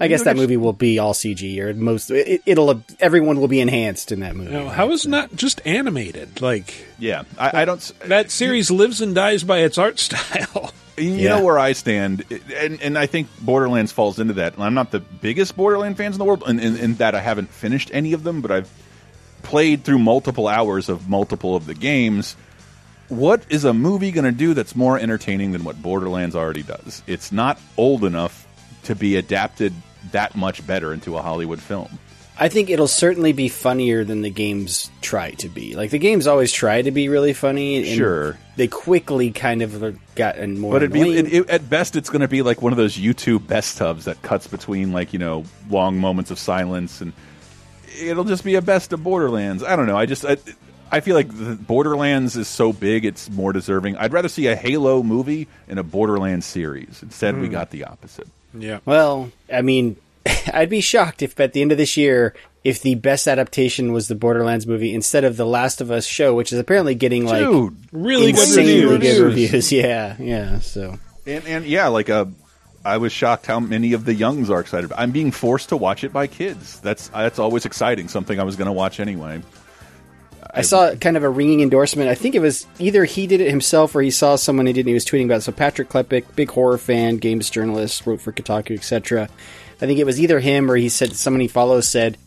[0.00, 3.60] I guess that movie will be all CG, or most it, it'll everyone will be
[3.60, 4.50] enhanced in that movie.
[4.52, 6.40] No, how is not just animated?
[6.40, 7.80] Like, yeah, I, I don't.
[8.06, 10.72] That series lives and dies by its art style.
[10.96, 11.28] You Yeah.
[11.38, 12.24] know where I stand,
[12.56, 14.54] and and I think Borderlands falls into that.
[14.58, 17.50] I'm not the biggest Borderland fans in the world, and in, in that I haven't
[17.50, 18.70] finished any of them, but I've
[19.42, 22.36] played through multiple hours of multiple of the games.
[23.08, 27.02] What is a movie going to do that's more entertaining than what Borderlands already does?
[27.06, 28.46] It's not old enough
[28.84, 29.72] to be adapted
[30.12, 31.98] that much better into a Hollywood film.
[32.38, 35.74] I think it'll certainly be funnier than the games try to be.
[35.76, 37.76] Like the games always try to be really funny.
[37.76, 38.38] And Sure.
[38.56, 40.72] they quickly kind of gotten more.
[40.72, 42.96] But it'd be it, it, at best, it's going to be like one of those
[42.96, 47.12] YouTube best tubs that cuts between like you know long moments of silence, and
[48.00, 49.62] it'll just be a best of Borderlands.
[49.62, 49.98] I don't know.
[49.98, 50.38] I just I,
[50.90, 53.96] I feel like the Borderlands is so big, it's more deserving.
[53.96, 57.00] I'd rather see a Halo movie in a Borderlands series.
[57.02, 57.52] Instead, we Hmm.
[57.52, 58.28] got the opposite.
[58.54, 58.80] Yeah.
[58.84, 59.96] Well, I mean,
[60.52, 64.08] I'd be shocked if at the end of this year, if the best adaptation was
[64.08, 67.40] the Borderlands movie instead of the Last of Us show, which is apparently getting like
[67.44, 69.00] Dude, really good reviews.
[69.00, 69.72] good reviews.
[69.72, 70.58] Yeah, yeah.
[70.58, 72.26] So And and yeah, like uh,
[72.84, 74.92] I was shocked how many of the youngs are excited.
[74.96, 76.80] I'm being forced to watch it by kids.
[76.80, 78.08] That's that's always exciting.
[78.08, 79.42] Something I was going to watch anyway.
[80.52, 82.08] I saw kind of a ringing endorsement.
[82.08, 84.80] I think it was either he did it himself or he saw someone he did
[84.80, 85.42] and he was tweeting about it.
[85.42, 89.28] So Patrick Klepek, big horror fan, games journalist, wrote for Kotaku, etc.
[89.76, 92.18] I think it was either him or he said someone he follows said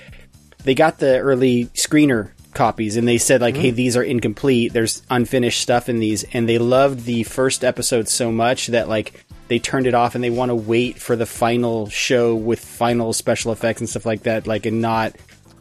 [0.63, 3.75] they got the early screener copies and they said like, hey, mm.
[3.75, 4.73] these are incomplete.
[4.73, 9.25] There's unfinished stuff in these, and they loved the first episode so much that like
[9.47, 13.13] they turned it off and they want to wait for the final show with final
[13.13, 15.15] special effects and stuff like that, like and not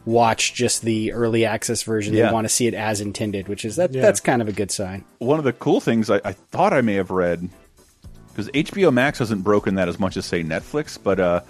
[0.05, 2.13] watch just the early access version.
[2.13, 2.27] Yeah.
[2.27, 4.01] They want to see it as intended, which is that Yeah.
[4.01, 5.05] that's kind of a good sign.
[5.19, 7.49] one of the cool things I, I thought I may have read
[8.29, 11.41] because HBO Max hasn't broken that as much as say Netflix, but uh,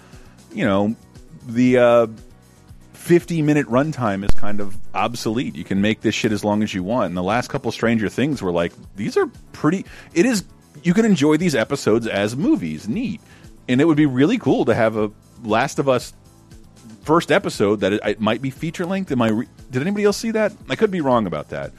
[0.52, 0.94] you know
[1.46, 2.06] the uh,
[2.92, 5.56] fifty minute runtime is kind of obsolete.
[5.56, 7.06] You can make this shit as long as you want.
[7.06, 9.84] And the last couple Stranger Things were like these are pretty.
[10.14, 10.44] It is
[10.82, 13.20] you can enjoy these episodes as movies, neat,
[13.68, 15.10] and it would be really cool to have a
[15.42, 16.12] Last of Us
[17.04, 19.12] first episode that it, it might be feature length.
[19.12, 19.28] Am I?
[19.28, 20.52] Re did anybody else see that?
[20.68, 21.72] I could be wrong about that.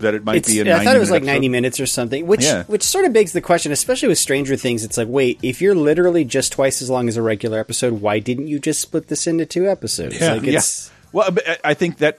[0.00, 0.60] That it might It's- be.
[0.68, 1.26] A I thought it was 90-minute like episode.
[1.32, 2.64] ninety minutes or something, which Yeah.
[2.64, 4.84] which sort of begs the question, especially with Stranger Things.
[4.84, 8.18] It's like, wait, if you're literally just twice as long as a regular episode, why
[8.18, 10.20] didn't you just split this into two episodes?
[10.20, 12.18] Like it's Well, I- uh, I think that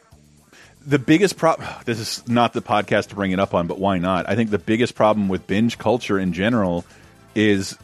[0.85, 1.67] the biggest problem.
[1.85, 4.27] This is not the podcast to bring it up on, but why not?
[4.27, 6.83] I think the biggest problem with binge culture in general
[7.35, 7.77] is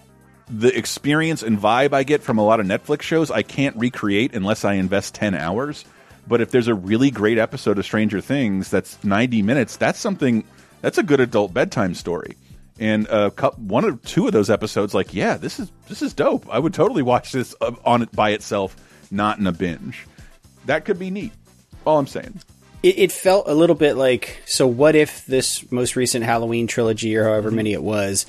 [0.49, 3.31] the experience and vibe I get from a lot of Netflix shows.
[3.31, 5.85] I can't recreate unless I invest ten hours.
[6.27, 10.45] But if there's a really great episode of Stranger Things that's 90 minutes, that's something
[10.81, 12.37] that's a good adult bedtime story.
[12.79, 16.13] And uh, cou- one or two of those episodes, like, yeah, this is this is
[16.13, 16.47] dope.
[16.49, 18.75] I would totally watch this uh, on it by itself,
[19.11, 20.07] not in a binge.
[20.65, 21.33] That could be neat.
[21.85, 22.39] All I'm saying.
[22.81, 24.65] it, it felt a little bit like so.
[24.65, 28.25] What if this most recent Halloween trilogy, or however many it was,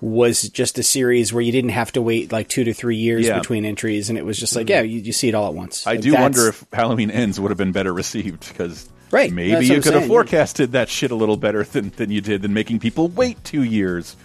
[0.00, 3.26] was just a series where you didn't have to wait like two to three years
[3.26, 3.38] Yeah.
[3.38, 5.86] between entries, and it was just like, yeah, you, you see it all at once.
[5.86, 9.66] I Like, do wonder if Halloween Ends would have been better received because Right, maybe
[9.66, 12.54] you could have saying, forecasted that shit a little better than, than you did than
[12.54, 14.16] making people wait two years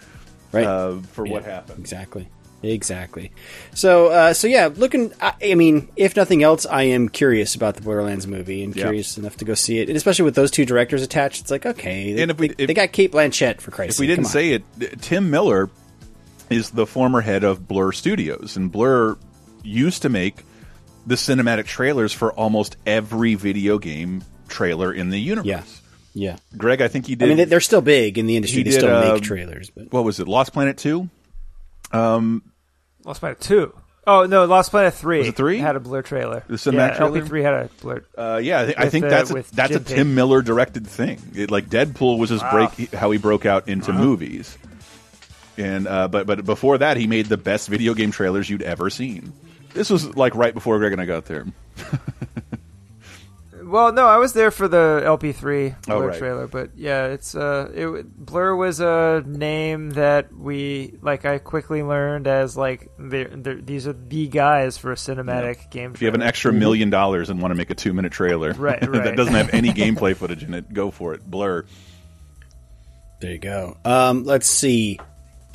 [0.51, 1.79] right uh, for what happened.
[1.79, 2.27] Exactly.
[2.65, 3.31] Exactly.
[3.73, 5.13] So, uh, so yeah, looking.
[5.21, 9.17] I, I mean, if nothing else, I am curious about the Borderlands movie and curious
[9.17, 9.87] enough to go see it.
[9.89, 12.19] And especially with those two directors attached, it's like okay.
[12.21, 14.63] And if we- they, they got Cate Blanchett for Christ's If we didn't say it,
[15.01, 15.69] Tim Miller
[16.49, 19.17] is the former head of Blur Studios, and Blur
[19.63, 20.43] used to make
[21.07, 25.45] the cinematic trailers for almost every video game trailer in the universe.
[25.47, 25.63] Yeah.
[26.17, 26.37] Yeah.
[26.55, 27.25] Greg, I think he did.
[27.25, 28.59] I mean, they- they're still big in the industry.
[28.59, 30.27] he They did, still um, make trailers, but what was it?
[30.29, 31.09] Lost Planet Two.
[31.91, 32.41] Um,
[33.05, 33.73] Lost Planet Two.
[34.07, 35.19] Oh no, Lost Planet Three.
[35.19, 35.57] Was it three?
[35.59, 36.43] Had a blur trailer.
[36.47, 37.17] The cinematic yeah, trailer?
[37.17, 38.03] LP three had a blur.
[38.17, 39.95] Uh, yeah, I, thi- I think uh, that's a, that's a Jim Page.
[39.95, 41.19] Tim Miller directed thing.
[41.33, 42.71] It, like Deadpool was his Wow.
[42.75, 43.97] break, how he broke out into Wow.
[43.99, 44.57] movies.
[45.57, 48.89] And uh, but but before that, he made the best video game trailers you'd ever
[48.89, 49.31] seen.
[49.73, 51.45] This was like right before Greg and I got there.
[53.65, 56.17] Well, no, I was there for the LP3 Oh, Blur right.
[56.19, 61.25] trailer, but yeah, it's uh, it Blur was a name that we like.
[61.25, 65.93] I quickly learned as like they're, they're, these are the guys for a cinematic game.
[65.95, 68.53] If you have an extra million dollars and want to make a two minute trailer
[68.53, 71.25] Right, that doesn't have any gameplay footage in it, go for it.
[71.25, 71.65] Blur.
[73.21, 73.77] There you go.
[73.83, 74.99] Um, let's see.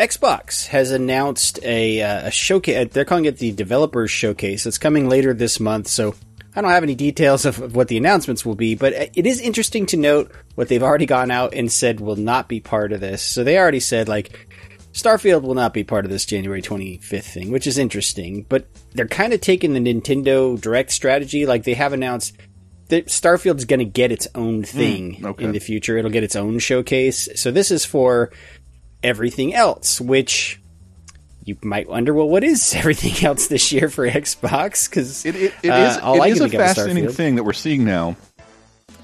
[0.01, 2.89] Xbox has announced a, uh, a showcase.
[2.91, 4.65] They're calling it the Developers Showcase.
[4.65, 6.15] It's coming later this month, so
[6.55, 8.75] I don't have any details of, of what the announcements will be.
[8.75, 12.49] But it is interesting to note what they've already gone out and said will not
[12.49, 13.23] be part of this.
[13.23, 14.49] So they already said like
[14.93, 18.45] Starfield will not be part of this January 25th thing, which is interesting.
[18.49, 21.47] But they're kind of taking the Nintendo Direct strategy.
[21.47, 22.37] Like they have announced
[22.89, 25.45] that Starfield's going to get its own hmm, thing okay.
[25.45, 25.97] in the future.
[25.97, 27.29] It'll get its own showcase.
[27.37, 28.33] So this is for
[29.03, 30.60] everything else, which
[31.51, 34.89] you might wonder, well, what is everything else this year for Xbox?
[34.89, 37.09] Because It, it, it uh, is, all it I is a think of is fascinating
[37.11, 38.17] thing that we're seeing now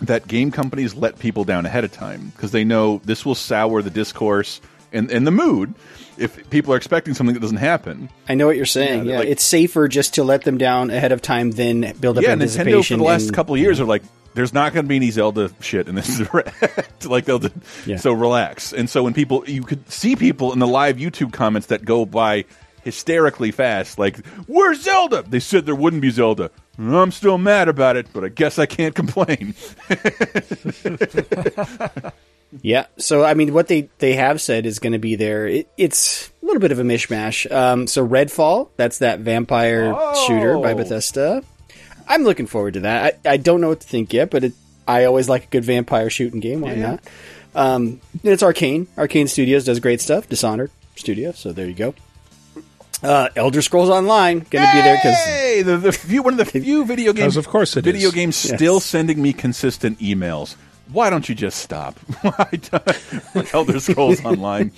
[0.02, 3.80] that game companies let people down ahead of time because they know this will sour
[3.82, 4.60] the discourse
[4.92, 5.74] and, and the mood
[6.18, 8.08] if people are expecting something that doesn't happen.
[8.28, 9.04] I know what you're saying.
[9.06, 12.18] Yeah, Yeah, like- it's safer just to let them down ahead of time than build
[12.18, 14.02] up yeah, Nintendo for the last and- couple of years are like,
[14.36, 17.04] there's not going to be any Zelda shit in this direct.
[17.06, 17.40] like they'll,
[17.84, 17.96] Yeah.
[17.96, 18.72] so relax.
[18.72, 22.06] And so when people, you could see people in the live YouTube comments that go
[22.06, 22.44] by
[22.84, 26.52] hysterically fast, like, "Where's Zelda?" They said there wouldn't be Zelda.
[26.78, 29.54] I'm still mad about it, but I guess I can't complain.
[32.62, 32.86] Yeah.
[32.96, 35.48] So I mean, what they they have said is going to be there.
[35.48, 37.50] It, it's a little bit of a mishmash.
[37.50, 39.92] Um, so Redfall, that's that vampire
[40.26, 40.76] shooter by Oh.
[40.76, 41.42] Bethesda.
[42.08, 43.18] I'm looking forward to that.
[43.24, 44.52] I, I don't know what to think yet, but it,
[44.86, 46.60] I always like a good vampire shooting game.
[46.60, 46.90] Why Yeah.
[46.90, 47.00] not?
[47.54, 48.86] Um, and it's Arkane.
[48.96, 50.28] Arkane Studios does great stuff.
[50.28, 51.32] Dishonored Studio.
[51.32, 51.94] So there you go.
[53.02, 56.38] Uh, Elder Scrolls Online going to be there because Hey, the, the few, one of
[56.38, 58.14] the few video games, of course it video is.
[58.14, 58.56] games Yes.
[58.56, 60.56] still sending me consistent emails.
[60.92, 61.98] Why don't you just stop?
[62.22, 64.70] Why don't- Elder Scrolls Online.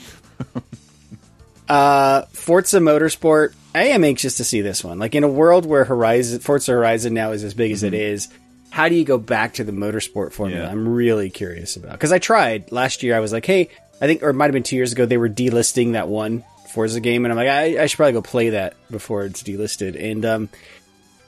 [1.69, 3.55] Uh, Forza Motorsport.
[3.75, 4.99] I am anxious to see this one.
[4.99, 8.29] Like in a world where Horizon, Forza Horizon now is as big as it is,
[8.71, 10.65] how do you go back to the motorsport formula?
[10.65, 10.71] Yeah.
[10.71, 13.17] I'm really curious about because I tried last year.
[13.17, 13.71] I was like, hey,
[14.01, 15.07] I think, or it might have been two years ago.
[15.07, 18.23] They were delisting that one Forza game, and I'm like, I, I should probably go
[18.23, 20.01] play that before it's delisted.
[20.01, 20.49] And um,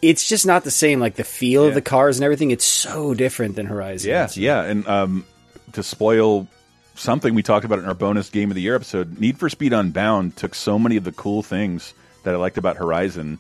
[0.03, 1.01] it's just not the same.
[1.01, 2.51] Like the feel of the cars and everything.
[2.51, 4.11] It's so different than Horizon.
[4.11, 5.25] Yeah, yeah, and um,
[5.73, 6.47] to spoil
[6.95, 9.73] something we talked about in our bonus game of the year episode, Need for Speed
[9.73, 13.39] Unbound took so many of the cool things that I liked about Horizon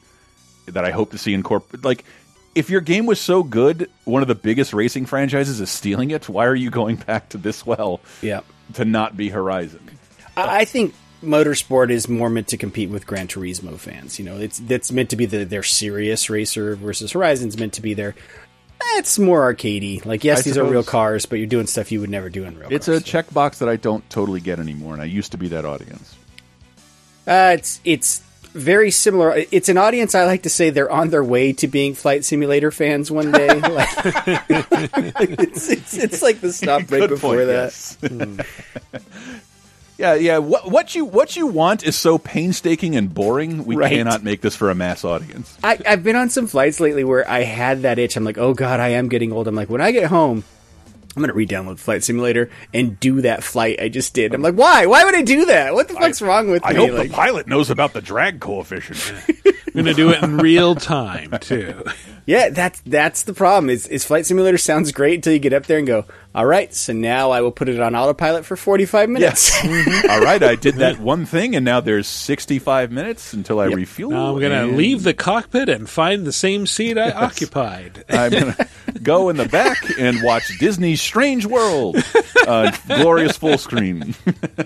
[0.67, 1.85] that I hope to see incorporated.
[1.85, 2.05] Like,
[2.55, 6.29] if your game was so good, one of the biggest racing franchises is stealing it.
[6.29, 8.01] Why are you going back to this well?
[8.23, 8.41] Yeah.
[8.75, 9.91] to not be Horizon.
[10.37, 14.19] I I think motorsport is more meant to compete with Gran Turismo fans.
[14.19, 17.83] You know, it's that's meant to be the, their serious racer versus Horizon's meant to
[17.83, 18.15] be their.
[18.95, 20.05] It's more arcadey.
[20.05, 22.45] Like, yes, I these are real cars, but you're doing stuff you would never do
[22.45, 22.73] in real.
[22.73, 25.65] It's a checkbox that I don't totally get anymore, and I used to be that
[25.65, 26.17] audience.
[27.27, 28.23] Uh, it's it's
[28.53, 29.45] very similar.
[29.51, 32.71] It's an audience I like to say they're on their way to being flight simulator
[32.71, 33.49] fans one day.
[33.71, 33.89] Like-
[35.41, 37.73] it's, it's it's like the stop right Good before point, that.
[37.73, 37.99] yes.
[39.99, 40.39] Yeah, yeah.
[40.39, 43.67] What, what you what you want is so painstaking and boring.
[43.67, 43.91] We Right.
[43.93, 45.55] cannot make this for a mass audience.
[45.63, 48.17] I, I've been on some flights lately where I had that itch.
[48.17, 49.47] I'm like, oh god, I am getting old.
[49.47, 50.43] I'm like, when I get home,
[51.17, 54.33] I'm gonna re-download Flight Simulator and do that flight I just did.
[54.33, 54.87] I'm like, why?
[54.87, 55.75] Why would I do that?
[55.75, 56.77] What the fuck's wrong with I me?
[56.77, 59.13] I hope like, the pilot knows about the drag coefficient.
[59.71, 61.85] I'm going to do it in real time too.
[62.27, 63.71] yeah, that's that's the problem.
[63.71, 66.73] Is is Flight Simulator sounds great until you get up there and go, all right,
[66.73, 69.53] so now I will put it on autopilot for 45 minutes.
[69.65, 74.13] All right, I did that one thing, and now there's 65 minutes until I refuel.
[74.13, 78.05] Now I'm going to and leave the cockpit and find the same seat I occupied.
[78.09, 78.69] I'm going to
[79.03, 81.97] go in the back and watch Disney's Strange World,
[82.47, 84.15] uh, glorious full screen.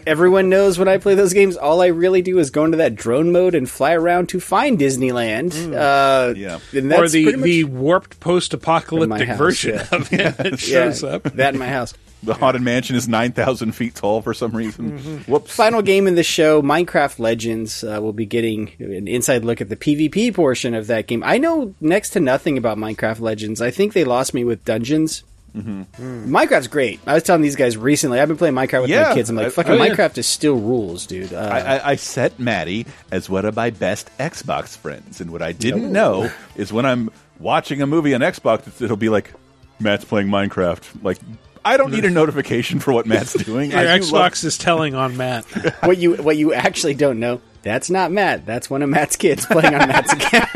[0.06, 2.94] Everyone knows when I play those games, all I really do is go into that
[2.94, 5.54] drone mode and fly around to find Disneyland.
[5.72, 9.88] Uh, yeah, and or the, much the warped post-apocalyptic version yeah.
[9.92, 11.22] of it that Yeah, shows up.
[11.22, 11.94] That in my house.
[12.24, 15.20] The haunted mansion is 9,000 feet tall for some reason.
[15.26, 15.55] Whoops.
[15.55, 17.85] Final game in the show, Minecraft Legends.
[17.85, 21.22] Uh, we'll be getting an inside look at the PvP portion of that game.
[21.22, 23.60] I know next to nothing about Minecraft Legends.
[23.60, 25.22] I think they lost me with Dungeons.
[25.55, 26.35] Mm-hmm.
[26.35, 26.98] Minecraft's great.
[27.06, 28.18] I was telling these guys recently.
[28.18, 29.28] I've been playing Minecraft with Yeah, my kids.
[29.28, 29.94] I'm like, fucking oh, yeah.
[29.94, 31.35] Minecraft is still rules, dude.
[31.35, 35.43] Uh, I, I, I set Maddie as one of my best Xbox friends, and what
[35.43, 39.31] I didn't know is when I'm watching a movie on Xbox, it'll be like
[39.80, 41.02] Matt's playing Minecraft.
[41.02, 41.18] Like
[41.64, 43.70] I don't need a notification for what Matt's doing.
[43.70, 45.44] Your I do love- Xbox is telling on Matt.
[45.84, 48.44] what you what you actually don't know, that's not Matt.
[48.44, 50.48] That's one of Matt's kids playing on Matt's account.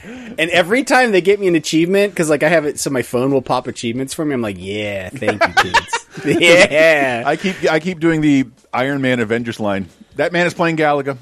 [0.38, 3.02] and every time they get me an achievement, because like I have it, so my
[3.02, 4.34] phone will pop achievements for me.
[4.34, 6.06] I'm like, yeah, thank you, kids.
[6.40, 7.22] yeah.
[7.24, 9.88] I keep I keep doing the Iron Man Avengers line.
[10.16, 11.16] That man is playing Galaga.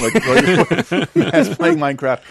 [0.00, 2.22] Like, like Matt's playing Minecraft.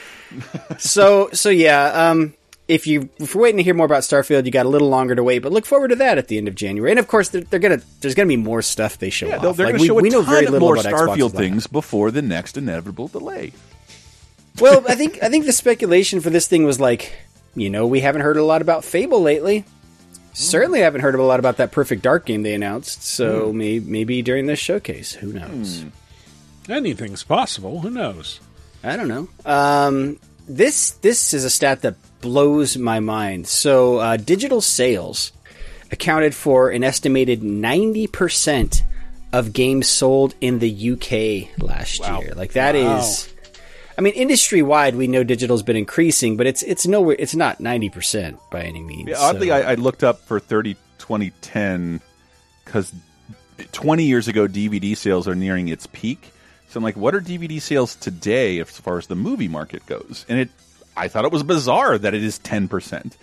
[0.79, 2.09] so so yeah.
[2.09, 2.33] Um,
[2.71, 5.13] if you if you're waiting to hear more about Starfield, you got a little longer
[5.15, 6.91] to wait, but look forward to that at the end of January.
[6.91, 9.57] And of course, they're, they're gonna there's gonna be more stuff they show Yeah, off.
[9.57, 11.67] they're, Like, to we, show a we know ton very little more about Starfield things
[11.67, 13.51] before the next inevitable delay.
[14.59, 17.13] well, I think I think the speculation for this thing was like,
[17.55, 19.65] you know, we haven't heard a lot about Fable lately.
[20.33, 23.03] Certainly haven't heard a lot about that Perfect Dark game they announced.
[23.03, 23.57] So Hmm.
[23.57, 25.83] may, maybe during this showcase, who knows?
[26.69, 27.81] Anything's possible.
[27.81, 28.39] Who knows?
[28.81, 29.27] I don't know.
[29.45, 33.47] Um, this this is a stat that blows my mind.
[33.47, 35.31] So uh, digital sales
[35.91, 38.83] accounted for an estimated ninety percent
[39.33, 42.33] of games sold in the UK last year.
[42.35, 42.83] Like that is.
[42.83, 43.27] Wow.
[43.97, 47.15] I mean, industry wide, we know digital's been increasing, but it's it's nowhere.
[47.19, 49.09] It's not ninety percent by any means.
[49.09, 51.99] Yeah, oddly, so- I, I looked up for 30 2010
[52.63, 52.93] because
[53.71, 56.31] 20 years ago, DVD sales are nearing its peak.
[56.69, 60.25] So I'm like, what are DVD sales today as far as the movie market goes?
[60.29, 60.49] And it,
[61.01, 63.13] I thought it was bizarre that it is 10%.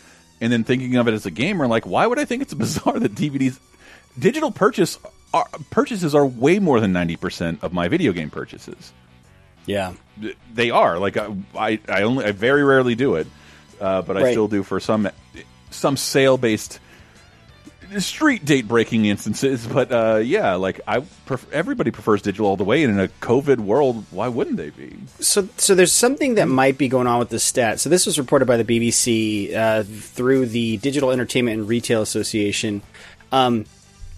[0.40, 2.98] And then thinking of it as a gamer, like, why would I think it's bizarre
[2.98, 3.58] that DVDs,
[4.18, 4.98] digital purchase
[5.32, 8.92] are, purchases are way more than 90% of my video game purchases.
[9.66, 9.92] Yeah,
[10.54, 10.98] they are.
[10.98, 13.26] Like I, I, I only, I very rarely do it,
[13.80, 14.30] uh, but I Right.
[14.32, 15.08] still do for some,
[15.70, 16.80] some sale based
[17.98, 19.66] street date breaking instances.
[19.66, 21.02] But uh, yeah, like I,
[21.52, 24.96] everybody prefers digital all the way, and in a COVID world, why wouldn't they be?
[25.20, 27.80] So, so there's something that might be going on with this stat.
[27.80, 32.82] So this was reported by the BBC uh, through the Digital Entertainment and Retail Association,
[33.32, 33.66] um,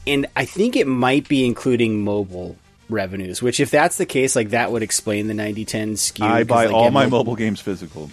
[0.06, 2.56] and I think it might be including mobile
[2.88, 3.42] revenues.
[3.42, 6.24] Which, if that's the case, like that would explain the 90-10 skew.
[6.24, 8.10] I buy like, all my mobile games physical.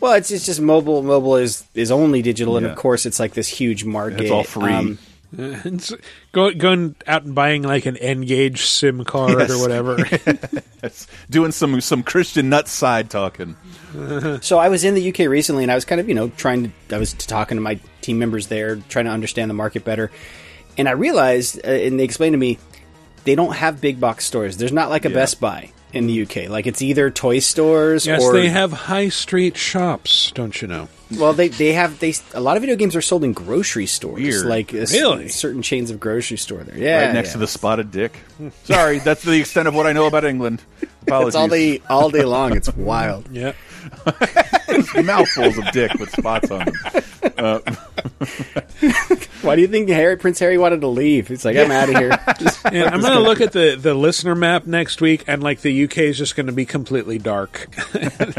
[0.00, 1.02] Well, it's, it's just mobile.
[1.02, 2.72] Mobile is is only digital, and Yeah.
[2.72, 4.20] of course, it's like this huge market.
[4.22, 4.72] It's all free.
[4.72, 4.98] Um,
[5.36, 5.92] It's
[6.30, 9.50] go, going out and buying like an N-Gage SIM card Yes.
[9.50, 9.96] or whatever.
[10.82, 11.06] Yes.
[11.30, 13.56] Doing some some Christian nut side talking.
[14.42, 16.72] so I was in the UK recently, and I was kind of you know trying
[16.88, 20.10] to I was talking to my team members there, trying to understand the market better,
[20.76, 22.58] and I realized, uh, and they explained to me,
[23.24, 24.58] they don't have big box stores.
[24.58, 25.14] There's not like a Yeah.
[25.14, 26.48] Best Buy in the UK.
[26.50, 30.88] Like it's either toy stores yes, or they have high street shops, don't you know?
[31.18, 34.20] well, they they have they a lot of video games are sold in grocery stores,
[34.22, 34.46] Weird.
[34.46, 35.28] like a s- Really?
[35.28, 36.76] certain chains of grocery store there.
[36.76, 37.32] Yeah, right next yeah.
[37.34, 38.12] to the spotted dick.
[38.64, 40.62] Sorry, that's the extent of what I know about England.
[41.02, 41.28] Apologies.
[41.28, 42.56] It's all day all day long.
[42.56, 43.28] It's wild.
[43.30, 43.52] Yeah.
[45.04, 46.74] Mouthfuls of dick with spots on them.
[47.36, 47.58] Uh,
[49.42, 51.28] Why do you think Harry Prince Harry wanted to leave?
[51.28, 52.18] He's like, I'm out of here.
[52.38, 55.60] Just- Yeah, I'm going to look at the, the listener map next week, and like
[55.60, 57.68] the UK is just going to be completely dark,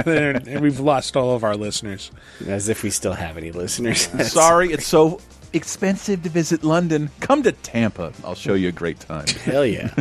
[0.05, 2.11] and we've lost all of our listeners.
[2.47, 4.01] As if we still have any listeners.
[4.31, 5.21] Sorry, it's so
[5.53, 7.09] expensive to visit London.
[7.19, 8.11] Come to Tampa.
[8.23, 9.27] I'll show you a great time.
[9.27, 9.93] Hell yeah.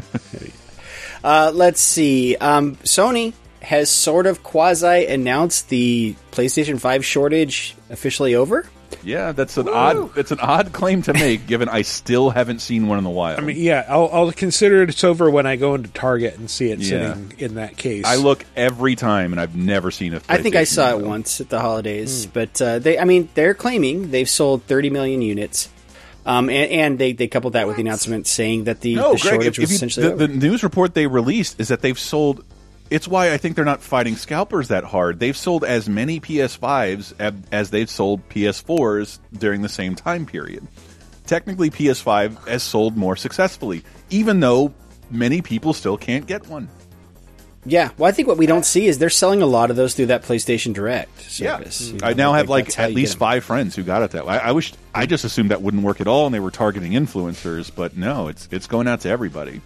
[1.23, 2.37] Uh, let's see.
[2.37, 3.33] Um, Sony
[3.65, 8.67] has sort of quasi announced the PlayStation 5 shortage officially over.
[9.03, 10.17] Yeah, that's an odd.
[10.17, 13.41] It's an odd claim to make, given I still haven't seen one in the wild.
[13.41, 16.71] I mean, yeah, I'll, I'll consider it's over when I go into Target and see
[16.71, 17.15] it Yeah.
[17.15, 18.05] sitting in that case.
[18.07, 20.21] I look every time, and I've never seen a.
[20.29, 21.07] I think I saw it wild.
[21.09, 25.23] once at the holidays, but uh, they, I mean, they're claiming they've sold 30 million
[25.23, 25.69] units.
[26.27, 29.19] Um, and, and they, they coupled that with the announcement saying that the, No, the
[29.19, 29.33] Greg.
[29.35, 30.27] shortage If, was you, essentially the, over.
[30.27, 32.43] the news report they released is that they've sold.
[32.95, 35.19] It's why I think they're not fighting scalpers that hard.
[35.19, 40.65] They've sold as many PS5s as they've sold PS4s during the same time period.
[41.27, 44.73] Technically, PS5 has sold more successfully, even though
[45.11, 46.69] many people still can't get one.
[47.67, 49.95] Yeah, well, I think what we don't see is they're selling a lot of those
[49.95, 51.91] through that PlayStation Direct service.
[51.91, 54.25] You I know, now have like that's at least five friends who got it that
[54.25, 54.35] way.
[54.35, 56.93] I, I wish I just assumed that wouldn't work at all, and they were targeting
[56.93, 57.73] influencers.
[57.75, 59.63] But no, it's it's going out to everybody.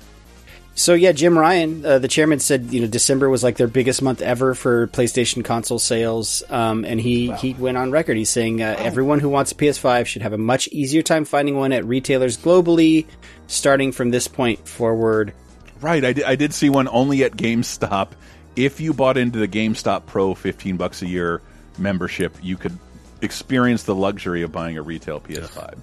[0.78, 4.00] So yeah, Jim Ryan, uh, the chairman, said you know December was like their biggest
[4.00, 8.16] month ever for PlayStation console sales, um, and he he went on record.
[8.16, 11.56] He's saying uh, everyone who wants a PS5 should have a much easier time finding
[11.56, 13.06] one at retailers globally,
[13.48, 15.34] starting from this point forward.
[15.80, 18.10] Right, I did, I did see one only at GameStop.
[18.54, 21.42] If you bought into the GameStop Pro fifteen bucks a year
[21.76, 22.78] membership, you could
[23.20, 25.76] experience the luxury of buying a retail PS5.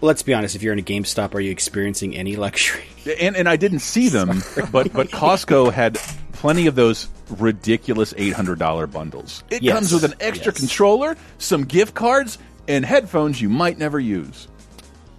[0.00, 0.54] Let's be honest.
[0.54, 2.84] If you're in a GameStop, are you experiencing any luxury?
[3.20, 5.94] And and I didn't see them, but but Costco had
[6.32, 7.08] plenty of those
[7.38, 9.42] ridiculous eight hundred dollar bundles.
[9.50, 10.60] It Yes, comes with an extra yes.
[10.60, 12.38] controller, some gift cards,
[12.68, 14.46] and headphones you might never use.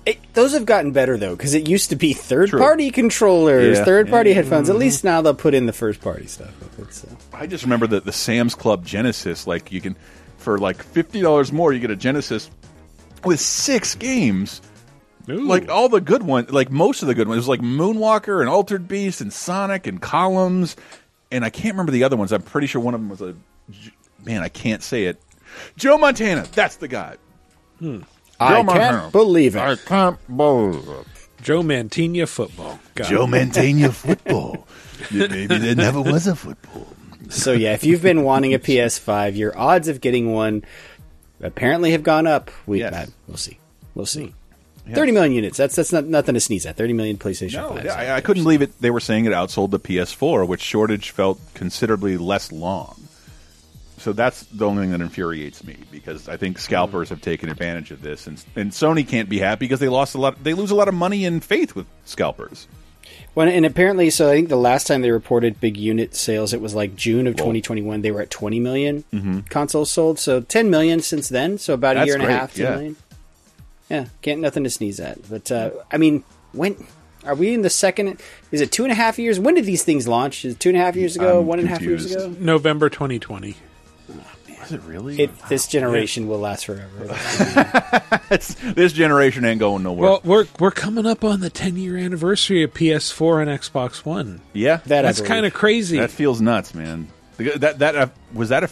[0.05, 3.83] It, those have gotten better though, because it used to be third-party controllers, Yeah.
[3.85, 4.35] third-party Yeah.
[4.37, 4.69] headphones.
[4.69, 4.79] At Mhm.
[4.79, 6.49] least now they'll put in the first-party stuff.
[6.79, 9.95] It's, uh, I just remember that the Sam's Club Genesis, like you can,
[10.37, 12.49] for like fifty dollars more, you get a Genesis
[13.25, 14.61] with six games.
[15.37, 18.39] Like all the good ones, like most of the good ones, it was like Moonwalker
[18.41, 20.75] and Altered Beast and Sonic and Columns,
[21.31, 22.31] and I can't remember the other ones.
[22.31, 23.35] I'm pretty sure one of them was a
[24.23, 24.41] man.
[24.41, 25.21] I can't say it.
[25.77, 27.17] Joe Montana, that's the guy.
[27.79, 28.01] Hmm.
[28.39, 29.09] I can't Montana.
[29.11, 29.59] believe it.
[29.59, 31.07] I can't believe it.
[31.41, 32.79] Joe Mantegna football.
[32.95, 33.27] Got Joe it.
[33.27, 34.67] Mantegna football.
[35.11, 36.87] Maybe there never was a football.
[37.29, 40.63] so yeah, if you've been wanting a PS5, your odds of getting one
[41.41, 42.51] apparently have gone up.
[42.65, 43.59] We uh, we'll see.
[43.95, 44.33] We'll see.
[44.87, 44.95] Yeah.
[44.95, 45.57] Thirty million units.
[45.57, 46.75] That's that's not nothing to sneeze at.
[46.77, 47.87] Thirty million PlayStation No, 5.
[47.87, 48.79] I, I couldn't believe it.
[48.81, 52.95] They were saying it outsold the PS4, which shortage felt considerably less long.
[53.97, 57.91] So that's the only thing that infuriates me because I think scalpers have taken advantage
[57.91, 60.41] of this, and and Sony can't be happy because they lost a lot.
[60.43, 62.67] They lose a lot of money and faith with scalpers.
[63.35, 66.61] Well, and apparently, so I think the last time they reported big unit sales, it
[66.61, 68.01] was like June of 2021.
[68.01, 69.49] They were at 20 million Mhm.
[69.49, 70.17] consoles sold.
[70.17, 71.57] So 10 million since then.
[71.57, 72.71] So about a That's year and great, a half, 10 yeah.
[72.75, 72.95] million.
[73.89, 75.27] Yeah, can't nothing to sneeze at.
[75.29, 76.87] But uh, I mean, when
[77.25, 78.21] are we in the second?
[78.51, 79.39] Is it two and a half years?
[79.39, 80.45] When did these things launch?
[80.45, 81.39] Is it two and a half years ago?
[81.39, 82.31] I'm one and a half years confused.
[82.31, 82.43] ago?
[82.45, 83.55] November 2020.
[84.69, 85.19] Is it really?
[85.19, 87.07] It, this generation will last forever.
[88.75, 90.09] this generation ain't going nowhere.
[90.09, 94.41] Well, we're we're coming up on the 10 year anniversary of PS4 and Xbox One.
[94.53, 95.97] yeah, That That's kind of crazy.
[95.97, 97.07] That feels nuts, man.
[97.37, 98.69] That that uh, was that a.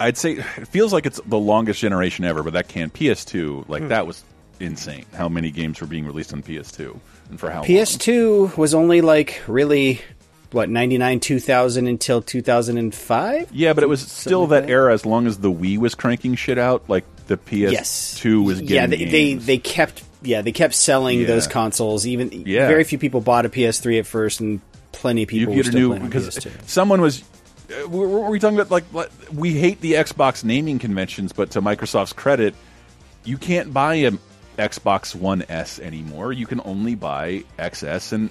[0.00, 2.92] I'd say it feels like it's the longest generation ever, but that can't.
[2.92, 3.88] PS2, like Hmm.
[3.88, 4.22] that was
[4.60, 5.04] insane.
[5.14, 6.98] How many games were being released on PS2
[7.30, 7.66] and for how long?
[7.68, 10.00] PS2 was only like really
[10.52, 14.92] what 99 2000 until 2005 Yeah, but it was still that era.
[14.92, 18.24] As long as the Wii was cranking shit out, like the PS2 Yes.
[18.24, 18.74] was getting.
[18.76, 21.26] yeah they, they they kept yeah they kept selling Yeah.
[21.26, 22.68] those consoles even Yeah.
[22.68, 24.60] very few people bought a ps3 at first and
[24.92, 26.50] plenty of you people get were a new because PS2.
[26.66, 27.22] someone was.
[27.70, 31.62] Uh, Were, we talking about like like, we hate the Xbox naming conventions, but to
[31.62, 32.54] Microsoft's credit,
[33.24, 34.12] you can't buy a
[34.58, 36.32] Xbox One S anymore.
[36.32, 38.30] You can only buy XS and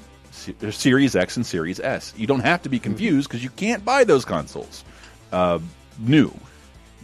[0.74, 2.14] Series X and Series S.
[2.18, 4.84] You don't have to be confused because you can't buy those consoles
[5.32, 5.60] uh,
[6.00, 6.34] new.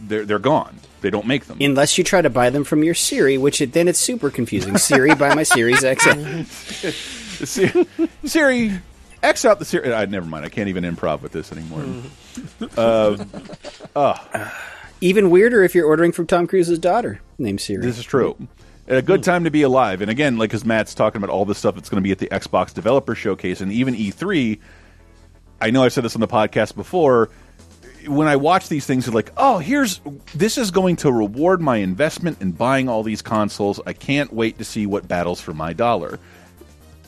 [0.00, 0.78] They're they're gone.
[1.02, 1.58] They don't make them.
[1.60, 4.76] unless you try to buy them from your Siri, which it, then it's super confusing.
[4.76, 6.04] Siri, buy my Series X.
[8.24, 8.80] Siri,
[9.22, 9.92] X out the series.
[9.92, 10.44] I never mind.
[10.44, 11.84] I can't even improv with this anymore.
[12.76, 13.16] uh,
[13.94, 14.50] uh,
[15.00, 17.82] Even weirder if you're ordering from Tom Cruise's daughter named Siri.
[17.82, 18.36] This is true.
[18.88, 20.00] A good time to be alive.
[20.02, 22.18] And again, like as Matt's talking about all the stuff that's going to be at
[22.18, 24.58] the Xbox Developer Showcase and even E3.
[25.60, 27.30] I know I've said this on the podcast before.
[28.06, 30.00] When I watch these things, you're like, oh, here's
[30.34, 33.78] this is going to reward my investment in buying all these consoles.
[33.86, 36.18] I can't wait to see what battles for my dollar.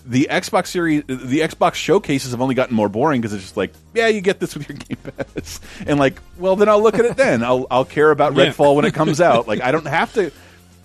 [0.05, 3.73] The Xbox series, the Xbox showcases have only gotten more boring because it's just like,
[3.95, 7.05] yeah, you get this with your Game Pass, and like, well, then I'll look at
[7.05, 7.45] it then.
[7.45, 8.47] I'll I'll care about Yeah.
[8.47, 9.47] Redfall when it comes out.
[9.47, 10.33] Like, I don't have to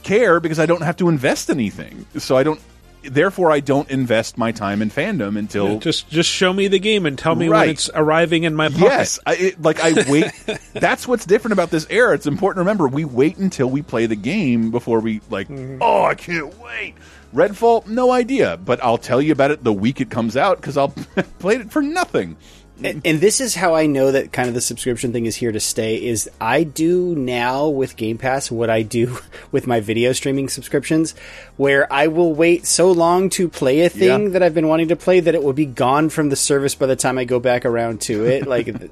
[0.04, 2.06] care because I don't have to invest anything.
[2.18, 2.60] So I don't.
[3.04, 6.80] Therefore, I don't invest my time in fandom until Yeah, just just show me the
[6.80, 7.62] game and tell me Right.
[7.62, 8.82] when it's arriving in my pocket.
[8.84, 10.32] Yes, I, it, like I wait.
[10.74, 12.14] that's what's different about this era.
[12.14, 15.48] It's important to remember we wait until we play the game before we like.
[15.48, 15.78] Mm-hmm.
[15.82, 16.96] Oh, I can't wait.
[17.38, 20.76] Redfall, no idea, but I'll tell you about it the week it comes out because
[20.76, 20.88] I'll
[21.40, 22.36] played it for nothing.
[22.84, 25.52] And, and this is how I know that kind of the subscription thing is here
[25.52, 26.04] to stay.
[26.06, 29.18] Is I do now with Game Pass what I do
[29.52, 31.16] with my video streaming subscriptions,
[31.58, 34.30] where I will wait so long to play a thing Yeah.
[34.30, 36.86] that I've been wanting to play that it will be gone from the service by
[36.86, 38.46] the time I go back around to it.
[38.58, 38.92] Like, it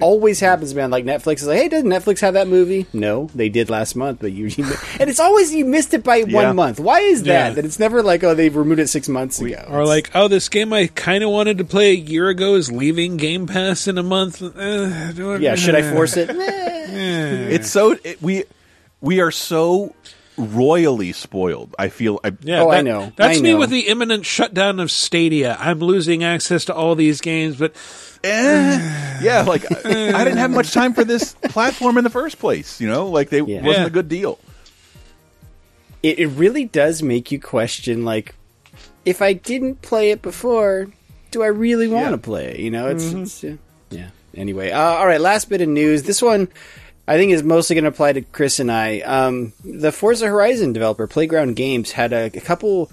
[0.00, 0.90] always happens, man.
[0.90, 2.86] Like Netflix is like, hey, doesn't Netflix have that movie?
[2.92, 4.46] No, they did last month, but you,
[5.00, 6.26] and it's always you missed it by Yeah.
[6.46, 6.78] one month.
[6.80, 7.48] Why is that?
[7.48, 7.50] Yeah.
[7.50, 9.64] That it's never like, oh, they've removed it six months ago.
[9.68, 12.70] Or like, oh, this game I kind of wanted to play a year ago is
[12.70, 14.42] leaving Game Pass in a month.
[14.42, 16.30] Uh, Yeah, should I force it?
[16.30, 18.44] It's so it, we
[19.00, 19.94] we are so
[20.36, 21.74] royally spoiled.
[21.78, 22.18] I feel.
[22.24, 25.56] I, Yeah, that- That's me with the imminent shutdown of Stadia.
[25.60, 27.74] I'm losing access to all these games, but
[28.24, 32.40] Eh, yeah, like I, I didn't have much time for this platform in the first
[32.40, 32.80] place.
[32.80, 33.86] You know, like they wasn't Yeah.
[33.86, 34.40] a good deal.
[36.02, 38.34] it, it really does make you question like
[39.04, 40.86] if i didn't play it before
[41.30, 42.52] do i really want to play?
[42.52, 43.22] It you know it's, Mhm.
[43.22, 43.54] it's yeah.
[43.90, 44.08] yeah.
[44.34, 46.02] Anyway uh, all right last bit of news.
[46.04, 46.48] This one
[47.06, 49.00] i think is mostly going to apply to chris and i.
[49.00, 52.90] Um, the forza horizon developer playground games had a, a couple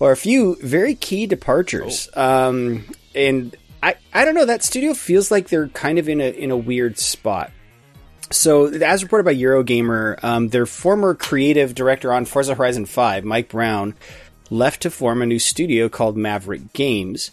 [0.00, 2.08] or a few very key departures.
[2.14, 2.84] Um,
[3.14, 3.54] and
[3.84, 6.56] I, I don't know that studio feels like they're kind of in a in a
[6.56, 7.52] weird spot.
[8.30, 13.50] So, as reported by Eurogamer, um, their former creative director on Forza Horizon 5, Mike
[13.50, 13.94] Brown,
[14.48, 17.30] left to form a new studio called Maverick Games.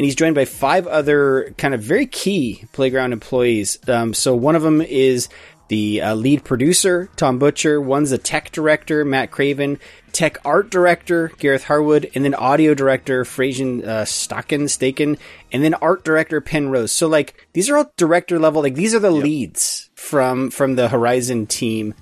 [0.00, 3.78] And he's joined by five other kind of very key Playground employees.
[3.86, 5.28] Um, so, one of them is
[5.68, 7.78] the uh, lead producer, Tom Butcher.
[7.82, 9.78] One's the tech director, Matt Craven.
[10.12, 12.10] Tech art director, Gareth Harwood.
[12.14, 15.18] And then audio director, Frasian uh, Staken, Staken.
[15.52, 16.92] And then art director, Penrose.
[16.92, 18.62] So, like, these are all director level.
[18.62, 21.92] Like, these are the leads from from the Horizon team.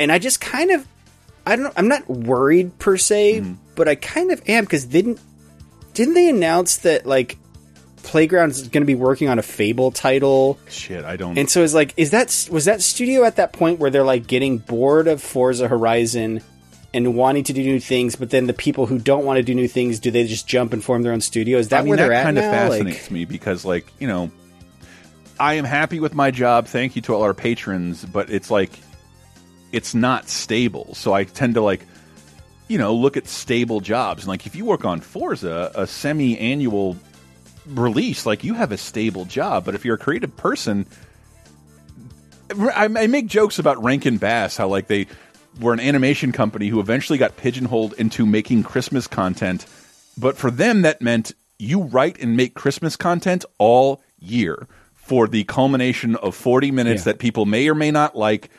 [0.00, 0.84] And I just kind of,
[1.46, 3.44] I don't know, I'm not worried per se,
[3.76, 5.20] but I kind of am because they didn't
[5.94, 7.38] didn't they announce that like
[8.02, 10.58] Playground's going to be working on a Fable title?
[10.68, 11.38] Shit, I don't.
[11.38, 14.26] And so it's like, is that was that studio at that point where they're like
[14.26, 16.42] getting bored of Forza Horizon
[16.92, 19.54] and wanting to do new things, but then the people who don't want to do
[19.54, 21.58] new things, do they just jump and form their own studio?
[21.58, 22.68] Is that I mean, where they're that at kind of now?
[22.68, 24.30] Like- fascinates me because, like, you know,
[25.40, 26.66] I am happy with my job.
[26.66, 28.70] Thank you to all our patrons, but it's like
[29.72, 30.94] it's not stable.
[30.94, 31.84] So I tend to like,
[32.68, 34.22] you know, look at stable jobs.
[34.22, 36.96] And like, if you work on Forza, a semi-annual
[37.66, 39.64] release, like you have a stable job.
[39.64, 40.86] But if you're a creative person,
[42.50, 45.06] I, I make jokes about Rankin Bass, how like they
[45.60, 49.66] were an animation company who eventually got pigeonholed into making Christmas content.
[50.18, 55.44] But for them, that meant you write and make Christmas content all year for the
[55.44, 57.12] culmination of 40 minutes Yeah.
[57.12, 58.50] that people may or may not like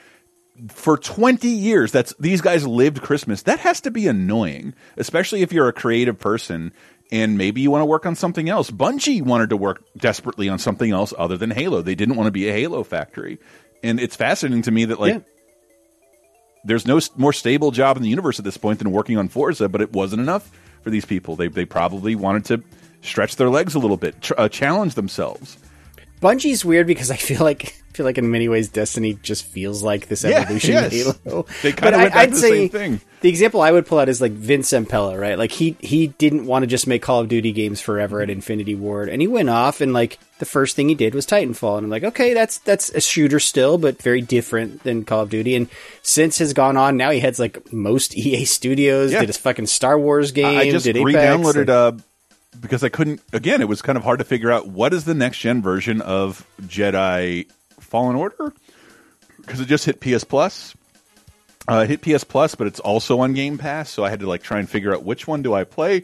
[0.69, 3.43] for 20 years that's these guys lived christmas.
[3.43, 6.71] That has to be annoying especially if you're a creative person
[7.11, 8.71] and maybe you want to work on something else.
[8.71, 11.81] Bungie wanted to work desperately on something else other than halo.
[11.81, 13.37] They didn't want to be a halo factory.
[13.83, 15.19] And it's fascinating to me that like Yeah.
[16.63, 19.69] there's no more stable job in the universe at this point than working on forza
[19.69, 20.49] but it wasn't enough
[20.83, 21.35] for these people.
[21.35, 22.63] They, they probably wanted to
[23.01, 25.57] stretch their legs a little bit tr- uh, challenge themselves
[26.21, 29.83] Bungie's weird because I feel like I feel like in many ways Destiny just feels
[29.83, 30.85] like this Yeah, evolution yes.
[31.07, 31.45] of Halo.
[31.61, 33.01] They But I- went back to the say same thing.
[33.21, 35.37] The example I would pull out is like Vince Zampella, right?
[35.37, 38.75] Like he he didn't want to just make Call of Duty games forever at Infinity
[38.75, 41.85] Ward, and he went off and like the first thing he did was Titanfall, and
[41.85, 45.55] I'm like, okay, that's that's a shooter still, but very different than Call of Duty.
[45.55, 45.69] And
[46.03, 49.21] since has gone on, now he heads like most EA studios, Yeah.
[49.21, 51.91] did his fucking Star Wars game, I I just did Apex, re-downloaded like- uh,
[52.59, 53.21] because I couldn't.
[53.33, 56.01] Again, it was kind of hard to figure out what is the next gen version
[56.01, 57.47] of Jedi
[57.79, 58.53] Fallen Order
[59.37, 60.75] because it just hit PS Plus.
[61.67, 64.27] Uh, it hit PS Plus, but it's also on Game Pass, so I had to
[64.27, 66.03] like try and figure out which one do I play.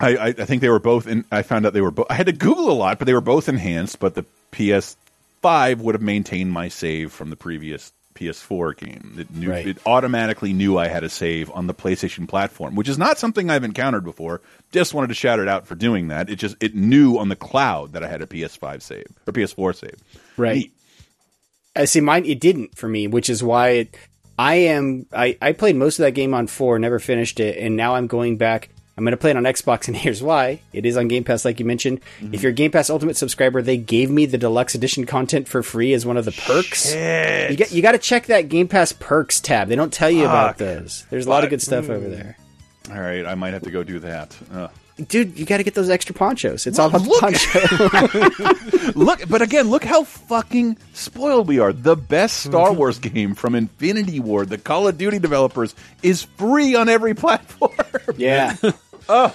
[0.00, 1.06] I, I, I think they were both.
[1.06, 1.92] In, I found out they were.
[1.92, 4.00] Bo- I had to Google a lot, but they were both enhanced.
[4.00, 9.16] But the PS5 would have maintained my save from the previous PS4 game.
[9.18, 9.66] It, knew, Right.
[9.66, 13.50] it automatically knew I had a save on the PlayStation platform, which is not something
[13.50, 14.40] I've encountered before.
[14.72, 16.30] Just wanted to shout it out for doing that.
[16.30, 19.74] It just it knew on the cloud that I had a PS5 save or PS4
[19.74, 19.96] save.
[20.36, 20.56] Right.
[20.56, 20.72] Neat.
[21.76, 23.96] I see mine it didn't for me, which is why it,
[24.38, 27.76] I am I, I played most of that game on four, never finished it, and
[27.76, 28.68] now I'm going back.
[28.96, 31.44] I'm going to play it on Xbox, and here's why: it is on Game Pass,
[31.44, 32.00] like you mentioned.
[32.20, 35.62] If you're a Game Pass Ultimate subscriber, they gave me the deluxe edition content for
[35.62, 36.94] free as one of the perks.
[36.94, 39.68] You got you got to check that Game Pass perks tab.
[39.68, 41.06] They don't tell you about those.
[41.10, 42.12] There's a lot of good stuff over hmm.
[42.12, 42.36] there,
[42.90, 44.36] All right, I might have to go do that.
[45.08, 45.36] Dude.
[45.36, 46.68] You got to get those extra ponchos.
[46.68, 48.92] It's all about the poncho.
[48.98, 51.72] look, but again, look how fucking spoiled we are.
[51.72, 52.76] The best Star mhm.
[52.76, 57.72] Wars game from Infinity Ward, the Call of Duty developers, is free on every platform.
[58.16, 58.54] yeah.
[59.08, 59.34] Oh,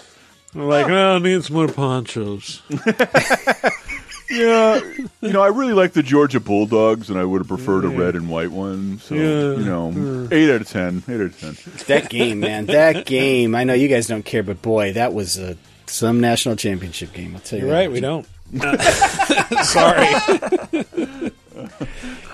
[0.53, 2.61] like, oh, it needs more ponchos.
[4.29, 4.79] yeah.
[5.21, 8.15] You know, I really like the Georgia Bulldogs, and I would have preferred a red
[8.15, 8.99] and white one.
[8.99, 9.59] So, Yeah.
[9.59, 11.03] you know, eight out of ten.
[11.07, 11.57] Eight out of ten.
[11.87, 12.65] that game, man.
[12.67, 13.55] That game.
[13.55, 17.35] I know you guys don't care, but boy, that was a, some national championship game.
[17.35, 17.65] I'll tell you.
[17.65, 18.25] You're that right, we don't.
[19.65, 20.07] Sorry.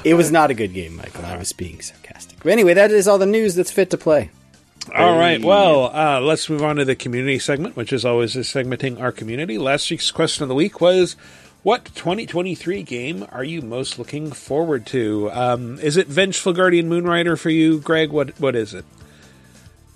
[0.03, 1.25] It was not a good game, Michael.
[1.25, 2.37] I was being sarcastic.
[2.43, 4.29] But anyway, that is all the news that's fit to play.
[4.93, 5.43] All right.
[5.43, 9.11] Well, uh, let's move on to the community segment, which is always is segmenting our
[9.11, 9.57] community.
[9.57, 11.15] Last week's question of the week was,
[11.63, 17.37] "What 2023 game are you most looking forward to?" Um, is it Vengeful Guardian Moonrider
[17.39, 18.11] for you, Greg?
[18.11, 18.85] What What is it?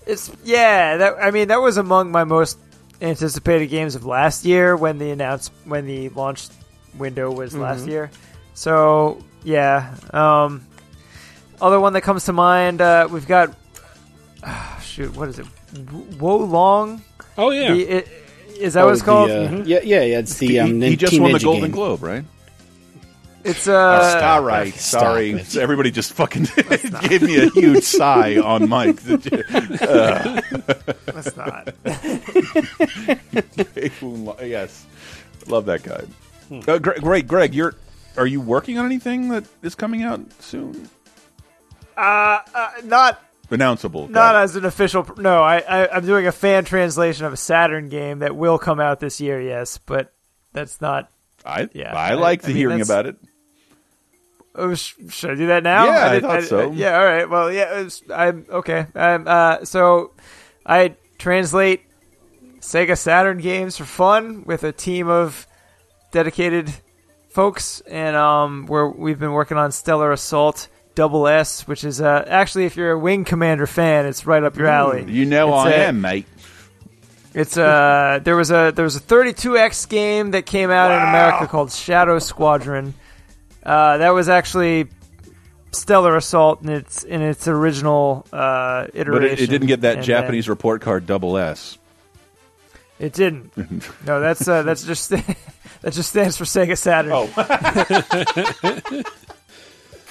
[0.07, 0.97] It's yeah.
[0.97, 2.57] That I mean, that was among my most
[3.01, 6.47] anticipated games of last year when the announced when the launch
[6.97, 7.87] window was last Mm-hmm.
[7.87, 7.91] Mhm.
[7.91, 8.11] year.
[8.55, 9.93] So yeah.
[10.11, 10.65] Um,
[11.61, 13.53] other one that comes to mind, uh, we've got
[14.43, 15.45] ah, shoot, what is it?
[16.19, 17.01] Wo Long.
[17.37, 17.73] Oh yeah.
[17.73, 18.07] The- it-
[18.59, 19.29] is that what it's Oh, called?
[19.29, 20.19] the, uh, Yeah, yeah, yeah.
[20.19, 21.71] It's the he, um, he just won the Golden game.
[21.71, 22.25] Globe, right?
[23.45, 24.73] It's Oh, uh, all right.
[24.73, 25.55] stop Sorry, it.
[25.55, 26.43] everybody just fucking
[27.07, 28.99] gave me a huge sigh on Mike.
[29.81, 30.41] Uh,
[31.13, 31.73] Let's not.
[34.43, 34.85] yes,
[35.47, 36.03] love that guy.
[36.67, 37.53] Uh, Gre- great, Greg.
[37.55, 37.75] You're
[38.17, 40.89] are you working on anything that is coming out soon?
[41.95, 44.09] Uh, uh not Announceable.
[44.09, 45.07] not as an official.
[45.17, 48.79] No, I, I I'm doing a fan translation of a Saturn game that will come
[48.79, 49.41] out this year.
[49.41, 50.13] Yes, but
[50.53, 51.09] that's not.
[51.45, 51.95] I yeah.
[51.95, 53.15] I liked mean, hearing about it.
[54.55, 55.85] Oh, sh- should I do that now?
[55.85, 56.71] Yeah, I did- thought so.
[56.71, 57.29] yeah, all right.
[57.29, 58.87] Well, yeah, it's, I'm okay.
[58.95, 60.11] Um, uh, so
[60.65, 61.83] I translate
[62.59, 65.47] Sega Saturn games for fun with a team of
[66.11, 66.73] dedicated
[67.29, 70.67] folks, and um, we're we've been working on Stellar Assault
[70.99, 74.57] Double S, which is uh, actually, if you're a Wing Commander fan, it's right up
[74.57, 75.05] your alley.
[75.09, 76.25] You know It's I a- am, mate.
[77.33, 81.47] It's uh there was a there was a 32x game that came out in America
[81.47, 82.95] called Shadow Squadron.
[83.63, 84.87] Uh, that was actually
[85.71, 89.13] Stellar Assault in its in its original uh, iteration.
[89.13, 91.77] But it, it didn't get that And Japanese then- report card double S.
[92.99, 93.55] It didn't.
[94.05, 95.09] no, that's uh, that's just
[95.81, 97.11] that just stands for Sega Saturn.
[97.13, 97.29] Oh.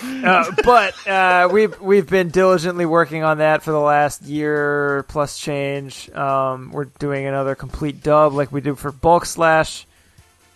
[0.03, 5.39] uh, but uh, we've we've been diligently working on that for the last year plus
[5.39, 6.11] change.
[6.11, 9.87] Um, we're doing another complete dub like we do for Bulk Slash.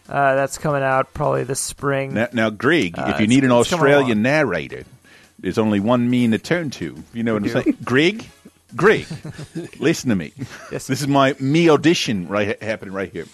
[0.08, 2.14] Uh, that's coming out probably this spring.
[2.14, 4.84] Now, now Greg, Uh, if you need an Australian narrator,
[5.38, 7.02] there's only one mean to turn to.
[7.14, 7.62] You know what I'm do.
[7.62, 7.78] saying?
[7.84, 8.26] Greg,
[8.76, 9.06] Greg,
[9.78, 10.32] listen to me.
[10.70, 10.86] Yes.
[10.86, 13.26] This is my me audition right happening right here.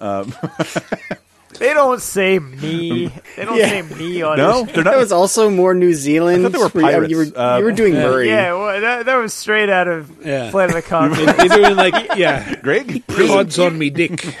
[0.00, 0.34] Um,
[1.58, 3.12] They don't say me.
[3.36, 3.68] They don't Yeah.
[3.68, 4.64] say me on No?
[4.64, 4.74] this.
[4.74, 6.44] They're not- That was also more New Zealand.
[6.46, 7.32] I thought they were where you- You pirates.
[7.36, 8.02] were, Uh, you were doing yeah.
[8.02, 8.28] Murray.
[8.28, 10.50] Yeah, well, that, that was straight out of Yeah.
[10.50, 11.38] Flight of the Conchords.
[11.38, 14.22] You're doing like yeah, Greg, odds on me, dick.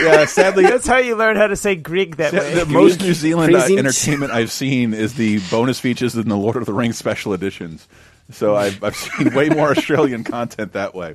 [0.00, 2.54] yeah, sadly, That's how you learn how to say Greek that way.
[2.54, 6.56] the most New Zealand uh, entertainment I've seen is the bonus features in the Lord
[6.56, 7.86] of the Rings special editions.
[8.30, 11.14] So I've, I've seen way more Australian content that way,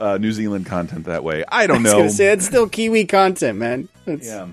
[0.00, 1.44] uh, New Zealand content that way.
[1.46, 1.98] I I don't was know.
[1.98, 3.88] gonna say it's still Kiwi content, man.
[4.06, 4.48] That's- yeah.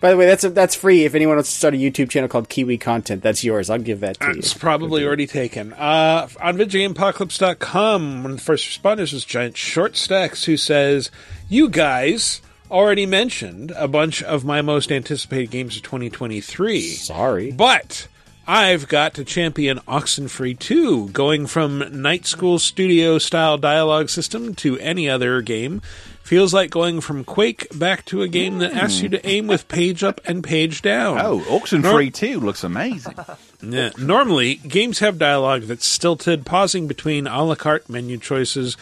[0.00, 1.04] By the way, that's that's free.
[1.04, 3.68] If anyone wants to start a YouTube channel called Kiwi Content, that's yours.
[3.68, 4.34] I'll give that to you.
[4.38, 5.72] It's probably already taken.
[5.72, 11.10] Uh, on VidGameApocalypse.com, one of the first responders was Giant Short Stacks, who says,
[11.48, 12.40] You guys
[12.70, 16.80] already mentioned a bunch of my most anticipated games of 2023.
[16.82, 17.50] Sorry.
[17.50, 18.06] But
[18.50, 24.78] I've got to champion Oxenfree 2, going from Night School Studio style dialogue system to
[24.78, 25.82] any other game.
[26.22, 29.68] Feels like going from Quake back to a game that asks you to aim with
[29.68, 31.18] page up and page down.
[31.20, 33.16] Oh, Oxenfree 2 looks amazing.
[33.60, 33.90] Yeah.
[33.98, 38.78] Normally, games have dialogue that's stilted, pausing between a la carte menu choices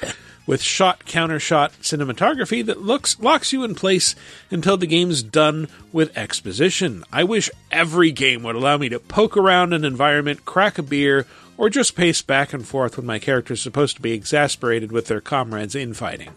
[0.47, 4.15] with shot counter shot cinematography that looks locks you in place
[4.51, 7.05] until the game's done with exposition.
[7.13, 11.27] I wish every game would allow me to poke around an environment, crack a beer,
[11.59, 15.07] or just pace back and forth when my character is supposed to be exasperated with
[15.07, 16.31] their comrades infighting.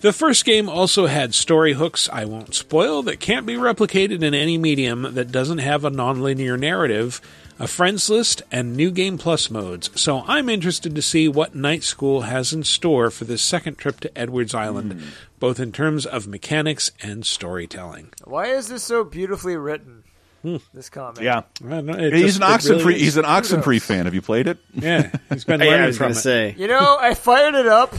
[0.00, 4.34] The first game also had story hooks I won't spoil that can't be replicated in
[4.34, 7.20] any medium that doesn't have a nonlinear narrative,
[7.62, 9.88] a friends list, and new game plus modes.
[9.98, 14.00] So I'm interested to see what Night School has in store for this second trip
[14.00, 15.00] to Edwards Island,
[15.38, 18.08] both in terms of mechanics and storytelling.
[18.24, 20.02] Why is this so beautifully written?
[20.74, 21.20] This comment.
[21.22, 21.42] Yeah.
[21.62, 22.84] Know, it He's just- an it Oxenfree.
[22.86, 24.06] really he's an Oxenfree fan.
[24.06, 24.58] Have you played it?
[24.74, 26.22] Yeah, he's been Yeah, I learning was from gonna it.
[26.22, 26.54] say.
[26.58, 27.94] You know, I fired it up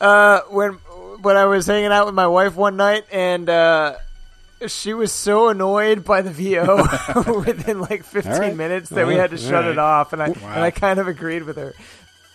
[0.00, 0.72] uh, when
[1.20, 3.96] when I was hanging out with my wife one night, and uh,
[4.72, 6.76] she was so annoyed by the VO
[7.40, 8.56] within like 15 All right.
[8.56, 10.36] minutes that we had to shut all it off, and I Wow.
[10.54, 11.74] and I kind of agreed with her.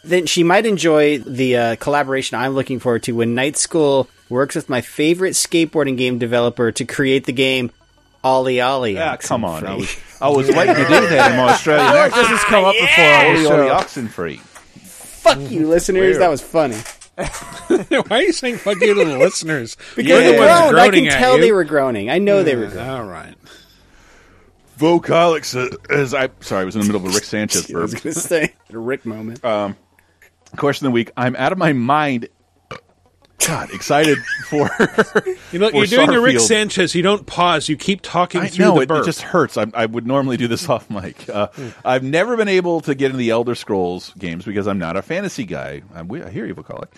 [0.04, 4.56] Then she might enjoy the uh, collaboration I'm looking forward to when Night School works
[4.56, 7.72] with my favorite skateboarding game developer to create the game
[8.24, 8.94] OlliOlli.
[8.94, 9.66] Yeah, come on.
[9.66, 12.30] I was, I was waiting to do that in my Australian I feel like accent.
[12.30, 13.62] this has come up before on Ollie show.
[13.62, 14.40] Ollie Oxenfree.
[14.40, 16.02] Fuck you, listeners.
[16.02, 16.22] Weird.
[16.22, 16.78] That was funny.
[17.90, 19.76] Why are you saying fuck you to the listeners?
[19.96, 20.80] Because You're they the ones groaned.
[20.80, 21.42] I groaning can at tell you.
[21.42, 22.10] they were groaning.
[22.10, 22.90] I know they were groaning.
[22.90, 23.36] All right.
[24.78, 27.80] Vocalix uh, as I sorry, I was in the middle of a Rick Sanchez I
[27.80, 29.44] was going to say a Rick moment.
[29.44, 29.76] Um,
[30.56, 31.12] question of the week.
[31.18, 32.30] I'm out of my mind.
[33.46, 34.18] God, excited
[34.50, 34.70] for.
[35.52, 36.94] You know, for you're doing your Rick Sanchez.
[36.94, 37.70] You don't pause.
[37.70, 39.02] You keep talking I through know the it, burp.
[39.02, 39.58] it just hurts.
[39.58, 41.28] I, I would normally do this off mic.
[41.28, 41.48] Uh,
[41.84, 45.02] I've never been able to get into the Elder Scrolls games because I'm not a
[45.02, 45.82] fantasy guy.
[45.96, 46.90] I'm, I hear you, Vocalic.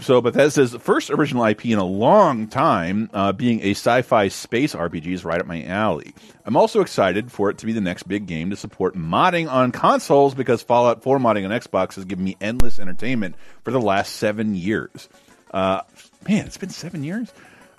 [0.00, 5.06] So Bethesda's first original IP in a long time, uh, being a sci-fi space RPG,
[5.06, 6.14] is right up my alley.
[6.44, 9.72] I'm also excited for it to be the next big game to support modding on
[9.72, 14.16] consoles because Fallout 4 modding on Xbox has given me endless entertainment for the last
[14.16, 15.08] seven years.
[15.54, 15.82] Uh,
[16.28, 17.32] man, it's been seven years.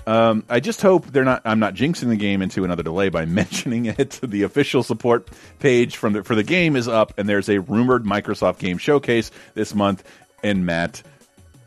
[0.08, 1.42] Um, I just hope they're not.
[1.46, 4.20] I'm not jinxing the game into another delay by mentioning it.
[4.24, 5.30] The official support
[5.60, 9.30] page from the, for the game is up, and there's a rumored Microsoft Game Showcase
[9.54, 10.04] this month.
[10.42, 11.04] And Matt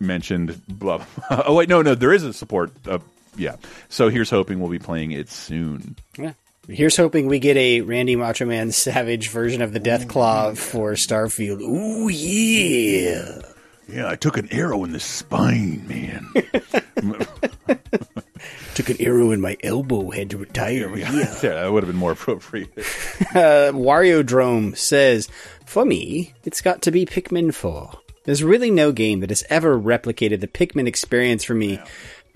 [0.01, 0.61] mentioned.
[0.67, 1.05] Blah.
[1.29, 1.43] blah.
[1.47, 2.73] oh wait, no, no, there is a support.
[2.87, 3.01] Uh,
[3.37, 3.57] yeah.
[3.89, 5.97] So here's hoping we'll be playing it soon.
[6.17, 6.33] Yeah.
[6.69, 11.61] Here's hoping we get a Randy Macho Man Savage version of the Deathclaw for Starfield.
[11.61, 13.41] Ooh yeah.
[13.89, 16.29] Yeah, I took an arrow in the spine, man.
[18.75, 20.97] Took an arrow in my elbow, had to retire.
[20.97, 21.25] yeah, Yeah.
[21.43, 22.71] that would have been more appropriate.
[22.77, 25.29] uh, Wario Drome says,
[25.67, 27.91] For me, it's got to be Pikmin 4.
[28.23, 31.81] There's really no game that has ever replicated the Pikmin experience for me.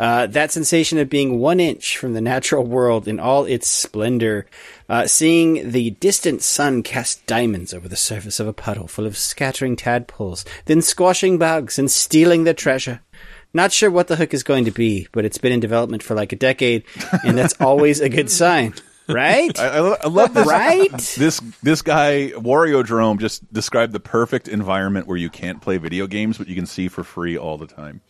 [0.03, 4.45] Uh, that sensation of being one inch from the natural world in all its splendor.
[4.89, 9.17] Uh, seeing the distant sun cast diamonds over the surface of a puddle full of
[9.17, 13.01] scattering tadpoles, then squashing bugs and stealing their treasure.
[13.55, 16.17] Not sure what the hook is going to be, but it's been in development for
[16.17, 16.83] like a decade,
[17.25, 18.75] and that's always a good sign.
[19.09, 19.57] Right?
[19.57, 20.49] I, I, lo- I love this.
[20.49, 20.91] Right?
[21.17, 26.09] This this guy Wario Jerome just described the perfect environment where you can't play video
[26.09, 28.01] games, but you can see for free all the time.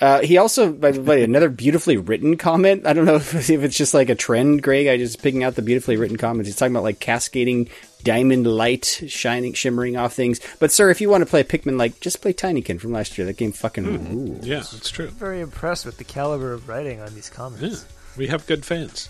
[0.00, 2.84] Uh, he also, by the way, another beautifully written comment.
[2.86, 4.88] I don't know if, if it's just like a trend, Greg.
[4.88, 6.48] I just picking out the beautifully written comments.
[6.48, 7.68] He's talking about like cascading
[8.02, 10.40] diamond light shining, shimmering off things.
[10.58, 13.26] But sir, if you want to play Pikmin, like just play Tinykin from last year.
[13.26, 14.44] That game fucking rules.
[14.46, 15.06] Yeah, that's true.
[15.06, 17.86] I'm Very impressed with the caliber of writing on these comments.
[18.16, 19.08] We have good fans.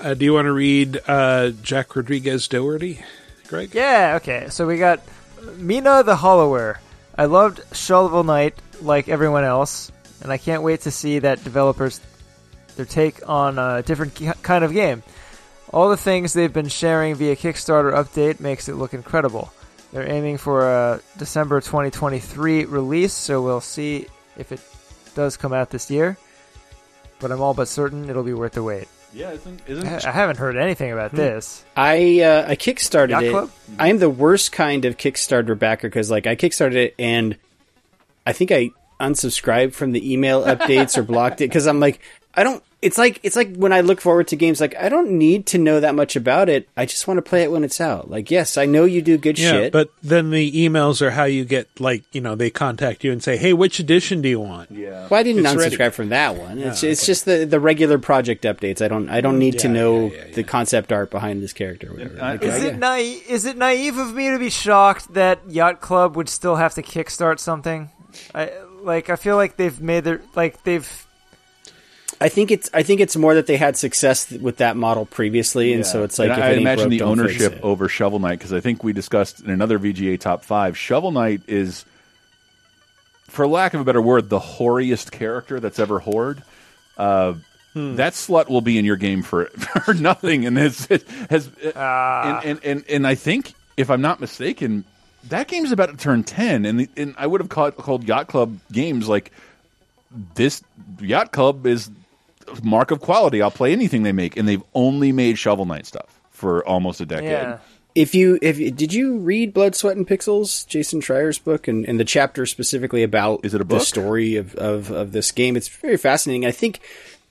[0.00, 3.02] Uh, do you want to read uh, Jack Rodriguez Doherty,
[3.48, 3.74] Greg?
[3.74, 4.48] Yeah, okay.
[4.48, 5.00] So we got
[5.56, 6.80] Mina the Hollower.
[7.16, 9.90] I loved Shovel Knight like everyone else,
[10.22, 12.00] and I can't wait to see that developers
[12.76, 15.02] their take on a different kind of game.
[15.72, 19.52] All the things they've been sharing via Kickstarter update makes it look incredible.
[19.92, 24.06] They're aiming for a December 2023 release, so we'll see
[24.38, 24.60] if it
[25.14, 26.16] does come out this year.
[27.20, 28.88] But I'm all but certain it'll be worth the wait.
[29.14, 31.18] Yeah, isn't, I isn't I haven't heard anything about Hmm.
[31.18, 31.64] this.
[31.76, 33.30] I uh, I kickstarted Yacht it.
[33.30, 33.50] Club?
[33.78, 37.36] I am the worst kind of Kickstarter backer because like I kickstarted it and
[38.26, 38.70] I think I
[39.00, 42.00] unsubscribed from the email updates or blocked it because I'm like
[42.34, 42.62] I don't.
[42.80, 45.58] It's like it's like when I look forward to games like I don't need to
[45.58, 46.66] know that much about it.
[46.76, 48.10] I just want to play it when it's out.
[48.10, 49.72] Like yes, I know you do good Yeah, shit.
[49.72, 53.22] but then the emails are how you get like you know they contact you and
[53.22, 55.06] say, "Hey, which edition do you want?" Yeah.
[55.08, 55.90] Well, I didn't It's unsubscribe ready.
[55.94, 56.58] from that one.
[56.58, 58.80] It's Yeah, it's just the the regular project updates.
[58.82, 61.88] I don't I don't need to Yeah, know the concept art behind this character.
[61.90, 62.16] Or whatever.
[62.18, 63.22] Uh, like, Is I- it naive?
[63.28, 66.82] Is it naive of me to be shocked that Yacht Club would still have to
[66.82, 67.90] kickstart something?
[68.34, 68.50] I
[68.82, 69.10] like.
[69.10, 70.88] I feel like they've made their like they've.
[72.20, 75.72] I think it's I think it's more that they had success with that model previously,
[75.72, 78.38] and so it's like And if I it imagine broke, the ownership over Shovel Knight
[78.38, 80.78] because I think we discussed in another VGA top five.
[80.78, 81.84] Shovel Knight is,
[83.28, 86.42] for lack of a better word, the whoriest character that's ever whored.
[86.96, 87.34] Uh,
[87.74, 87.96] Hmm.
[87.96, 89.46] That slut will be in your game for
[89.84, 90.84] for nothing, and has
[91.30, 92.40] has Ah.
[92.40, 94.84] and, and and and I think if I'm not mistaken,
[95.28, 98.28] that game's about to turn ten, and the, and I would have called, called Yacht
[98.28, 99.30] Club games like
[100.34, 100.62] this.
[101.00, 101.90] Yacht Club is
[102.48, 103.40] a mark of quality.
[103.40, 107.06] I'll play anything they make, and they've only made Shovel Knight stuff for almost a
[107.06, 107.58] decade.
[107.94, 111.86] If you if you- did you read Blood, Sweat, and Pixels, Jason Schreier's book, and,
[111.86, 113.80] and the chapter specifically about is it a book?
[113.80, 115.56] the story of, of of this game?
[115.56, 116.46] It's very fascinating.
[116.46, 116.80] I think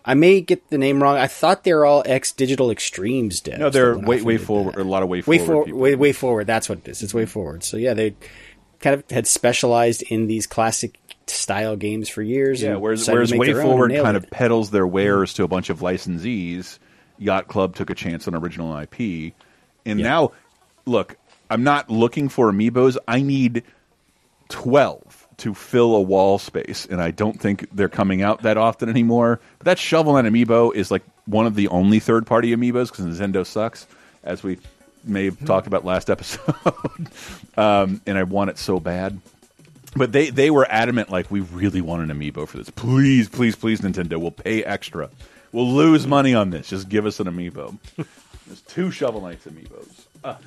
[0.03, 1.18] I may get the name wrong.
[1.18, 3.60] I thought they're all ex Digital Extremes devs.
[3.60, 4.76] No, they're way way forward.
[4.76, 5.69] A lot of way way forward.
[5.69, 6.48] for, way way forward.
[6.48, 7.03] That's what it is.
[7.03, 7.64] It's way forward.
[7.64, 8.15] So yeah, they
[8.80, 10.98] kind of had specialized in these classic
[11.28, 12.61] style games for years.
[12.61, 14.23] Yeah, whereas, whereas Way their own and Forward kind it.
[14.23, 16.80] of peddles their wares to a bunch of licensees,
[17.18, 19.34] Yacht Club took a chance on original IP.
[19.86, 20.32] And now,
[20.86, 21.18] look,
[21.49, 22.98] I'm not looking for amiibos.
[23.07, 23.64] I need
[24.49, 25.03] 12
[25.42, 29.40] to fill a wall space, and I don't think they're coming out that often anymore.
[29.58, 33.06] But that Shovel Knight amiibo is like one of the only third party amiibos because
[33.06, 33.88] Nintendo sucks,
[34.24, 34.60] as we
[35.04, 36.56] may have talked about last episode.
[37.58, 39.20] um, and I want it so bad.
[39.96, 42.70] But they, they were adamant, like, we really want an amiibo for this.
[42.70, 45.10] Please, please, please, Nintendo, we'll pay extra.
[45.52, 46.70] We'll lose money on this.
[46.70, 47.78] Just give us an amiibo.
[48.48, 50.06] There's two Shovel Knights amiibos.
[50.24, 50.38] Ah.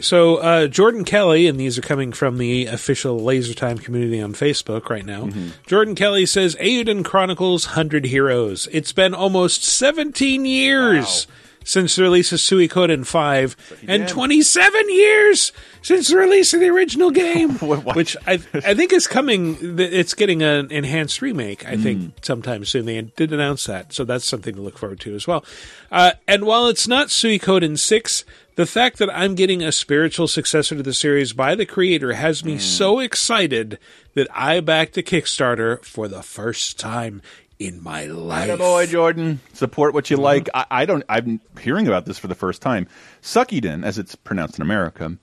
[0.00, 4.32] So uh, Jordan Kelly, and these are coming from the official Laser Time community on
[4.32, 5.24] Facebook right now.
[5.26, 5.48] Mm-hmm.
[5.66, 8.66] Jordan Kelly says, Eiyuden Chronicles 100 Heroes.
[8.72, 11.26] It's been almost 17 years
[11.66, 13.56] since the release of Suikoden 5,
[13.88, 14.08] and did.
[14.08, 15.50] 27 years
[15.80, 17.50] since the release of the original game,
[17.94, 19.56] which I, I think is coming.
[19.78, 21.82] It's getting an enhanced remake, I Mm.
[21.82, 22.84] think, sometime soon.
[22.84, 25.42] They did announce that, so that's something to look forward to as well.
[25.90, 28.24] Uh, and while it's not Suikoden 6,
[28.56, 32.42] the fact that I'm getting a spiritual successor to the series by the creator has
[32.42, 32.44] Mm.
[32.46, 33.78] me so excited
[34.14, 37.20] that I backed a Kickstarter for the first time
[37.58, 38.58] in my life.
[38.58, 39.40] boy, Jordan.
[39.54, 40.48] Support what you like.
[40.54, 41.04] I, I don't.
[41.08, 42.86] I'm hearing about this for the first time.
[43.22, 45.16] Suckiden, as it's pronounced in America.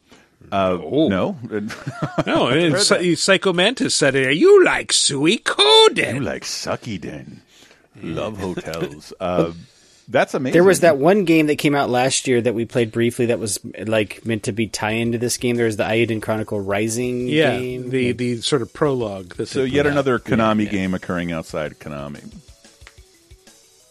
[0.51, 1.37] Uh, no,
[2.25, 4.35] No, and Psy- Psycho Mantis said it.
[4.35, 6.15] You like Suikoden?
[6.15, 7.39] You like Suckiden?
[8.01, 9.13] Love hotels.
[9.19, 9.51] uh,
[10.07, 10.53] That's amazing.
[10.53, 13.39] There was that one game that came out last year that we played briefly that
[13.39, 15.55] was like meant to be tie into this game.
[15.55, 17.89] There was the Eiyuden Chronicle Rising Yeah, game.
[17.89, 19.35] the the sort of prologue.
[19.35, 19.91] That So yet put out.
[19.93, 22.23] another Konami game occurring outside Konami.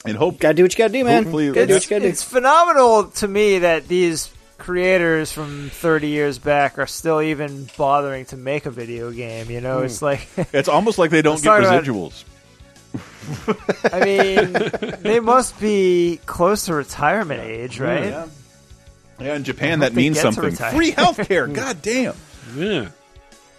[0.06, 1.24] And hope gotta do what you gotta do, man.
[1.24, 2.08] Hopefully, Gotta do what It's, you gotta do.
[2.08, 8.24] it's phenomenal to me that these creators from 30 years back are still even bothering
[8.26, 9.50] to make a video game.
[9.50, 9.84] You know, Hmm.
[9.86, 12.24] it's like it's almost like they don't get talk about- residuals.
[13.92, 14.52] I mean,
[15.02, 18.06] they must be close to retirement age, right?
[18.06, 18.26] Yeah.
[19.20, 20.42] Yeah, in Japan that means something.
[20.44, 20.72] retire.
[20.72, 21.52] Free healthcare.
[21.54, 22.14] God damn.
[22.56, 22.88] Yeah.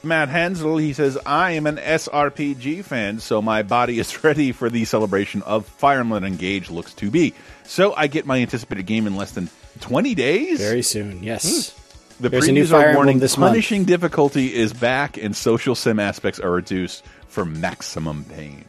[0.04, 4.70] Matt Hensel, he says, I am an SRPG fan, so my body is ready for
[4.70, 7.36] the celebration of Fire Emblem Engage looks to be.
[7.66, 9.50] So I get my anticipated game in less than
[9.82, 10.60] 20 days?
[10.60, 11.70] Very soon, yes.
[11.70, 11.78] Hmm.
[12.24, 13.52] The There's a new previews Fire are warning this month.
[13.52, 18.66] punishing difficulty is back and social sim aspects are reduced for maximum pain.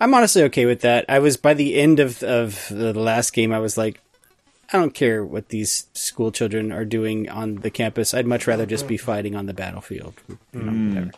[0.00, 1.04] I'm honestly okay with that.
[1.08, 3.52] I was by the end of of the last game.
[3.52, 4.00] I was like,
[4.72, 8.12] I don't care what these school children are doing on the campus.
[8.14, 10.14] I'd much rather just be fighting on the battlefield.
[10.52, 11.12] You know, Mm.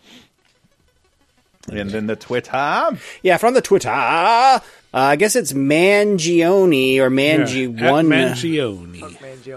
[1.68, 2.96] And then the Twitter.
[3.24, 3.88] Yeah, from the Twitter.
[3.90, 4.60] Uh,
[4.94, 8.06] I guess it's Mangione or Mangi Yeah, one.
[8.06, 9.00] Mangione.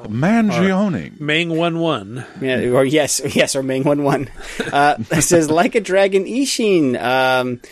[0.08, 1.20] Mangione.
[1.20, 2.26] Mang one one.
[2.41, 4.28] Yeah, or yes, yes, or Mang one one.
[4.74, 7.00] Uh, it says like a dragon Ishin.
[7.00, 7.70] Um, s-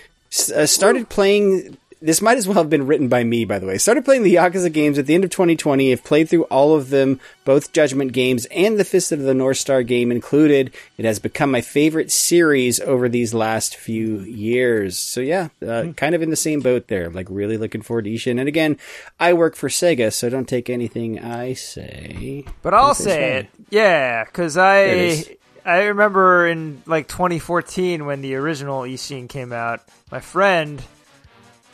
[0.55, 1.77] uh, started playing.
[1.99, 3.79] This might as well have been written by me, by the way.
[3.79, 5.89] Started playing the Yakuza games at the end of 2020.
[5.89, 9.57] Have played through all of them, both Judgment games and the Fist of the North
[9.57, 10.75] Star game included.
[10.99, 14.95] It has become my favorite series over these last few years.
[14.99, 17.09] So yeah, uh, kind of in the same boat there.
[17.09, 18.39] Like really looking forward to Ishin.
[18.39, 18.77] And again,
[19.19, 22.45] I work for Sega, so don't take anything I say.
[22.61, 25.37] But I'll say it, yeah, because I.
[25.67, 29.81] I remember in like 2014 when the original Ishin came out.
[30.09, 30.81] My friend,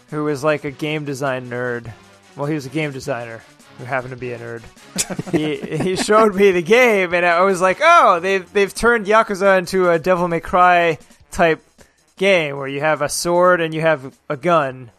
[0.10, 1.94] who was like a game design nerd,
[2.36, 3.44] well, he was a game designer
[3.78, 4.64] who happened to be a nerd.
[5.32, 9.60] he he showed me the game, and I was like, oh, they've they've turned Yakuza
[9.60, 10.98] into a Devil May Cry
[11.30, 11.64] type
[12.18, 14.90] game where you have a sword and you have a gun,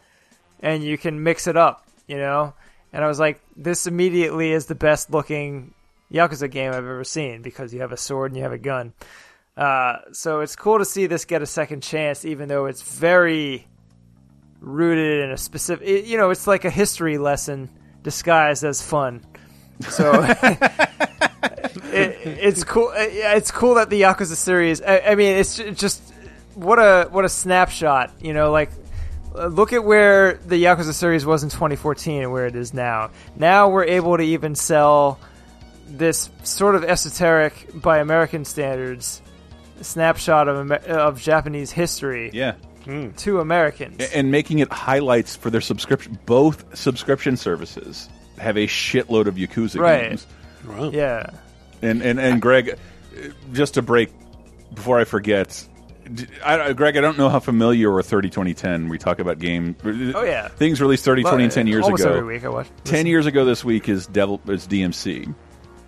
[0.61, 2.53] and you can mix it up, you know.
[2.93, 5.73] And I was like, this immediately is the best looking
[6.15, 8.93] Yakuza game I've ever seen because you have a sword and you have a gun.
[9.57, 13.67] Uh, so it's cool to see this get a second chance, even though it's very
[14.59, 15.87] rooted in a specific.
[15.87, 17.69] It, you know, it's like a history lesson
[18.03, 19.25] disguised as fun.
[19.89, 22.91] So it, it's cool.
[22.95, 24.81] It's cool that the Yakuza series.
[24.81, 26.01] I, I mean, it's just
[26.55, 28.11] what a what a snapshot.
[28.21, 28.71] You know, like
[29.35, 33.11] uh, look at where the Yakuza series was in 2014 and where it is now.
[33.37, 35.19] Now we're able to even sell
[35.87, 39.21] this sort of esoteric, by American standards,
[39.81, 42.29] snapshot of of Japanese history.
[42.33, 42.53] Yeah.
[43.17, 43.99] To Americans.
[44.13, 46.19] And making it highlights for their subscription.
[46.27, 48.07] Both subscription services
[48.37, 50.09] have a shitload of Yakuza Right.
[50.09, 50.27] games.
[50.93, 51.31] Yeah.
[51.81, 54.11] And, and, and Greg, uh, just to break,
[54.73, 55.67] before I forget,
[56.13, 58.87] d- I, I- Greg, I don't know how familiar you are with 30 2010.
[58.87, 59.75] We talk about game.
[59.83, 60.47] Oh, yeah.
[60.49, 62.07] Things released 30 20 and 10 years ago.
[62.17, 62.67] every week I watch.
[62.83, 65.33] 10 years ago this week is Devil is DMC.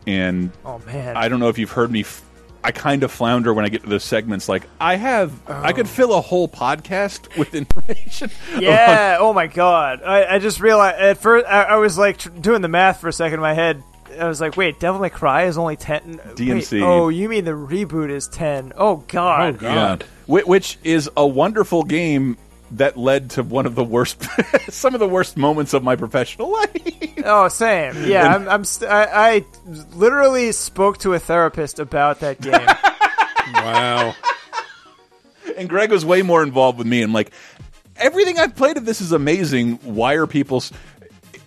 [0.07, 1.15] And Oh, man.
[1.17, 2.01] I don't know if you've heard me.
[2.01, 2.23] F-
[2.63, 4.49] I kind of flounder when I get to those segments.
[4.49, 8.29] Like I have, I could fill a whole podcast with information.
[8.59, 9.17] Yeah.
[9.19, 10.01] oh my god.
[10.03, 13.07] I, I just realized at first I, I was like tr- doing the math for
[13.09, 13.83] a second in my head.
[14.19, 16.19] I was like, wait, Devil May Cry is only ten.
[16.35, 16.71] DMC.
[16.73, 18.73] Wait, oh, you mean the reboot is ten?
[18.75, 19.59] Oh god.
[19.61, 19.97] Oh, yeah.
[20.25, 22.37] Whi- Which is a wonderful game
[22.71, 24.23] that led to one of the worst,
[24.69, 27.13] some of the worst moments of my professional life.
[27.25, 28.05] Oh, same.
[28.05, 28.47] Yeah, I'm.
[28.47, 29.45] I'm st- I, I
[29.93, 32.53] literally spoke to a therapist about that game.
[33.53, 34.13] wow.
[35.57, 37.01] And Greg was way more involved with me.
[37.01, 37.31] I'm like,
[37.95, 39.77] everything I've played of this is amazing.
[39.77, 40.63] Why are people?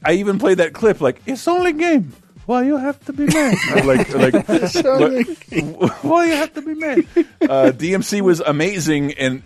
[0.05, 1.01] I even played that clip.
[1.01, 2.12] Like, it's only game.
[2.47, 3.56] Why you have to be mad?
[3.84, 4.82] like, like, It's
[6.02, 6.98] why you have to be mad?
[7.42, 9.42] Uh, DMC was amazing, and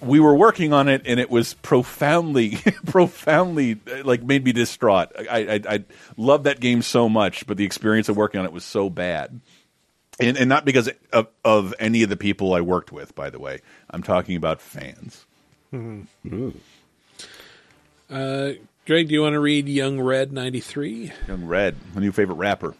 [0.00, 5.08] we were working on it, and it was profoundly, profoundly uh, like made me distraught.
[5.18, 5.84] I, I, I
[6.16, 9.40] love that game so much, but the experience of working on it was so bad.
[10.20, 13.38] And, and not because of, of any of the people I worked with, by the
[13.38, 13.60] way.
[13.88, 15.24] I'm talking about fans.
[15.72, 16.02] Uh,
[18.86, 21.12] Greg, do you want to read Young Red 93?
[21.28, 22.74] Young Red, my new favorite rapper.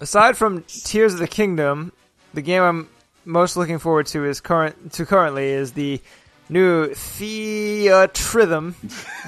[0.00, 1.92] Aside from Tears of the Kingdom,
[2.32, 2.88] the game I'm
[3.24, 6.00] most looking forward to is current to currently is the
[6.48, 8.74] new Theatrhythm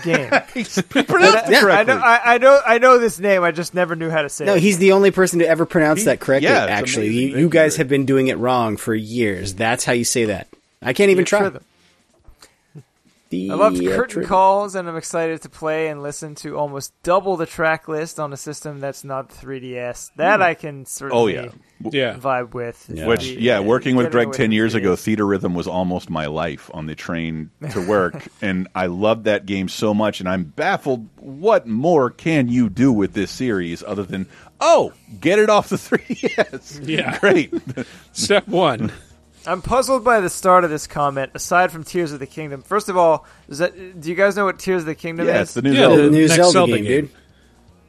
[0.05, 0.31] game.
[1.07, 3.43] pronounced it I, I know, I, I know, I know this name.
[3.43, 4.47] I just never knew how to say it.
[4.47, 4.63] No, it.
[4.63, 6.49] he's the only person to ever pronounce that correctly.
[6.49, 7.23] yeah, it's actually, amazing.
[7.23, 9.55] you, you you, guys have been doing it wrong for years.
[9.55, 10.49] That's how you say that.
[10.83, 11.41] I can't even try.
[11.41, 11.63] Theatrhythm.
[13.31, 17.45] I loved Curtain Calls, and I'm excited to play and listen to almost double the
[17.47, 20.11] track list on a system that's not 3DS.
[20.17, 20.43] That Hmm.
[20.43, 21.51] I can certainly Oh, yeah.
[21.93, 22.15] Yeah.
[22.17, 22.89] vibe with.
[22.89, 26.87] Which, The- yeah, working with Greg 10 years ago, Theatrhythm was almost my life on
[26.87, 28.27] the train to work.
[28.43, 30.21] and I loved that game so much.
[30.21, 34.27] And I'm baffled what more can you do with this series other than,
[34.61, 36.81] oh, get it off the 3DS?
[36.89, 37.19] Yeah.
[37.19, 37.53] Great.
[38.13, 38.91] Step one.
[39.47, 41.33] I'm puzzled by the start of this comment.
[41.35, 44.45] Aside from Tears of the Kingdom, first of all, is that do you guys know
[44.45, 45.43] what Tears of the Kingdom Yeah, is?
[45.49, 46.03] it's the new Yeah, Zelda.
[46.03, 47.01] the new Next Zelda Zelda game, game.
[47.07, 47.11] dude.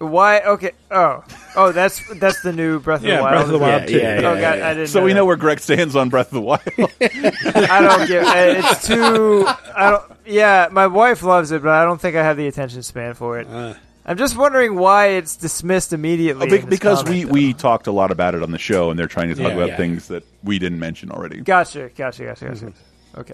[0.09, 0.39] Why?
[0.39, 0.71] Okay.
[0.89, 1.25] Oh,
[1.57, 3.33] oh, that's that's the new Breath of Yeah, the Wild.
[3.33, 3.97] Breath of the Wild Yeah, too.
[3.97, 4.67] yeah, Yeah, oh, God, yeah.
[4.69, 4.87] I didn't.
[4.87, 5.15] So know we that.
[5.15, 6.61] know where Greg stands on Breath of the Wild.
[7.01, 8.23] I don't give.
[8.23, 8.33] Uh,
[8.69, 9.45] it's too.
[9.75, 10.03] I don't.
[10.25, 13.39] Yeah, my wife loves it, but I don't think I have the attention span for
[13.39, 13.47] it.
[13.49, 13.73] Uh.
[14.09, 16.47] I'm just wondering why it's dismissed immediately.
[16.47, 17.31] Uh, Be- because comment.
[17.31, 19.49] we, we talked a lot about it on the show, and they're trying to talk
[19.49, 19.77] Yeah, about yeah.
[19.77, 21.41] things that we didn't mention already.
[21.41, 22.65] Gotcha, gotcha, gotcha, gotcha.
[22.65, 23.19] Mm-hmm.
[23.19, 23.33] Okay.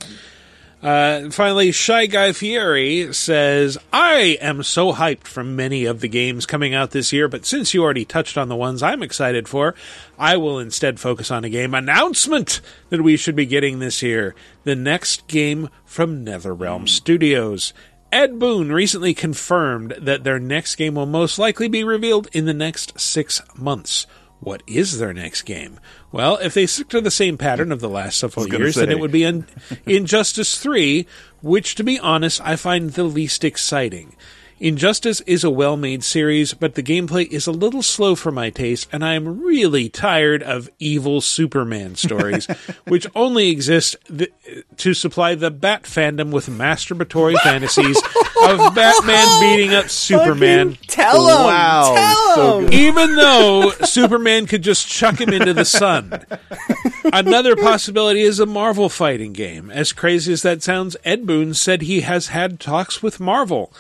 [0.84, 6.46] Uh, finally, Shy Guy Fieri says, I am so hyped for many of the games
[6.46, 9.74] coming out this year, but since you already touched on the ones I'm excited for,
[10.20, 14.36] I will instead focus on a game announcement that we should be getting this year.
[14.64, 17.74] The next game from NetherRealm Studios.
[18.16, 22.54] Ed Boon recently confirmed that their next game will most likely be revealed in the
[22.54, 24.08] next six months.
[24.40, 25.82] What is their next game?
[26.14, 29.02] Well, if they stick to the same pattern of the last several years, then it
[29.02, 29.46] would be in
[29.86, 31.06] Injustice 3,
[31.42, 34.16] which, to be honest, I find the least exciting.
[34.58, 38.50] Injustice is a well made series, but the gameplay is a little slow for my
[38.50, 42.46] taste, and I am really tired of evil Superman stories,
[42.88, 44.32] which only exist th-
[44.78, 48.02] to supply the Bat fandom with masturbatory fantasies
[48.44, 50.78] of Batman beating up Superman.
[50.88, 51.44] tell 'em!
[51.46, 51.94] Wow.
[51.96, 52.64] Tell So 'em!
[52.66, 52.74] good.
[52.74, 56.24] Even though Superman could just chuck him into the sun.
[57.12, 59.70] Another possibility is a Marvel fighting game.
[59.70, 63.74] As crazy as that sounds, Ed Boon said he has had talks with Marvel.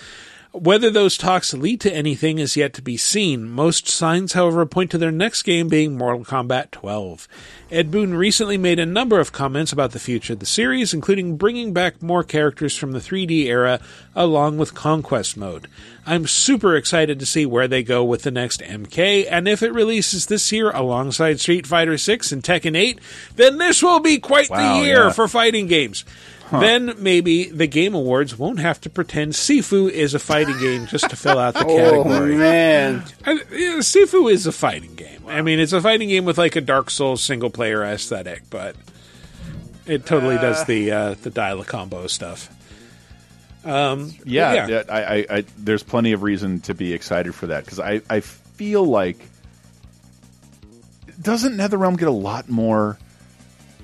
[0.56, 3.50] Whether those talks lead to anything is yet to be seen.
[3.50, 7.28] Most signs, however, point to their next game being Mortal Kombat 12.
[7.72, 11.36] Ed Boon recently made a number of comments about the future of the series, including
[11.36, 13.82] bringing back more characters from the 3D era
[14.16, 15.68] along with Conquest Mode.
[16.06, 19.74] I'm super excited to see where they go with the next MK, and if it
[19.74, 23.00] releases this year alongside Street Fighter 6 and Tekken 8,
[23.36, 25.12] then this will be quite Wow, the year yeah.
[25.12, 26.06] for fighting games.
[26.52, 31.10] Then maybe the Game Awards won't have to pretend Sifu is a fighting game just
[31.10, 31.86] to fill out the category.
[31.96, 32.38] Oh, category.
[32.38, 33.04] man.
[33.26, 35.24] I, yeah, Sifu is a fighting game.
[35.28, 38.76] I mean, it's a fighting game with like a Dark Souls single player aesthetic, but
[39.88, 42.50] it totally does the uh, the dial a combo stuff.
[43.66, 44.84] Um, yeah, yeah.
[44.88, 48.20] I, I, I, there's plenty of reason to be excited for that because I, I
[48.20, 49.18] feel like
[51.20, 53.00] doesn't NetherRealm get a lot more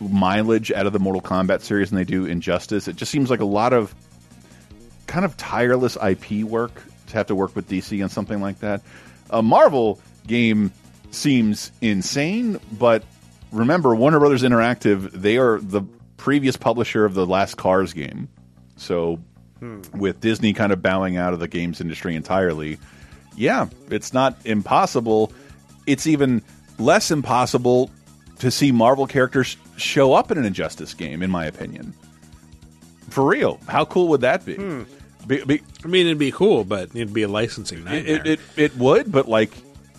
[0.09, 2.87] mileage out of the Mortal Kombat series than they do Injustice?
[2.87, 3.93] It just seems like a lot of
[5.07, 8.81] kind of tireless IP work to have to work with DC on something like that.
[9.29, 10.71] A Marvel game
[11.11, 13.03] seems insane, but
[13.51, 15.81] remember, Warner Brothers Interactive, they are the
[16.17, 18.29] previous publisher of the last Cars game.
[18.77, 19.19] So
[19.59, 19.81] hmm.
[19.93, 22.79] with Disney kind of bowing out of the games industry entirely,
[23.35, 25.31] yeah, it's not impossible.
[25.85, 26.41] It's even
[26.77, 27.91] less impossible
[28.41, 31.93] to see Marvel characters show up in an Injustice game, in my opinion.
[33.09, 34.55] For real, how cool would that be?
[34.55, 34.83] Hmm.
[35.27, 38.15] Be- be- I mean, it'd be cool, but it'd be a licensing nightmare.
[38.15, 39.51] it, it it would, but like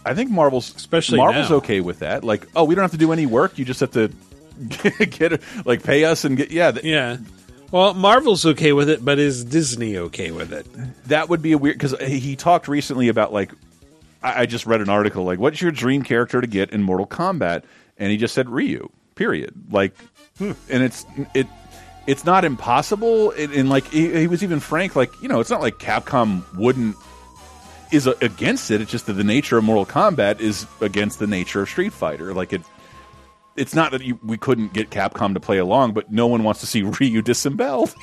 [0.04, 1.56] I think Marvel's Especially Marvel's now.
[1.56, 2.24] okay with that.
[2.24, 4.10] Like, oh, we don't have to do any work; you just have to
[5.06, 7.18] get, like pay us and get yeah, yeah.
[7.70, 10.66] Well, Marvel's okay with it, but is Disney okay with it?
[11.08, 13.52] that would be a weird because he talked recently about like
[14.22, 17.06] I, I just read an article like what's your dream character to get in Mortal
[17.06, 17.62] Kombat,
[17.98, 18.88] and he just said Ryu.
[19.14, 19.52] Period.
[19.70, 19.94] Like,
[20.40, 21.04] and it's
[21.34, 21.46] it.
[22.06, 24.96] It's not impossible, and, and like he, he was even frank.
[24.96, 26.96] Like you know, it's not like Capcom wouldn't
[27.92, 28.80] is a, against it.
[28.80, 32.32] It's just that the nature of Mortal Kombat is against the nature of Street Fighter.
[32.34, 32.62] Like it,
[33.54, 36.60] it's not that you, we couldn't get Capcom to play along, but no one wants
[36.60, 37.94] to see Ryu disemboweled.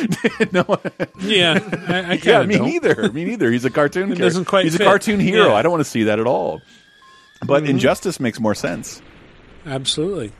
[0.52, 0.78] no one,
[1.18, 1.58] Yeah,
[1.88, 2.68] I, I yeah, me don't.
[2.68, 3.12] neither.
[3.12, 3.50] Me neither.
[3.50, 4.12] He's a cartoon.
[4.12, 4.82] It doesn't quite He's fit.
[4.82, 5.48] a cartoon hero.
[5.48, 5.54] Yeah.
[5.54, 6.62] I don't want to see that at all.
[7.44, 7.70] But Mhm.
[7.70, 9.02] Injustice makes more sense.
[9.66, 10.32] Absolutely.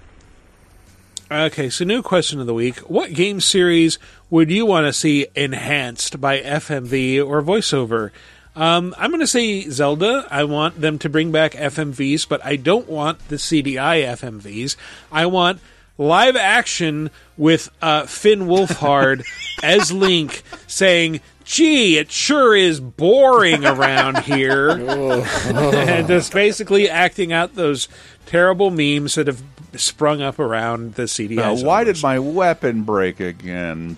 [1.31, 2.79] Okay, so new question of the week.
[2.81, 8.11] What game series would you want to see enhanced by FMV or voiceover?
[8.55, 10.27] Um, I'm going to say Zelda.
[10.31, 14.77] I want them to bring back FMVs, but I don't want the CDI FMVs.
[15.11, 15.61] I want
[15.97, 19.25] live action with uh, Finn Wolfhard
[19.63, 24.71] as Link saying, Gee, it sure is boring around here.
[24.71, 27.89] and just basically acting out those
[28.27, 29.43] terrible memes that have
[29.77, 31.37] sprung up around the CDI.
[31.37, 33.97] Now, why did my weapon break again?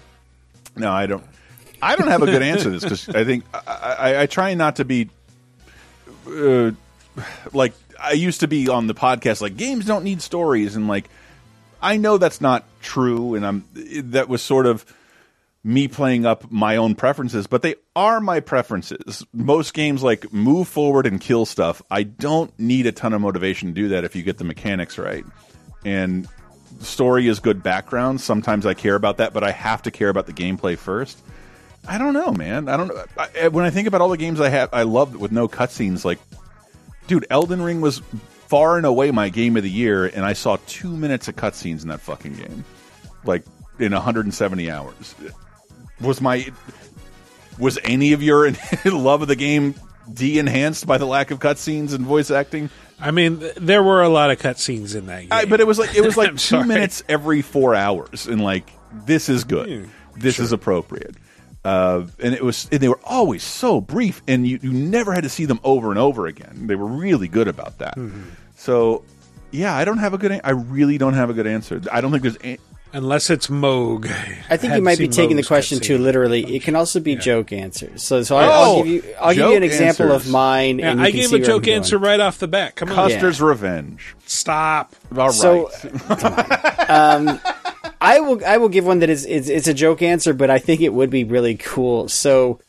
[0.77, 1.25] No, I don't.
[1.83, 4.55] I don't have a good answer to this because I think I, I, I try
[4.55, 5.11] not to be
[6.27, 6.71] uh,
[7.53, 9.41] like I used to be on the podcast.
[9.41, 11.09] Like games don't need stories, and like
[11.83, 14.85] I know that's not true, and I'm that was sort of
[15.67, 19.25] me playing up my own preferences, but they are my preferences.
[19.33, 21.81] Most games like move forward and kill stuff.
[21.91, 24.99] I don't need a ton of motivation to do that if you get the mechanics
[24.99, 25.25] right.
[25.85, 26.29] And
[26.81, 28.21] story is good background.
[28.21, 31.19] Sometimes I care about that, but I have to care about the gameplay first.
[31.89, 32.69] I don't know, man.
[32.69, 33.51] I don't know.
[33.51, 36.05] When I think about all the games I have, I loved with no cutscenes.
[36.05, 36.19] Like,
[37.07, 38.01] dude, Elden Ring was
[38.49, 41.83] far and away my game of the year, and I saw two minutes of cutscenes
[41.83, 42.65] in that fucking game,
[43.25, 43.45] like
[43.79, 45.15] in 170 hours.
[46.01, 46.51] Was my
[47.59, 48.51] was any of your
[48.85, 49.75] love of the game
[50.13, 52.71] de enhanced by the lack of cutscenes and voice acting?
[53.01, 55.33] I mean, there were a lot of cutscenes in that game.
[55.33, 56.67] I, but it was like it was like two sorry.
[56.67, 61.17] minutes every four hours, and like this is good, this is appropriate,
[61.65, 65.25] uh, and it was and they were always so brief, and you, you never had
[65.25, 66.67] to see them over and over again.
[66.67, 67.97] They were really good about that.
[67.97, 68.23] Mm-hmm.
[68.57, 69.05] So,
[69.51, 70.41] yeah, I don't have a good.
[70.45, 71.81] I really don't have a good answer.
[71.91, 72.59] I don't think there's.
[72.95, 74.07] A, Unless it's Moog.
[74.49, 76.57] I think you might be taking the question too literally.
[76.57, 78.03] It can also be joke answers.
[78.03, 80.27] So, so I- Oh, I'll give you, I'll give you an example answers.
[80.27, 80.79] of mine.
[80.79, 82.77] Yeah, and you I can gave see a joke answer right off the bat.
[82.77, 82.95] Come on.
[82.95, 84.15] Custer's Revenge.
[84.27, 84.95] Stop.
[85.17, 85.35] All right.
[85.35, 85.71] So,
[86.89, 87.41] um,
[88.01, 90.59] I will I will give one that is it's, it's a joke answer, but I
[90.59, 92.09] think it would be really cool.
[92.09, 92.61] So,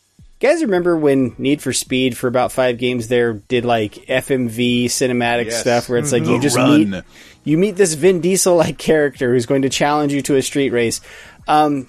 [0.41, 4.85] you guys remember when Need for Speed for about five games there did like FMV
[4.85, 5.59] cinematic Yes.
[5.61, 6.41] stuff where it's like you Mhm.
[6.41, 6.91] just Run.
[6.91, 7.03] meet
[7.45, 10.71] you meet this Vin Diesel like character who's going to challenge you to a street
[10.71, 10.99] race.
[11.47, 11.87] Um,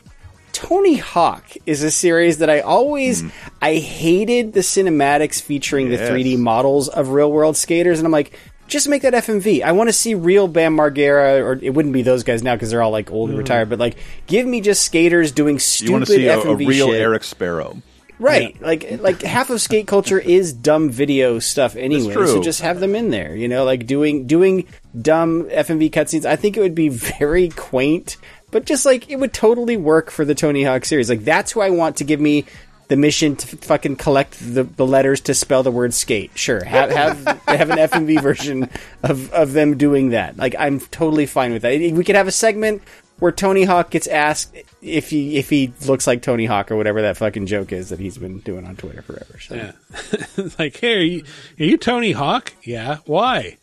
[0.52, 3.22] Tony Hawk is a series that I always
[3.60, 6.00] I hated the cinematics featuring Yes.
[6.00, 9.62] the 3D models of real world skaters, and I'm like, just make that FMV.
[9.62, 12.70] I want to see real Bam Margera, or it wouldn't be those guys now because
[12.70, 13.42] they're all like old and Mm.
[13.42, 13.68] retired.
[13.68, 13.96] But like,
[14.26, 17.00] give me just skaters doing stupid you want to see a, a real shit.
[17.00, 17.80] Eric Sparrow?
[18.18, 22.14] Right, like like half of skate culture is dumb video stuff anyway.
[22.14, 22.26] true.
[22.26, 24.66] So just have them in there, you know, like doing doing
[25.01, 26.24] dumb FMV cutscenes.
[26.24, 28.16] I think it would be very quaint,
[28.51, 31.09] but just like it would totally work for the Tony Hawk series.
[31.09, 32.47] Like that's who I want to give me
[32.89, 36.31] the mission to f- fucking collect the, the letters to spell the word skate.
[36.35, 38.70] Sure, have have have an FMV version
[39.02, 40.36] of of them doing that.
[40.36, 41.78] Like I'm totally fine with that.
[41.78, 42.82] We could have a segment
[43.18, 47.02] where Tony Hawk gets asked if he if he looks like Tony Hawk or whatever
[47.02, 49.39] that fucking joke is that he's been doing on Twitter forever.
[49.40, 49.55] So.
[49.55, 50.48] Yeah.
[50.59, 51.24] like, hey, are you,
[51.59, 52.52] are you Tony Hawk?
[52.62, 52.98] Yeah.
[53.06, 53.56] Why?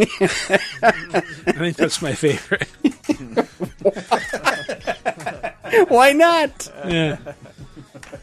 [0.00, 0.04] I
[1.52, 2.68] think that's my favorite.
[5.88, 6.70] Why not?
[6.86, 7.18] Yeah.